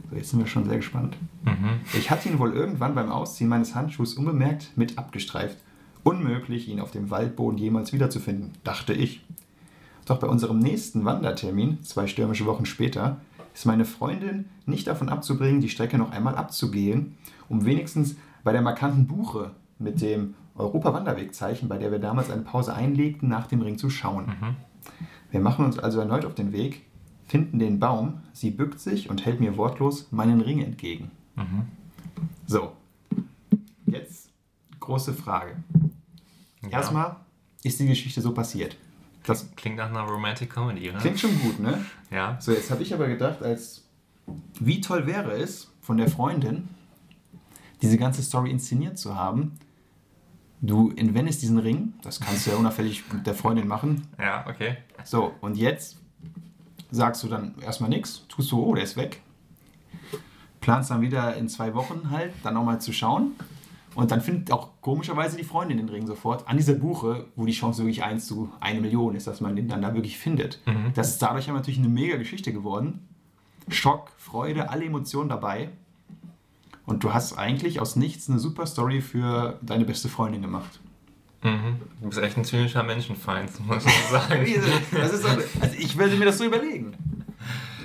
So, 0.09 0.15
jetzt 0.15 0.29
sind 0.31 0.39
wir 0.39 0.47
schon 0.47 0.65
sehr 0.65 0.77
gespannt. 0.77 1.17
Mhm. 1.43 1.81
Ich 1.93 2.11
hatte 2.11 2.29
ihn 2.29 2.39
wohl 2.39 2.53
irgendwann 2.53 2.95
beim 2.95 3.11
Ausziehen 3.11 3.49
meines 3.49 3.75
Handschuhs 3.75 4.15
unbemerkt 4.15 4.71
mit 4.75 4.97
abgestreift. 4.97 5.57
Unmöglich, 6.03 6.67
ihn 6.67 6.79
auf 6.79 6.91
dem 6.91 7.09
Waldboden 7.09 7.57
jemals 7.57 7.93
wiederzufinden, 7.93 8.51
dachte 8.63 8.93
ich. 8.93 9.23
Doch 10.05 10.19
bei 10.19 10.27
unserem 10.27 10.59
nächsten 10.59 11.05
Wandertermin, 11.05 11.83
zwei 11.83 12.07
stürmische 12.07 12.45
Wochen 12.45 12.65
später, 12.65 13.21
ist 13.53 13.65
meine 13.65 13.85
Freundin 13.85 14.45
nicht 14.65 14.87
davon 14.87 15.09
abzubringen, 15.09 15.61
die 15.61 15.69
Strecke 15.69 15.97
noch 15.97 16.11
einmal 16.11 16.35
abzugehen, 16.35 17.17
um 17.49 17.65
wenigstens 17.65 18.15
bei 18.43 18.51
der 18.51 18.61
markanten 18.61 19.07
Buche 19.07 19.51
mit 19.77 20.01
dem 20.01 20.33
Europa-Wanderwegzeichen, 20.55 21.69
bei 21.69 21.77
der 21.77 21.91
wir 21.91 21.99
damals 21.99 22.29
eine 22.29 22.41
Pause 22.41 22.73
einlegten, 22.73 23.29
nach 23.29 23.47
dem 23.47 23.61
Ring 23.61 23.77
zu 23.77 23.89
schauen. 23.89 24.25
Mhm. 24.25 24.55
Wir 25.31 25.39
machen 25.39 25.65
uns 25.65 25.79
also 25.79 25.99
erneut 25.99 26.25
auf 26.25 26.35
den 26.35 26.51
Weg, 26.51 26.83
finden 27.31 27.59
den 27.59 27.79
Baum, 27.79 28.19
sie 28.33 28.51
bückt 28.51 28.81
sich 28.81 29.09
und 29.09 29.25
hält 29.25 29.39
mir 29.39 29.55
wortlos 29.55 30.11
meinen 30.11 30.41
Ring 30.41 30.61
entgegen. 30.61 31.11
Mhm. 31.37 31.65
So, 32.45 32.73
jetzt 33.85 34.29
große 34.81 35.13
Frage. 35.13 35.55
Ja. 36.61 36.71
Erstmal 36.71 37.15
ist 37.63 37.79
die 37.79 37.87
Geschichte 37.87 38.19
so 38.19 38.33
passiert. 38.33 38.75
Das 39.23 39.49
Klingt 39.55 39.77
nach 39.77 39.89
einer 39.89 40.01
Romantic 40.01 40.49
Comedy, 40.49 40.89
oder? 40.89 40.99
klingt 40.99 41.21
schon 41.21 41.39
gut, 41.39 41.57
ne? 41.59 41.85
Ja. 42.09 42.35
So, 42.41 42.51
jetzt 42.51 42.69
habe 42.69 42.83
ich 42.83 42.93
aber 42.93 43.07
gedacht, 43.07 43.41
als 43.41 43.85
wie 44.59 44.81
toll 44.81 45.07
wäre 45.07 45.31
es 45.31 45.71
von 45.79 45.95
der 45.95 46.09
Freundin, 46.09 46.67
diese 47.81 47.97
ganze 47.97 48.23
Story 48.23 48.51
inszeniert 48.51 48.97
zu 48.97 49.15
haben. 49.15 49.53
Du 50.59 50.91
entwendest 50.97 51.41
diesen 51.41 51.59
Ring, 51.59 51.93
das 52.01 52.19
kannst 52.19 52.45
du 52.45 52.51
ja 52.51 52.57
unauffällig 52.57 53.05
mit 53.13 53.25
der 53.25 53.35
Freundin 53.35 53.69
machen. 53.69 54.05
Ja, 54.19 54.45
okay. 54.49 54.75
So, 55.05 55.33
und 55.39 55.55
jetzt 55.55 56.00
sagst 56.91 57.23
du 57.23 57.27
dann 57.27 57.55
erstmal 57.61 57.89
nichts, 57.89 58.27
tust 58.27 58.51
du, 58.51 58.61
oh, 58.61 58.75
der 58.75 58.83
ist 58.83 58.97
weg. 58.97 59.21
Planst 60.59 60.91
dann 60.91 61.01
wieder 61.01 61.35
in 61.35 61.49
zwei 61.49 61.73
Wochen 61.73 62.11
halt, 62.11 62.33
dann 62.43 62.53
nochmal 62.53 62.79
zu 62.79 62.93
schauen. 62.93 63.31
Und 63.95 64.11
dann 64.11 64.21
findet 64.21 64.51
auch 64.51 64.69
komischerweise 64.79 65.35
die 65.35 65.43
Freundin 65.43 65.77
den 65.77 65.89
Ring 65.89 66.07
sofort 66.07 66.47
an 66.47 66.55
dieser 66.55 66.75
Buche, 66.75 67.25
wo 67.35 67.45
die 67.45 67.51
Chance 67.51 67.81
wirklich 67.81 68.03
1 68.03 68.25
zu 68.25 68.49
1 68.61 68.79
Million 68.79 69.15
ist, 69.15 69.27
dass 69.27 69.41
man 69.41 69.55
den 69.55 69.67
dann 69.67 69.81
da 69.81 69.93
wirklich 69.93 70.17
findet. 70.17 70.59
Mhm. 70.65 70.93
Das 70.93 71.09
ist 71.09 71.21
dadurch 71.21 71.47
natürlich 71.47 71.79
eine 71.79 71.89
mega 71.89 72.17
Geschichte 72.17 72.53
geworden. 72.53 73.07
Schock, 73.67 74.11
Freude, 74.17 74.69
alle 74.69 74.85
Emotionen 74.85 75.29
dabei. 75.29 75.69
Und 76.85 77.03
du 77.03 77.13
hast 77.13 77.37
eigentlich 77.37 77.79
aus 77.79 77.95
nichts 77.95 78.29
eine 78.29 78.39
super 78.39 78.65
Story 78.65 79.01
für 79.01 79.59
deine 79.61 79.85
beste 79.85 80.09
Freundin 80.09 80.41
gemacht. 80.41 80.79
Mhm. 81.43 81.79
Du 82.01 82.09
bist 82.09 82.21
echt 82.21 82.37
ein 82.37 82.45
zynischer 82.45 82.83
Menschenfeind, 82.83 83.51
muss 83.65 83.85
ich 83.85 83.93
sagen. 84.11 84.45
Das 84.91 85.13
ist 85.13 85.23
so, 85.23 85.27
also 85.29 85.75
ich 85.77 85.97
würde 85.97 86.15
mir 86.15 86.25
das 86.25 86.37
so 86.37 86.45
überlegen. 86.45 86.93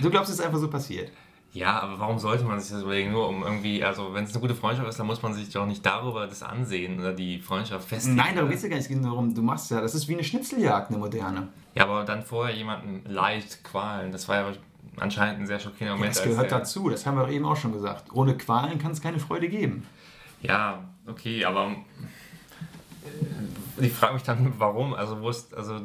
Du 0.02 0.10
glaubst, 0.10 0.30
es 0.30 0.38
ist 0.38 0.44
einfach 0.44 0.58
so 0.58 0.68
passiert. 0.68 1.10
Ja, 1.52 1.80
aber 1.80 1.98
warum 1.98 2.18
sollte 2.18 2.44
man 2.44 2.60
sich 2.60 2.70
das 2.70 2.82
überlegen? 2.82 3.12
Nur 3.12 3.28
um 3.28 3.42
irgendwie, 3.42 3.82
also 3.82 4.12
wenn 4.12 4.24
es 4.24 4.32
eine 4.32 4.40
gute 4.42 4.54
Freundschaft 4.54 4.86
ist, 4.90 4.98
dann 4.98 5.06
muss 5.06 5.22
man 5.22 5.32
sich 5.32 5.48
doch 5.48 5.64
nicht 5.64 5.86
darüber 5.86 6.26
das 6.26 6.42
ansehen 6.42 7.00
oder 7.00 7.14
die 7.14 7.38
Freundschaft 7.38 7.88
festlegen. 7.88 8.16
Nein, 8.16 8.34
darum 8.34 8.50
geht 8.50 8.58
es 8.58 8.62
ja 8.64 8.68
gar 8.68 8.76
nicht. 8.76 8.84
Es 8.84 8.88
geht 8.90 9.00
nur 9.00 9.10
darum, 9.10 9.34
du 9.34 9.40
machst 9.40 9.70
ja, 9.70 9.80
das 9.80 9.94
ist 9.94 10.06
wie 10.06 10.12
eine 10.12 10.24
Schnitzeljagd, 10.24 10.90
eine 10.90 10.98
moderne. 10.98 11.48
Ja, 11.74 11.84
aber 11.84 12.04
dann 12.04 12.22
vorher 12.22 12.54
jemanden 12.54 13.10
leicht 13.10 13.64
qualen, 13.64 14.12
das 14.12 14.28
war 14.28 14.36
ja 14.36 14.52
anscheinend 14.98 15.40
ein 15.40 15.46
sehr 15.46 15.58
schockierender 15.58 15.96
Moment. 15.96 16.14
Das 16.14 16.22
als 16.22 16.30
gehört 16.30 16.52
dazu, 16.52 16.90
das 16.90 17.06
haben 17.06 17.16
wir 17.16 17.24
doch 17.24 17.32
eben 17.32 17.46
auch 17.46 17.56
schon 17.56 17.72
gesagt. 17.72 18.12
Ohne 18.12 18.36
Qualen 18.36 18.78
kann 18.78 18.92
es 18.92 19.00
keine 19.00 19.18
Freude 19.18 19.48
geben. 19.48 19.86
Ja, 20.42 20.84
okay, 21.06 21.44
aber 21.46 21.74
ich 23.78 23.92
frage 23.92 24.14
mich 24.14 24.22
dann, 24.22 24.54
warum? 24.58 24.94
Also, 24.94 25.20
wo 25.20 25.28
ist, 25.30 25.54
also 25.54 25.80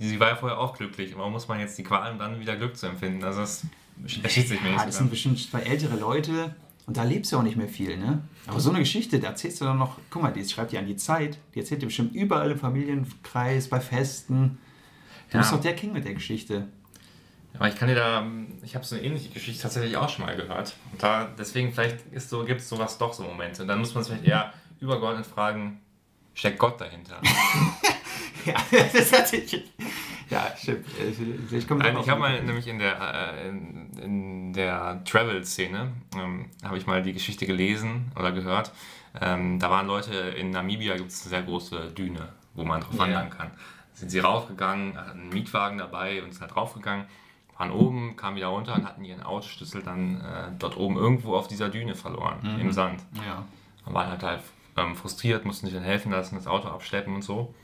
sie 0.00 0.18
war 0.20 0.28
ja 0.30 0.36
vorher 0.36 0.58
auch 0.58 0.76
glücklich. 0.76 1.16
Warum 1.16 1.32
muss 1.32 1.48
man 1.48 1.60
jetzt 1.60 1.76
die 1.78 1.82
Qual, 1.84 2.10
um 2.12 2.18
dann 2.18 2.40
wieder 2.40 2.56
Glück 2.56 2.76
zu 2.76 2.86
empfinden? 2.86 3.22
Also, 3.24 3.40
das 3.40 3.64
erschließt 4.22 4.48
sich 4.48 4.60
mir 4.62 4.68
Ja, 4.70 4.74
nicht. 4.76 4.86
das 4.86 4.94
so 4.94 4.98
sind 4.98 5.10
bestimmt 5.10 5.38
zwei 5.38 5.60
ältere 5.60 5.96
Leute 5.96 6.54
und 6.86 6.96
da 6.96 7.02
lebst 7.04 7.32
du 7.32 7.38
auch 7.38 7.42
nicht 7.42 7.56
mehr 7.56 7.68
viel, 7.68 7.96
ne? 7.96 8.22
Aber 8.46 8.60
so 8.60 8.70
eine 8.70 8.78
Geschichte, 8.80 9.18
da 9.18 9.28
erzählst 9.28 9.60
du 9.60 9.64
dann 9.64 9.78
noch, 9.78 9.98
guck 10.10 10.22
mal, 10.22 10.32
die 10.32 10.44
schreibt 10.44 10.72
dir 10.72 10.78
an 10.78 10.86
die 10.86 10.96
Zeit, 10.96 11.38
die 11.54 11.60
erzählt 11.60 11.82
dir 11.82 11.86
bestimmt 11.86 12.14
überall 12.14 12.50
im 12.50 12.58
Familienkreis, 12.58 13.68
bei 13.68 13.80
Festen. 13.80 14.58
Du 15.30 15.34
Ja. 15.34 15.40
bist 15.40 15.52
doch 15.52 15.60
der 15.60 15.74
King 15.74 15.92
mit 15.92 16.04
der 16.04 16.14
Geschichte. 16.14 16.68
Aber 17.54 17.68
ich 17.68 17.76
kann 17.76 17.88
dir 17.88 17.94
da, 17.94 18.24
ich 18.62 18.74
habe 18.74 18.84
so 18.84 18.94
eine 18.96 19.04
ähnliche 19.04 19.30
Geschichte 19.30 19.62
tatsächlich 19.62 19.96
auch 19.96 20.08
schon 20.10 20.26
mal 20.26 20.36
gehört. 20.36 20.76
Und 20.92 21.02
da, 21.02 21.26
deswegen 21.38 21.72
vielleicht 21.72 21.98
so, 22.20 22.44
gibt 22.44 22.60
es 22.60 22.68
sowas 22.68 22.98
doch 22.98 23.12
so 23.14 23.22
Momente. 23.22 23.62
Und 23.62 23.68
dann 23.68 23.78
muss 23.78 23.94
man 23.94 24.02
es 24.02 24.08
vielleicht 24.08 24.24
eher 24.24 24.52
übergeordnet 24.78 25.26
fragen, 25.26 25.80
steckt 26.36 26.58
Gott 26.60 26.80
dahinter? 26.80 27.20
Ja, 28.44 28.54
das 28.92 29.12
hatte 29.12 29.38
ich. 29.38 29.60
Ja, 30.30 30.54
stimmt. 30.56 30.86
Ich, 31.50 31.66
komme 31.66 31.82
Nein, 31.82 31.96
ich 32.00 32.08
habe 32.08 32.20
mal 32.20 32.40
nämlich 32.44 32.68
in 32.68 32.78
der, 32.78 33.00
äh, 33.42 33.48
in, 33.48 33.90
in 34.00 34.52
der 34.52 35.02
Travel-Szene, 35.04 35.92
ähm, 36.16 36.46
habe 36.62 36.78
ich 36.78 36.86
mal 36.86 37.02
die 37.02 37.12
Geschichte 37.12 37.44
gelesen 37.44 38.12
oder 38.14 38.30
gehört. 38.30 38.70
Ähm, 39.20 39.58
da 39.58 39.68
waren 39.68 39.88
Leute, 39.88 40.14
in 40.14 40.50
Namibia 40.50 40.96
gibt 40.96 41.10
es 41.10 41.22
eine 41.22 41.30
sehr 41.30 41.42
große 41.42 41.90
Düne, 41.90 42.28
wo 42.54 42.62
man 42.64 42.82
drauf 42.82 42.96
wandern 42.96 43.30
kann. 43.30 43.50
Sind 43.94 44.10
sie 44.12 44.20
raufgegangen, 44.20 44.96
hatten 44.96 45.20
einen 45.22 45.28
Mietwagen 45.30 45.78
dabei 45.78 46.22
und 46.22 46.30
sind 46.32 46.42
halt 46.42 46.54
raufgegangen, 46.54 47.06
waren 47.58 47.72
oben, 47.72 48.14
kamen 48.14 48.36
wieder 48.36 48.46
runter 48.48 48.74
und 48.76 48.84
hatten 48.86 49.04
ihren 49.04 49.24
Autoschlüssel 49.24 49.82
dann 49.82 50.20
äh, 50.20 50.52
dort 50.56 50.76
oben 50.76 50.96
irgendwo 50.96 51.34
auf 51.34 51.48
dieser 51.48 51.68
Düne 51.68 51.96
verloren, 51.96 52.36
Mhm. 52.42 52.60
im 52.60 52.70
Sand. 52.72 53.00
Ja. 53.26 53.44
Und 53.86 53.94
waren 53.94 54.08
halt, 54.08 54.22
halt 54.22 54.42
ähm, 54.76 54.94
frustriert, 54.94 55.44
mussten 55.44 55.66
sich 55.66 55.74
dann 55.74 55.84
helfen 55.84 56.12
lassen, 56.12 56.34
das 56.36 56.46
Auto 56.46 56.68
abschleppen 56.68 57.14
und 57.14 57.22
so. 57.22 57.54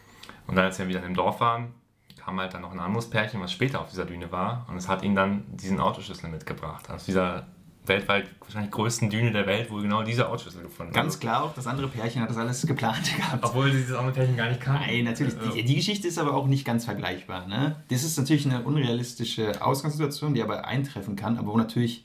Und 0.47 0.57
dann, 0.57 0.65
als 0.65 0.79
wir 0.79 0.89
wieder 0.89 1.03
im 1.05 1.15
Dorf 1.15 1.41
waren, 1.41 1.75
kam 2.17 2.39
halt 2.41 2.55
dann 2.55 2.63
noch 2.63 2.73
ein 2.73 2.81
anderes 2.81 3.11
Pärchen, 3.11 3.41
was 3.41 3.53
später 3.53 3.81
auf 3.81 3.91
dieser 3.91 4.05
Düne 4.05 4.31
war. 4.31 4.67
Und 4.69 4.77
es 4.77 4.89
hat 4.89 5.03
ihnen 5.03 5.15
dann 5.15 5.45
diesen 5.49 5.81
Autoschlüssel 5.81 6.31
mitgebracht. 6.31 6.89
Aus 6.91 7.05
dieser 7.05 7.47
weltweit 7.85 8.31
wahrscheinlich 8.41 8.71
größten 8.71 9.11
Düne 9.11 9.33
der 9.33 9.47
Welt, 9.47 9.71
wo 9.71 9.77
genau 9.79 10.03
dieser 10.03 10.29
Autoschlüssel 10.31 10.63
gefunden 10.63 10.93
Ganz 10.93 11.15
wurde. 11.15 11.21
klar 11.21 11.43
auch, 11.43 11.55
das 11.55 11.67
andere 11.67 11.89
Pärchen 11.89 12.23
hat 12.23 12.31
das 12.31 12.37
alles 12.37 12.65
geplant 12.65 13.17
gehabt. 13.17 13.45
Obwohl 13.45 13.73
sie 13.73 13.79
dieses 13.79 13.97
andere 13.97 14.15
Pärchen 14.15 14.37
gar 14.37 14.49
nicht 14.49 14.61
kannten. 14.61 14.85
Nein, 14.87 15.05
natürlich. 15.05 15.35
Die, 15.53 15.65
die 15.65 15.75
Geschichte 15.75 16.07
ist 16.07 16.19
aber 16.19 16.35
auch 16.35 16.47
nicht 16.47 16.65
ganz 16.65 16.85
vergleichbar. 16.85 17.47
Ne? 17.49 17.83
Das 17.89 18.05
ist 18.05 18.17
natürlich 18.19 18.47
eine 18.47 18.63
unrealistische 18.63 19.61
Ausgangssituation, 19.61 20.35
die 20.35 20.43
aber 20.43 20.65
eintreffen 20.67 21.17
kann, 21.17 21.39
aber 21.39 21.53
wo 21.53 21.57
natürlich. 21.57 22.05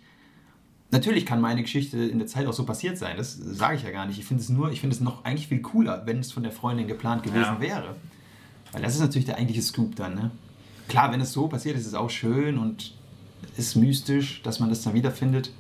Natürlich 0.90 1.26
kann 1.26 1.42
meine 1.42 1.62
Geschichte 1.62 1.98
in 1.98 2.18
der 2.18 2.28
Zeit 2.28 2.48
auch 2.48 2.54
so 2.54 2.66
passiert 2.66 2.98
sein. 2.98 3.18
Das 3.18 3.34
sage 3.36 3.76
ich 3.76 3.84
ja 3.84 3.92
gar 3.92 4.06
nicht. 4.06 4.20
Ich 4.20 4.26
finde 4.26 4.42
es 4.42 4.50
nur, 4.50 4.72
ich 4.72 4.80
finde 4.80 4.96
es 4.96 5.02
noch 5.02 5.26
eigentlich 5.26 5.48
viel 5.48 5.62
cooler, 5.62 6.04
wenn 6.06 6.20
es 6.20 6.32
von 6.32 6.44
der 6.44 6.52
Freundin 6.54 6.88
geplant 6.88 7.24
gewesen 7.24 7.42
Ja. 7.42 7.60
wäre. 7.60 7.96
Weil 8.72 8.82
das 8.82 8.96
ist 8.96 9.02
natürlich 9.02 9.26
der 9.26 9.38
eigentliche 9.38 9.62
Scoop 9.62 9.96
dann. 9.98 10.16
Ne? 10.16 10.32
Klar, 10.88 11.12
wenn 11.12 11.20
es 11.20 11.34
so 11.34 11.48
passiert, 11.48 11.76
ist 11.78 11.86
es 11.88 11.94
auch 11.94 12.10
schön 12.10 12.58
und 12.58 12.94
ist 13.58 13.76
mystisch, 13.76 14.42
dass 14.44 14.60
man 14.62 14.70
das 14.70 14.82
dann 14.82 14.94
wiederfindet. 14.94 15.52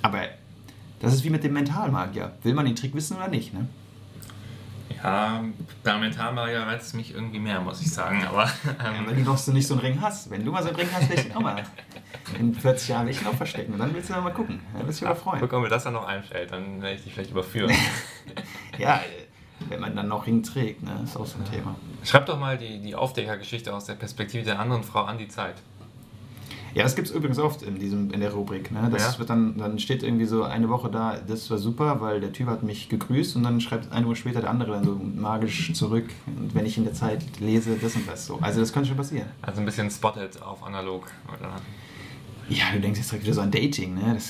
Aber 0.00 0.22
das 1.00 1.12
ist 1.12 1.24
wie 1.24 1.30
mit 1.30 1.44
dem 1.44 1.52
Mentalmagier. 1.52 2.32
Will 2.42 2.54
man 2.54 2.64
den 2.64 2.76
Trick 2.76 2.94
wissen 2.94 3.16
oder 3.16 3.28
nicht? 3.28 3.52
Ne? 3.52 3.68
Ja, 5.02 5.44
bei 5.84 5.96
Mentalmagier 5.98 6.60
reizt 6.60 6.88
es 6.88 6.94
mich 6.94 7.14
irgendwie 7.14 7.38
mehr, 7.38 7.60
muss 7.60 7.80
ich 7.80 7.92
sagen. 7.92 8.24
Aber 8.26 8.44
Ja, 8.64 8.90
ähm, 8.90 9.06
wenn 9.06 9.16
du 9.16 9.22
noch 9.22 9.38
so 9.38 9.52
nicht 9.52 9.66
so 9.66 9.74
einen 9.74 9.82
Ring 9.82 10.00
hast. 10.00 10.30
Wenn 10.30 10.44
du 10.44 10.52
mal 10.52 10.62
so 10.62 10.68
einen 10.68 10.78
Ring 10.78 10.88
hast, 10.92 11.08
will 11.08 11.18
ich 11.18 11.26
ihn 11.26 11.32
auch 11.32 11.40
mal 11.40 11.62
in 12.38 12.54
40 12.54 12.88
Jahren 12.88 13.08
ihn 13.08 13.26
auch 13.26 13.34
verstecken. 13.34 13.74
Und 13.74 13.78
dann 13.78 13.94
willst 13.94 14.10
du 14.10 14.14
mal 14.14 14.32
gucken. 14.32 14.60
Dann 14.72 14.86
wirst 14.86 15.00
du 15.00 15.04
dich 15.04 15.10
aber 15.10 15.20
freuen. 15.20 15.40
guck, 15.40 15.52
ob 15.52 15.62
mir 15.62 15.68
das 15.68 15.84
dann 15.84 15.92
noch 15.94 16.06
einfällt, 16.06 16.50
dann 16.52 16.82
werde 16.82 16.96
ich 16.96 17.04
dich 17.04 17.14
vielleicht 17.14 17.30
überführen. 17.30 17.72
Ja, 18.78 19.00
wenn 19.70 19.80
man 19.80 19.96
dann 19.96 20.08
noch 20.08 20.26
Ring 20.26 20.42
trägt, 20.42 20.82
ne? 20.82 21.00
ist 21.02 21.16
auch 21.16 21.24
so 21.24 21.38
ein 21.38 21.50
Thema. 21.50 21.76
Schreib 22.04 22.26
doch 22.26 22.38
mal 22.38 22.58
die, 22.58 22.78
die 22.80 22.94
Aufdeckergeschichte 22.94 23.74
aus 23.74 23.86
der 23.86 23.94
Perspektive 23.94 24.44
der 24.44 24.58
anderen 24.58 24.82
Frau 24.82 25.04
an 25.04 25.16
die 25.16 25.28
Zeit. 25.28 25.54
Ja, 26.76 26.82
das 26.82 26.94
gibt 26.94 27.08
es 27.08 27.14
übrigens 27.14 27.38
oft 27.38 27.62
in, 27.62 27.78
diesem, 27.78 28.10
in 28.10 28.20
der 28.20 28.32
Rubrik. 28.34 28.70
Ne? 28.70 28.88
Das 28.92 29.14
Ja. 29.14 29.18
wird 29.18 29.30
dann, 29.30 29.56
dann 29.56 29.78
steht 29.78 30.02
irgendwie 30.02 30.26
so 30.26 30.42
eine 30.42 30.68
Woche 30.68 30.90
da, 30.90 31.16
das 31.26 31.50
war 31.50 31.56
super, 31.56 32.02
weil 32.02 32.20
der 32.20 32.34
Typ 32.34 32.48
hat 32.48 32.62
mich 32.62 32.90
gegrüßt 32.90 33.34
und 33.36 33.44
dann 33.44 33.62
schreibt 33.62 33.90
eine 33.92 34.04
Woche 34.06 34.16
später 34.16 34.42
der 34.42 34.50
andere 34.50 34.72
dann 34.72 34.84
so 34.84 34.94
magisch 34.94 35.72
zurück. 35.72 36.04
Und 36.26 36.54
wenn 36.54 36.66
ich 36.66 36.76
in 36.76 36.84
der 36.84 36.92
Zeit 36.92 37.22
lese, 37.40 37.76
das 37.80 37.94
und 37.96 38.06
das 38.06 38.26
so. 38.26 38.38
Also 38.42 38.60
das 38.60 38.74
könnte 38.74 38.88
schon 38.88 38.98
passieren. 38.98 39.26
Also 39.40 39.60
ein 39.60 39.64
bisschen 39.64 39.90
spotted 39.90 40.42
auf 40.42 40.62
analog. 40.64 41.10
Oder? 41.28 41.50
Ja, 42.50 42.64
du 42.74 42.80
denkst 42.80 42.98
jetzt 43.00 43.10
direkt 43.10 43.24
wieder 43.24 43.34
so 43.34 43.40
an 43.40 43.50
Dating, 43.50 43.94
ne? 43.94 44.12
Das, 44.14 44.24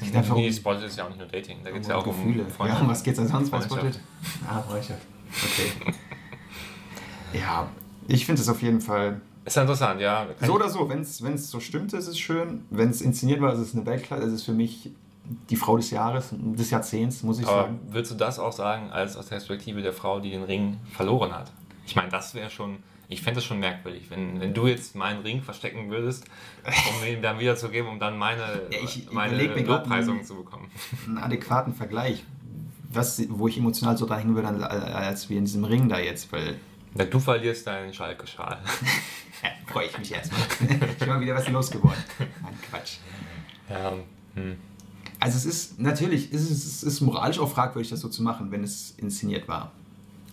geht 0.02 0.16
einfach 0.16 0.36
Nee, 0.36 0.46
um, 0.48 0.52
spotted 0.54 0.84
ist 0.84 0.96
ja 0.96 1.04
auch 1.04 1.08
nicht 1.10 1.18
nur 1.18 1.28
Dating, 1.28 1.58
da 1.62 1.70
geht 1.70 1.82
es 1.82 1.88
ja 1.88 1.96
auch 1.96 2.04
Gefühle. 2.04 2.44
um 2.44 2.48
ja, 2.48 2.54
Freundschaft. 2.54 2.82
um 2.82 2.88
was 2.88 3.02
geht's 3.02 3.18
denn 3.18 3.28
sonst 3.28 3.50
bei. 3.50 3.60
Spotted? 3.60 4.00
Ah, 4.48 4.62
Freundschaft. 4.62 5.02
Okay. 5.30 5.92
ja, 7.38 7.68
ich 8.08 8.24
finde 8.24 8.40
es 8.40 8.48
auf 8.48 8.62
jeden 8.62 8.80
Fall 8.80 9.20
Ist 9.50 9.56
ja 9.56 9.62
interessant, 9.62 10.00
ja. 10.00 10.26
Kann 10.38 10.46
So 10.46 10.54
oder 10.54 10.68
so, 10.68 10.88
wenn 10.88 11.00
es 11.00 11.18
so 11.50 11.58
stimmt, 11.58 11.92
ist 11.92 12.06
es 12.06 12.16
schön. 12.20 12.64
Wenn 12.70 12.88
es 12.90 13.00
inszeniert 13.02 13.40
war, 13.40 13.52
ist 13.52 13.58
es 13.58 13.74
eine 13.74 13.84
Weltklasse. 13.84 14.22
Es 14.24 14.32
ist 14.32 14.44
für 14.44 14.52
mich 14.52 14.90
die 15.50 15.56
Frau 15.56 15.76
des 15.76 15.90
Jahres, 15.90 16.28
des 16.32 16.70
Jahrzehnts, 16.70 17.24
muss 17.24 17.40
ich 17.40 17.46
Aber 17.48 17.62
sagen. 17.62 17.80
würdest 17.90 18.12
du 18.12 18.16
das 18.16 18.38
auch 18.38 18.52
sagen, 18.52 18.90
als 18.90 19.16
aus 19.16 19.26
der 19.26 19.36
Perspektive 19.36 19.82
der 19.82 19.92
Frau, 19.92 20.20
die 20.20 20.30
den 20.30 20.44
Ring 20.44 20.76
verloren 20.92 21.32
hat? 21.32 21.50
Ich 21.84 21.96
meine, 21.96 22.10
das 22.10 22.32
wäre 22.36 22.48
schon, 22.48 22.76
ich 23.08 23.22
fände 23.22 23.40
es 23.40 23.44
schon 23.44 23.58
merkwürdig, 23.58 24.08
wenn, 24.10 24.38
wenn 24.40 24.54
du 24.54 24.68
jetzt 24.68 24.94
meinen 24.94 25.22
Ring 25.22 25.42
verstecken 25.42 25.90
würdest, 25.90 26.26
um 26.64 27.04
ihn 27.12 27.20
dann 27.20 27.40
wiederzugeben, 27.40 27.90
um 27.90 27.98
dann 27.98 28.18
meine, 28.18 28.42
Ja, 28.70 28.78
ich 28.84 29.10
meine 29.10 29.36
Lobpreisung 29.64 30.18
einen- 30.18 30.24
zu 30.24 30.36
bekommen. 30.36 30.70
Einen 31.08 31.18
adäquaten 31.18 31.74
Vergleich, 31.74 32.22
was, 32.92 33.20
wo 33.30 33.48
ich 33.48 33.58
emotional 33.58 33.96
so 33.96 34.06
dran 34.06 34.20
hängen 34.20 34.34
würde, 34.36 34.46
als- 34.46 34.62
als 34.94 35.28
wir 35.28 35.38
in 35.38 35.44
diesem 35.44 35.64
Ring 35.64 35.88
da 35.88 35.98
jetzt, 35.98 36.32
weil 36.32 36.54
Ja, 36.96 37.04
du 37.04 37.20
verlierst 37.20 37.66
deinen 37.66 37.92
Schalke-Schal. 37.94 38.58
freue 39.66 39.86
ich 39.86 39.98
mich 39.98 40.12
erstmal. 40.12 40.40
ich 41.00 41.06
mal 41.06 41.20
wieder 41.20 41.34
was 41.34 41.48
losgeworden. 41.48 42.02
Nein, 42.18 42.58
Quatsch. 42.68 42.96
Ja, 43.68 43.92
hm. 44.34 44.56
Also 45.18 45.36
es 45.36 45.44
ist, 45.44 45.78
natürlich, 45.78 46.32
es 46.32 46.50
ist, 46.50 46.64
es 46.64 46.82
ist 46.82 47.00
moralisch 47.02 47.38
auch 47.38 47.50
fragwürdig, 47.50 47.90
das 47.90 48.00
so 48.00 48.08
zu 48.08 48.22
machen, 48.22 48.50
wenn 48.50 48.64
es 48.64 48.94
inszeniert 48.96 49.48
war. 49.48 49.70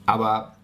Aber 0.06 0.56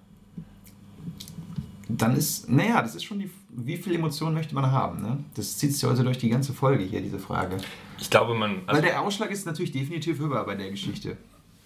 dann 1.89 2.16
ist, 2.16 2.50
naja, 2.50 2.82
das 2.82 2.96
ist 2.96 3.04
schon 3.04 3.20
die, 3.20 3.30
wie 3.50 3.78
viel 3.78 3.94
Emotionen 3.96 4.34
möchte 4.34 4.56
man 4.56 4.72
haben, 4.72 5.02
ne? 5.02 5.18
Das 5.36 5.58
zieht 5.58 5.74
sich 5.74 5.84
heute 5.84 6.04
durch 6.04 6.18
die 6.18 6.30
ganze 6.30 6.54
Folge 6.54 6.84
hier, 6.84 7.02
diese 7.02 7.20
Frage. 7.20 7.58
Ich 8.00 8.10
glaube, 8.10 8.34
man. 8.34 8.66
Weil 8.66 8.76
Also, 8.76 8.82
der 8.82 9.02
Ausschlag 9.02 9.30
ist 9.30 9.46
natürlich 9.46 9.74
definitiv 9.74 10.20
höher 10.20 10.44
bei 10.46 10.56
der 10.56 10.72
Geschichte. 10.72 11.18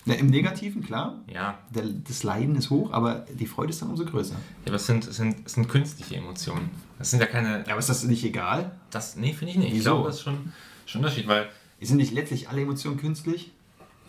Na, 0.08 0.14
Im 0.16 0.28
Negativen, 0.28 0.82
klar, 0.84 1.16
ja, 1.32 1.58
der, 1.70 1.84
das 2.08 2.24
Leiden 2.24 2.56
ist 2.56 2.70
hoch, 2.70 2.92
aber 2.94 3.26
die 3.34 3.46
Freude 3.46 3.72
ist 3.72 3.82
dann 3.82 3.90
umso 3.90 4.06
größer. 4.06 4.36
aber 4.66 4.76
es 4.76 4.88
sind, 4.88 5.06
es, 5.06 5.18
sind, 5.18 5.46
es 5.46 5.54
sind 5.54 5.68
künstliche 5.68 6.16
Emotionen. 6.16 6.70
Das 6.98 7.12
sind 7.12 7.20
ja 7.20 7.26
keine. 7.26 7.60
Ja, 7.66 7.72
aber 7.72 7.80
ist 7.80 7.90
das 7.90 8.04
nicht 8.06 8.24
egal? 8.24 8.72
Das, 8.90 9.18
nee, 9.18 9.34
finde 9.34 9.52
ich 9.52 9.58
nicht. 9.60 9.68
Ich 9.68 9.74
Wieso? 9.76 9.92
glaube, 9.92 10.08
das 10.08 10.16
ist 10.18 10.22
schon, 10.24 10.54
schon 10.86 11.02
ein 11.02 11.06
Unterschied, 11.06 11.28
weil. 11.28 11.50
Sind 11.80 11.98
nicht 11.98 12.14
letztlich 12.14 12.50
alle 12.50 12.62
Emotionen 12.62 12.98
künstlich? 12.98 13.52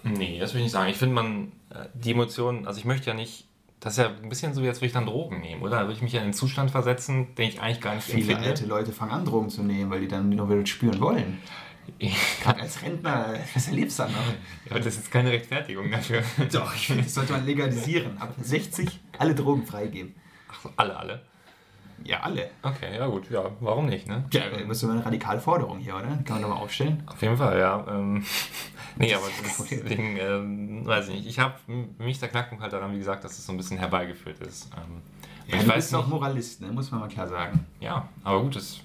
Nee, 0.05 0.39
das 0.39 0.55
will 0.55 0.61
ich 0.61 0.67
nicht 0.67 0.73
sagen. 0.73 0.89
Ich 0.91 0.97
finde, 0.97 1.15
man, 1.17 1.53
äh, 1.71 1.85
die 1.93 2.13
Emotionen, 2.13 2.67
also 2.67 2.79
ich 2.79 2.87
möchte 2.87 3.09
ja 3.09 3.15
nicht, 3.15 3.45
das 3.81 3.95
ist 3.95 3.99
ja 3.99 4.09
ein 4.23 4.29
bisschen 4.31 4.55
so, 4.55 4.63
wie 4.63 4.69
als 4.69 4.79
würde 4.79 4.87
ich 4.87 4.93
dann 4.93 5.05
Drogen 5.05 5.41
nehmen, 5.41 5.61
oder? 5.61 5.77
Da 5.77 5.83
würde 5.83 5.93
ich 5.95 6.03
mich 6.03 6.13
ja 6.15 6.21
in 6.21 6.25
einen 6.27 6.33
Zustand 6.33 6.71
versetzen, 6.71 7.35
den 7.37 7.49
ich 7.51 7.61
eigentlich 7.61 7.81
gar 7.83 7.95
nicht 7.95 8.05
Viele 8.05 8.21
empfinde. 8.33 8.49
alte 8.49 8.67
Leute 8.67 8.93
fangen 8.93 9.11
an, 9.13 9.25
Drogen 9.27 9.51
zu 9.51 9.63
nehmen, 9.63 9.91
weil 9.91 10.01
die 10.01 10.09
dann 10.09 10.31
noch 10.31 10.49
wieder 10.49 10.65
spüren 10.65 10.99
wollen. 11.01 11.39
Gerade 12.43 12.61
als 12.61 12.83
Rentner, 12.83 13.35
was 13.55 13.69
erlebst 13.69 13.99
du 13.99 14.05
dann 14.05 14.13
noch? 14.13 14.19
Ja, 14.19 14.71
aber 14.71 14.81
das 14.81 14.97
ist 14.97 15.11
keine 15.11 15.31
Rechtfertigung 15.31 15.91
dafür. 15.91 16.23
Doch, 16.53 16.75
ich 16.75 16.87
finde, 16.87 17.03
das 17.05 17.15
sollte 17.15 17.33
man 17.33 17.45
legalisieren. 17.47 18.19
Ab 18.19 18.35
60 18.41 19.01
alle 19.19 19.35
Drogen 19.35 19.67
freigeben. 19.67 20.15
Ach, 20.51 20.71
alle, 20.77 20.97
alle. 20.97 21.23
Ja, 22.05 22.21
alle. 22.21 22.51
Okay, 22.63 22.97
ja 22.97 23.07
gut, 23.09 23.29
ja, 23.31 23.51
warum 23.61 23.87
nicht, 23.87 24.07
ne? 24.07 24.25
Ja, 24.33 24.43
das 24.51 24.61
ist 24.69 24.81
so 24.81 24.89
eine 24.89 25.05
radikale 25.05 25.41
Forderung 25.41 25.79
hier, 25.81 25.97
oder? 25.97 26.07
Kann 26.25 26.35
man 26.35 26.43
doch 26.43 26.49
mal 26.51 26.57
aufstellen. 26.57 27.03
Auf 27.07 27.21
jeden 27.21 27.37
Fall, 27.37 27.59
ja. 27.59 27.85
Ähm, 27.89 28.25
nee, 28.97 29.13
aber 29.13 29.25
deswegen, 29.45 30.17
ähm, 30.17 30.87
weiß 30.87 31.09
ich 31.09 31.15
nicht. 31.17 31.27
Ich 31.27 31.39
habe 31.41 31.55
mich 31.99 32.21
der 32.21 32.29
Knackpunkt 32.29 32.63
halt 32.63 32.73
daran, 32.73 32.93
wie 32.95 32.99
gesagt, 32.99 33.25
dass 33.25 33.37
es 33.37 33.45
so 33.45 33.53
ein 33.53 33.57
bisschen 33.57 33.79
herbeigeführt 33.79 34.39
ist. 34.41 34.71
Ähm, 34.77 35.03
Ja, 35.49 35.57
ich 35.57 35.63
du 35.65 35.69
weiß 35.71 35.75
bist 35.77 35.95
auch 35.97 36.03
nicht. 36.07 36.11
Moralist, 36.11 36.61
ne? 36.61 36.69
muss 36.69 36.91
man 36.93 37.01
mal 37.01 37.09
klar 37.09 37.27
sagen. 37.27 37.67
Ja, 37.81 38.09
aber 38.23 38.43
gut, 38.43 38.55
das, 38.55 38.79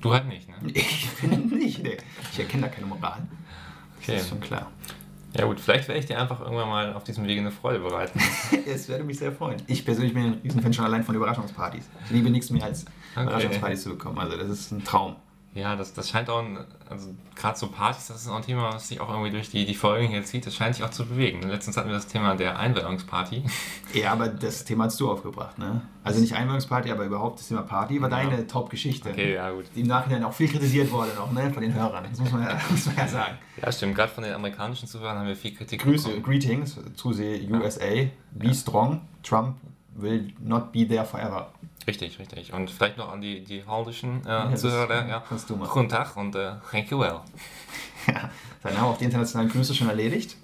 du 0.00 0.12
halt 0.12 0.26
nicht, 0.26 0.48
ne? 0.48 0.54
Ich 0.74 1.08
bin 1.20 1.48
nicht, 1.48 1.82
ne? 1.82 1.96
Ich 2.32 2.38
erkenne 2.38 2.64
da 2.64 2.68
keine 2.68 2.86
Moral. 2.86 3.18
Das 4.00 4.08
Okay. 4.08 4.16
ist 4.20 4.28
schon 4.28 4.40
klar. 4.40 4.70
Ja 5.36 5.44
gut, 5.44 5.60
vielleicht 5.60 5.88
werde 5.88 6.00
ich 6.00 6.06
dir 6.06 6.18
einfach 6.18 6.40
irgendwann 6.40 6.68
mal 6.68 6.92
auf 6.94 7.04
diesem 7.04 7.26
Wege 7.26 7.40
eine 7.40 7.50
Freude 7.50 7.80
bereiten. 7.80 8.18
Es 8.66 8.88
würde 8.88 9.04
mich 9.04 9.18
sehr 9.18 9.32
freuen. 9.32 9.60
Ich 9.66 9.84
persönlich 9.84 10.14
bin 10.14 10.24
ein 10.24 10.40
Riesenfan 10.42 10.72
schon 10.72 10.84
allein 10.84 11.04
von 11.04 11.14
Überraschungspartys. 11.14 11.84
Ich 12.04 12.10
liebe 12.10 12.30
nichts 12.30 12.50
mehr 12.50 12.64
als 12.64 12.84
Okay. 13.14 13.22
Überraschungspartys 13.24 13.82
zu 13.82 13.90
bekommen. 13.90 14.18
Also 14.18 14.36
das 14.36 14.48
ist 14.48 14.72
ein 14.72 14.84
Traum. 14.84 15.16
Ja, 15.58 15.74
das, 15.76 15.92
das 15.92 16.08
scheint 16.08 16.30
auch, 16.30 16.38
ein, 16.38 16.58
also 16.88 17.14
gerade 17.34 17.58
so 17.58 17.66
Partys, 17.68 18.06
das 18.08 18.22
ist 18.22 18.28
auch 18.28 18.36
ein 18.36 18.42
Thema, 18.42 18.72
was 18.72 18.88
sich 18.88 19.00
auch 19.00 19.08
irgendwie 19.10 19.30
durch 19.30 19.50
die, 19.50 19.66
die 19.66 19.74
Folgen 19.74 20.08
hier 20.08 20.24
zieht. 20.24 20.46
Das 20.46 20.54
scheint 20.54 20.76
sich 20.76 20.84
auch 20.84 20.90
zu 20.90 21.04
bewegen. 21.06 21.42
Letztens 21.42 21.76
hatten 21.76 21.88
wir 21.88 21.96
das 21.96 22.06
Thema 22.06 22.36
der 22.36 22.58
Einweihungsparty. 22.58 23.42
Ja, 23.94 24.12
aber 24.12 24.28
das 24.28 24.66
Thema 24.66 24.84
hast 24.84 25.00
du 25.00 25.10
aufgebracht, 25.10 25.56
ne? 25.58 25.80
Also 26.04 26.20
nicht 26.20 26.34
Einweihungsparty, 26.34 26.90
aber 26.90 27.04
überhaupt 27.06 27.38
das 27.40 27.48
Thema 27.48 27.62
Party 27.62 28.00
war 28.02 28.10
Ja. 28.10 28.16
deine 28.28 28.46
Top-Geschichte. 28.46 29.08
Okay, 29.10 29.34
ja 29.34 29.50
gut. 29.50 29.64
Die 29.74 29.80
im 29.80 29.86
Nachhinein 29.86 30.24
auch 30.24 30.32
viel 30.34 30.48
kritisiert 30.48 30.92
wurde 30.92 31.14
noch, 31.14 31.32
ne? 31.32 31.50
Von 31.52 31.62
den 31.62 31.72
Hörern. 31.72 32.04
Das 32.10 32.18
muss 32.20 32.30
man 32.30 32.42
ja, 32.42 32.60
muss 32.70 32.84
man 32.86 32.96
ja 32.96 33.08
sagen. 33.08 33.38
Ja, 33.62 33.72
stimmt. 33.72 33.94
Gerade 33.94 34.12
von 34.12 34.24
den 34.24 34.34
amerikanischen 34.34 34.86
Zuhörern 34.86 35.18
haben 35.18 35.26
wir 35.26 35.36
viel 35.36 35.54
Kritik 35.54 35.80
Grüße, 35.82 36.08
bekommen. 36.08 36.22
Greetings 36.22 36.74
the 36.74 37.48
USA. 37.50 38.08
Be 38.32 38.54
strong. 38.54 39.00
Trump 39.22 39.56
will 39.96 40.32
not 40.38 40.70
be 40.70 40.86
there 40.86 41.04
forever. 41.06 41.48
Richtig, 41.88 42.18
richtig. 42.18 42.52
Und 42.52 42.70
vielleicht 42.70 42.98
noch 42.98 43.10
an 43.10 43.22
die, 43.22 43.42
die 43.42 43.64
holländischen 43.66 44.20
äh, 44.20 44.50
das 44.50 44.60
Zuhörer. 44.60 45.08
Ja. 45.08 45.24
kannst 45.26 45.48
du 45.48 45.56
machen. 45.56 45.70
Guten 45.72 45.88
Tag 45.88 46.14
und 46.18 46.36
äh, 46.36 46.52
thank 46.70 46.90
you 46.90 46.98
well. 47.00 47.20
Ja, 48.06 48.30
dann 48.62 48.74
haben 48.76 48.84
wir 48.84 48.90
auch 48.90 48.96
die 48.98 49.04
internationalen 49.04 49.50
Grüße 49.50 49.74
schon 49.74 49.88
erledigt. 49.88 50.36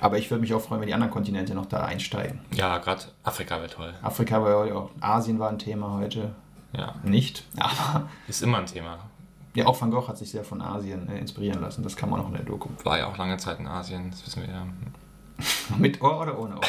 Aber 0.00 0.18
ich 0.18 0.30
würde 0.30 0.40
mich 0.42 0.52
auch 0.54 0.60
freuen, 0.60 0.80
wenn 0.80 0.86
die 0.88 0.94
anderen 0.94 1.12
Kontinente 1.12 1.54
noch 1.54 1.66
da 1.66 1.84
einsteigen. 1.84 2.40
Ja, 2.52 2.78
gerade 2.78 3.02
Afrika 3.24 3.56
wäre 3.58 3.70
toll. 3.70 3.94
Afrika 4.02 4.42
war 4.42 4.76
auch, 4.76 4.90
Asien 5.00 5.38
war 5.38 5.48
ein 5.50 5.58
Thema 5.58 5.92
heute. 5.98 6.34
Ja, 6.76 6.94
Nicht, 7.04 7.44
aber 7.56 8.08
ist 8.28 8.42
immer 8.42 8.58
ein 8.58 8.66
Thema. 8.66 8.98
ja, 9.54 9.66
auch 9.66 9.80
Van 9.80 9.90
Gogh 9.90 10.06
hat 10.08 10.18
sich 10.18 10.30
sehr 10.30 10.44
von 10.44 10.60
Asien 10.60 11.08
äh, 11.08 11.18
inspirieren 11.18 11.60
lassen. 11.60 11.82
Das 11.82 11.96
kann 11.96 12.10
man 12.10 12.20
auch 12.20 12.28
in 12.28 12.34
der 12.34 12.42
Doku. 12.44 12.68
War 12.82 12.98
ja 12.98 13.06
auch 13.06 13.16
lange 13.16 13.36
Zeit 13.38 13.60
in 13.60 13.66
Asien, 13.68 14.10
das 14.10 14.26
wissen 14.26 14.42
wir 14.42 14.52
ja. 14.52 14.66
Mit 15.78 16.02
Ohr 16.02 16.20
oder 16.20 16.38
ohne 16.38 16.56
Ohr? 16.56 16.62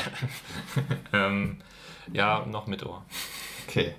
Ähm, 1.14 1.58
ja, 2.12 2.46
noch 2.46 2.68
mit 2.68 2.86
Ohr. 2.86 3.04
Okay. 3.68 3.94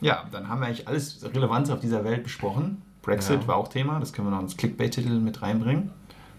Ja, 0.00 0.24
dann 0.30 0.48
haben 0.48 0.60
wir 0.60 0.66
eigentlich 0.68 0.86
alles 0.88 1.24
Relevante 1.24 1.72
auf 1.72 1.80
dieser 1.80 2.04
Welt 2.04 2.22
besprochen. 2.24 2.82
Brexit 3.02 3.42
Ja. 3.42 3.48
war 3.48 3.56
auch 3.56 3.68
Thema, 3.68 4.00
das 4.00 4.12
können 4.12 4.28
wir 4.28 4.32
noch 4.32 4.40
ins 4.42 4.56
Clickbait-Titel 4.56 5.20
mit 5.20 5.42
reinbringen. 5.42 5.90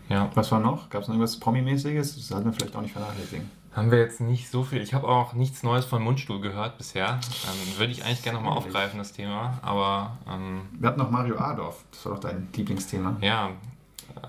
Ja, 0.09 0.29
Was 0.35 0.51
war 0.51 0.59
noch? 0.59 0.89
Gab 0.89 1.01
es 1.01 1.07
noch 1.07 1.15
irgendwas 1.15 1.39
Promi-mäßiges? 1.39 2.15
Das 2.15 2.27
sollten 2.27 2.45
wir 2.45 2.53
vielleicht 2.53 2.75
auch 2.75 2.81
nicht 2.81 2.93
vernachlässigen. 2.93 3.49
haben 3.75 3.91
wir 3.91 3.99
jetzt 3.99 4.21
nicht 4.21 4.49
so 4.49 4.63
viel. 4.63 4.81
Ich 4.81 4.93
habe 4.93 5.07
auch 5.07 5.33
nichts 5.33 5.63
Neues 5.63 5.85
von 5.85 6.01
Mundstuhl 6.01 6.39
gehört 6.41 6.77
bisher. 6.77 7.19
Ähm, 7.45 7.77
würde 7.79 7.91
ich 7.91 8.03
eigentlich 8.05 8.23
gerne 8.23 8.39
nochmal 8.39 8.57
aufgreifen, 8.57 8.97
das 8.97 9.11
Thema. 9.13 9.59
Aber 9.61 10.17
ähm, 10.29 10.61
Wir 10.79 10.89
hatten 10.89 10.99
noch 10.99 11.11
Mario 11.11 11.37
Adorf, 11.37 11.83
das 11.91 12.05
war 12.05 12.13
doch 12.13 12.19
dein 12.21 12.47
Lieblingsthema. 12.55 13.17
ja, 13.21 13.51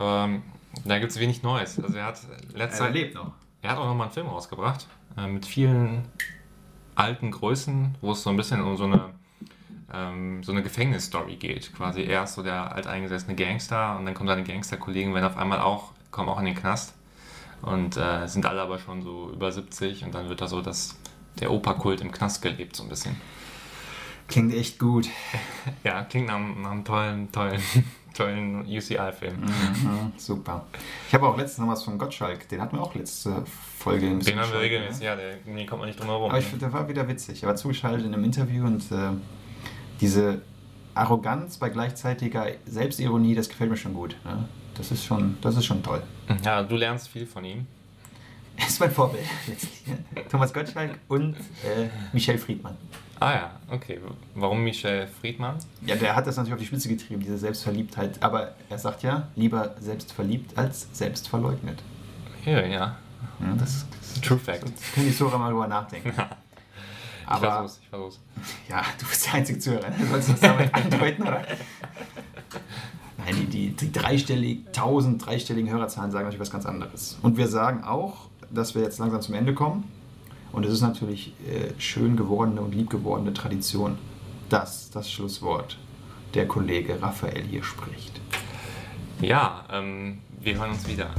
ähm, 0.00 0.42
da 0.84 0.98
gibt 0.98 1.12
es 1.12 1.18
wenig 1.18 1.42
Neues. 1.42 1.80
Also 1.82 1.96
er 1.96 2.04
hat 2.06 2.20
letzte 2.54 2.78
Zeit, 2.78 2.92
lebt 2.94 3.14
noch. 3.14 3.32
er 3.62 3.70
hat 3.70 3.78
auch 3.78 3.86
nochmal 3.86 4.06
einen 4.08 4.14
Film 4.14 4.26
rausgebracht 4.26 4.86
äh, 5.16 5.26
mit 5.28 5.46
vielen 5.46 6.04
alten 6.99 7.30
Größen, 7.30 7.96
wo 8.01 8.12
es 8.12 8.22
so 8.22 8.30
ein 8.30 8.36
bisschen 8.36 8.61
um 8.61 8.76
so 8.76 8.84
eine 8.84 9.11
ähm, 9.92 10.42
so 10.42 10.53
eine 10.53 10.62
Gefängnisstory 10.62 11.36
geht. 11.36 11.74
Quasi 11.74 12.03
er 12.03 12.24
ist 12.24 12.34
so 12.34 12.42
der 12.42 12.74
alteingesessene 12.74 13.34
Gangster 13.34 13.99
und 13.99 14.05
dann 14.05 14.14
kommen 14.14 14.28
seine 14.28 14.44
Gangsterkollegen, 14.44 15.14
werden 15.14 15.24
auf 15.24 15.36
einmal 15.36 15.61
auch, 15.61 15.92
kommen 16.11 16.28
auch 16.28 16.38
in 16.38 16.46
den 16.46 16.55
Knast 16.55 16.94
und 17.62 17.96
äh, 17.96 18.26
sind 18.26 18.46
alle 18.46 18.61
aber 18.61 18.78
schon 18.78 19.03
so 19.03 19.30
über 19.32 19.51
70 19.51 20.05
und 20.05 20.14
dann 20.14 20.28
wird 20.28 20.40
da 20.40 20.49
so 20.49 20.61
das, 20.61 20.96
der 21.40 21.51
Operkult 21.51 22.01
im 22.01 22.12
Knast 22.12 22.42
gelebt 22.42 22.76
so 22.76 22.82
ein 22.82 22.88
bisschen. 22.88 23.20
Klingt 24.28 24.53
echt 24.53 24.78
gut. 24.78 25.09
Ja, 25.84 26.03
klingt 26.03 26.28
nach, 26.28 26.38
nach 26.38 26.70
einem 26.70 26.84
tollen, 26.84 27.32
tollen, 27.32 27.62
tollen 28.18 28.66
UCI-Film. 28.66 29.40
Mhm, 29.40 30.12
super. 30.16 30.66
Ich 31.06 31.14
habe 31.14 31.26
auch 31.26 31.36
letztens 31.36 31.66
noch 31.66 31.72
was 31.72 31.84
von 31.84 31.98
Gottschalk, 31.98 32.48
den 32.48 32.60
hatten 32.60 32.76
wir 32.76 32.82
auch 32.82 32.94
letzte 32.94 33.44
Folge. 33.78 34.06
ein 34.06 34.20
Den 34.20 34.38
haben 34.38 34.52
wir 34.52 34.60
regelmäßig, 34.60 35.04
ja, 35.04 35.16
der, 35.16 35.36
den 35.36 35.66
kommt 35.66 35.80
man 35.80 35.88
nicht 35.88 36.00
drum 36.00 36.08
herum. 36.08 36.30
Aber 36.30 36.38
ich 36.38 36.44
finde, 36.44 36.66
der 36.66 36.72
war 36.72 36.88
wieder 36.88 37.06
witzig. 37.08 37.42
Er 37.42 37.48
war 37.48 37.56
zugeschaltet 37.56 38.06
in 38.06 38.14
einem 38.14 38.24
Interview 38.24 38.66
und 38.66 38.90
äh, 38.90 39.10
diese 40.00 40.42
Arroganz 40.94 41.58
bei 41.58 41.68
gleichzeitiger 41.68 42.46
Selbstironie, 42.66 43.34
das 43.34 43.48
gefällt 43.48 43.70
mir 43.70 43.76
schon 43.76 43.94
gut. 43.94 44.16
Ne? 44.24 44.48
Das, 44.74 44.90
ist 44.90 45.04
schon, 45.04 45.38
das 45.40 45.56
ist 45.56 45.64
schon 45.64 45.82
toll. 45.82 46.02
ja, 46.44 46.62
du 46.62 46.76
lernst 46.76 47.08
viel 47.08 47.26
von 47.26 47.44
ihm. 47.44 47.66
Er 48.56 48.66
ist 48.66 48.80
mein 48.80 48.90
Vorbild. 48.90 49.24
letztlich. 49.46 49.96
Thomas 50.28 50.52
Gottschalk 50.52 50.98
und 51.06 51.36
äh, 51.36 51.88
Michel 52.12 52.38
Friedmann. 52.38 52.76
Ah 53.20 53.32
ja, 53.34 53.50
okay. 53.70 53.98
Warum 54.34 54.62
Michel 54.62 55.08
Friedmann? 55.20 55.56
Ja, 55.84 55.96
der 55.96 56.14
hat 56.14 56.26
das 56.26 56.36
natürlich 56.36 56.54
auf 56.54 56.60
die 56.60 56.66
Spitze 56.66 56.88
getrieben, 56.88 57.20
diese 57.20 57.38
Selbstverliebtheit. 57.38 58.22
Aber 58.22 58.52
er 58.70 58.78
sagt 58.78 59.02
ja, 59.02 59.28
lieber 59.34 59.74
selbstverliebt 59.80 60.56
als 60.56 60.86
selbstverleugnet. 60.92 61.82
Ja, 62.44 62.60
ja. 62.60 62.96
Ja, 63.40 63.54
das, 63.58 63.86
das, 64.00 64.20
True 64.20 64.38
Fact. 64.38 64.62
das 64.64 64.92
können 64.94 65.06
die 65.06 65.14
Zuhörer 65.16 65.38
mal 65.38 65.50
drüber 65.50 65.66
nachdenken. 65.66 66.10
Ich 66.10 67.26
Aber 67.26 67.40
versuch's, 67.58 67.80
ich 67.82 67.88
versuch's. 67.88 68.20
ja, 68.68 68.82
du 68.98 69.06
bist 69.06 69.26
der 69.26 69.34
einzige 69.34 69.58
Zuhörer. 69.58 69.90
ne? 69.90 70.06
Sollst 70.10 70.28
du 70.28 70.32
das 70.32 70.40
damit 70.40 70.74
andeuten, 70.74 71.22
oder? 71.22 71.42
Nein, 73.18 73.34
die, 73.36 73.46
die, 73.46 73.70
die 73.72 73.92
dreistellig, 73.92 74.60
tausend 74.72 75.24
dreistelligen 75.26 75.70
Hörerzahlen 75.70 76.10
sagen 76.10 76.24
natürlich 76.24 76.40
was 76.40 76.50
ganz 76.50 76.64
anderes. 76.66 77.18
Und 77.22 77.36
wir 77.36 77.48
sagen 77.48 77.84
auch, 77.84 78.28
dass 78.50 78.74
wir 78.74 78.82
jetzt 78.82 78.98
langsam 78.98 79.20
zum 79.20 79.34
Ende 79.34 79.54
kommen. 79.54 79.84
Und 80.53 80.64
es 80.64 80.72
ist 80.72 80.80
natürlich 80.80 81.32
äh, 81.46 81.78
schön 81.78 82.16
gewordene 82.16 82.61
und 82.61 82.74
lieb 82.74 82.90
gewordene 82.90 83.32
Tradition, 83.32 83.99
dass 84.49 84.90
das 84.90 85.11
Schlusswort 85.11 85.78
der 86.34 86.46
Kollege 86.46 87.01
Raphael 87.01 87.44
hier 87.44 87.62
spricht. 87.62 88.20
Ja, 89.20 89.64
ähm, 89.70 90.18
wir 90.40 90.57
hören 90.57 90.70
uns 90.70 90.86
wieder. 90.88 91.11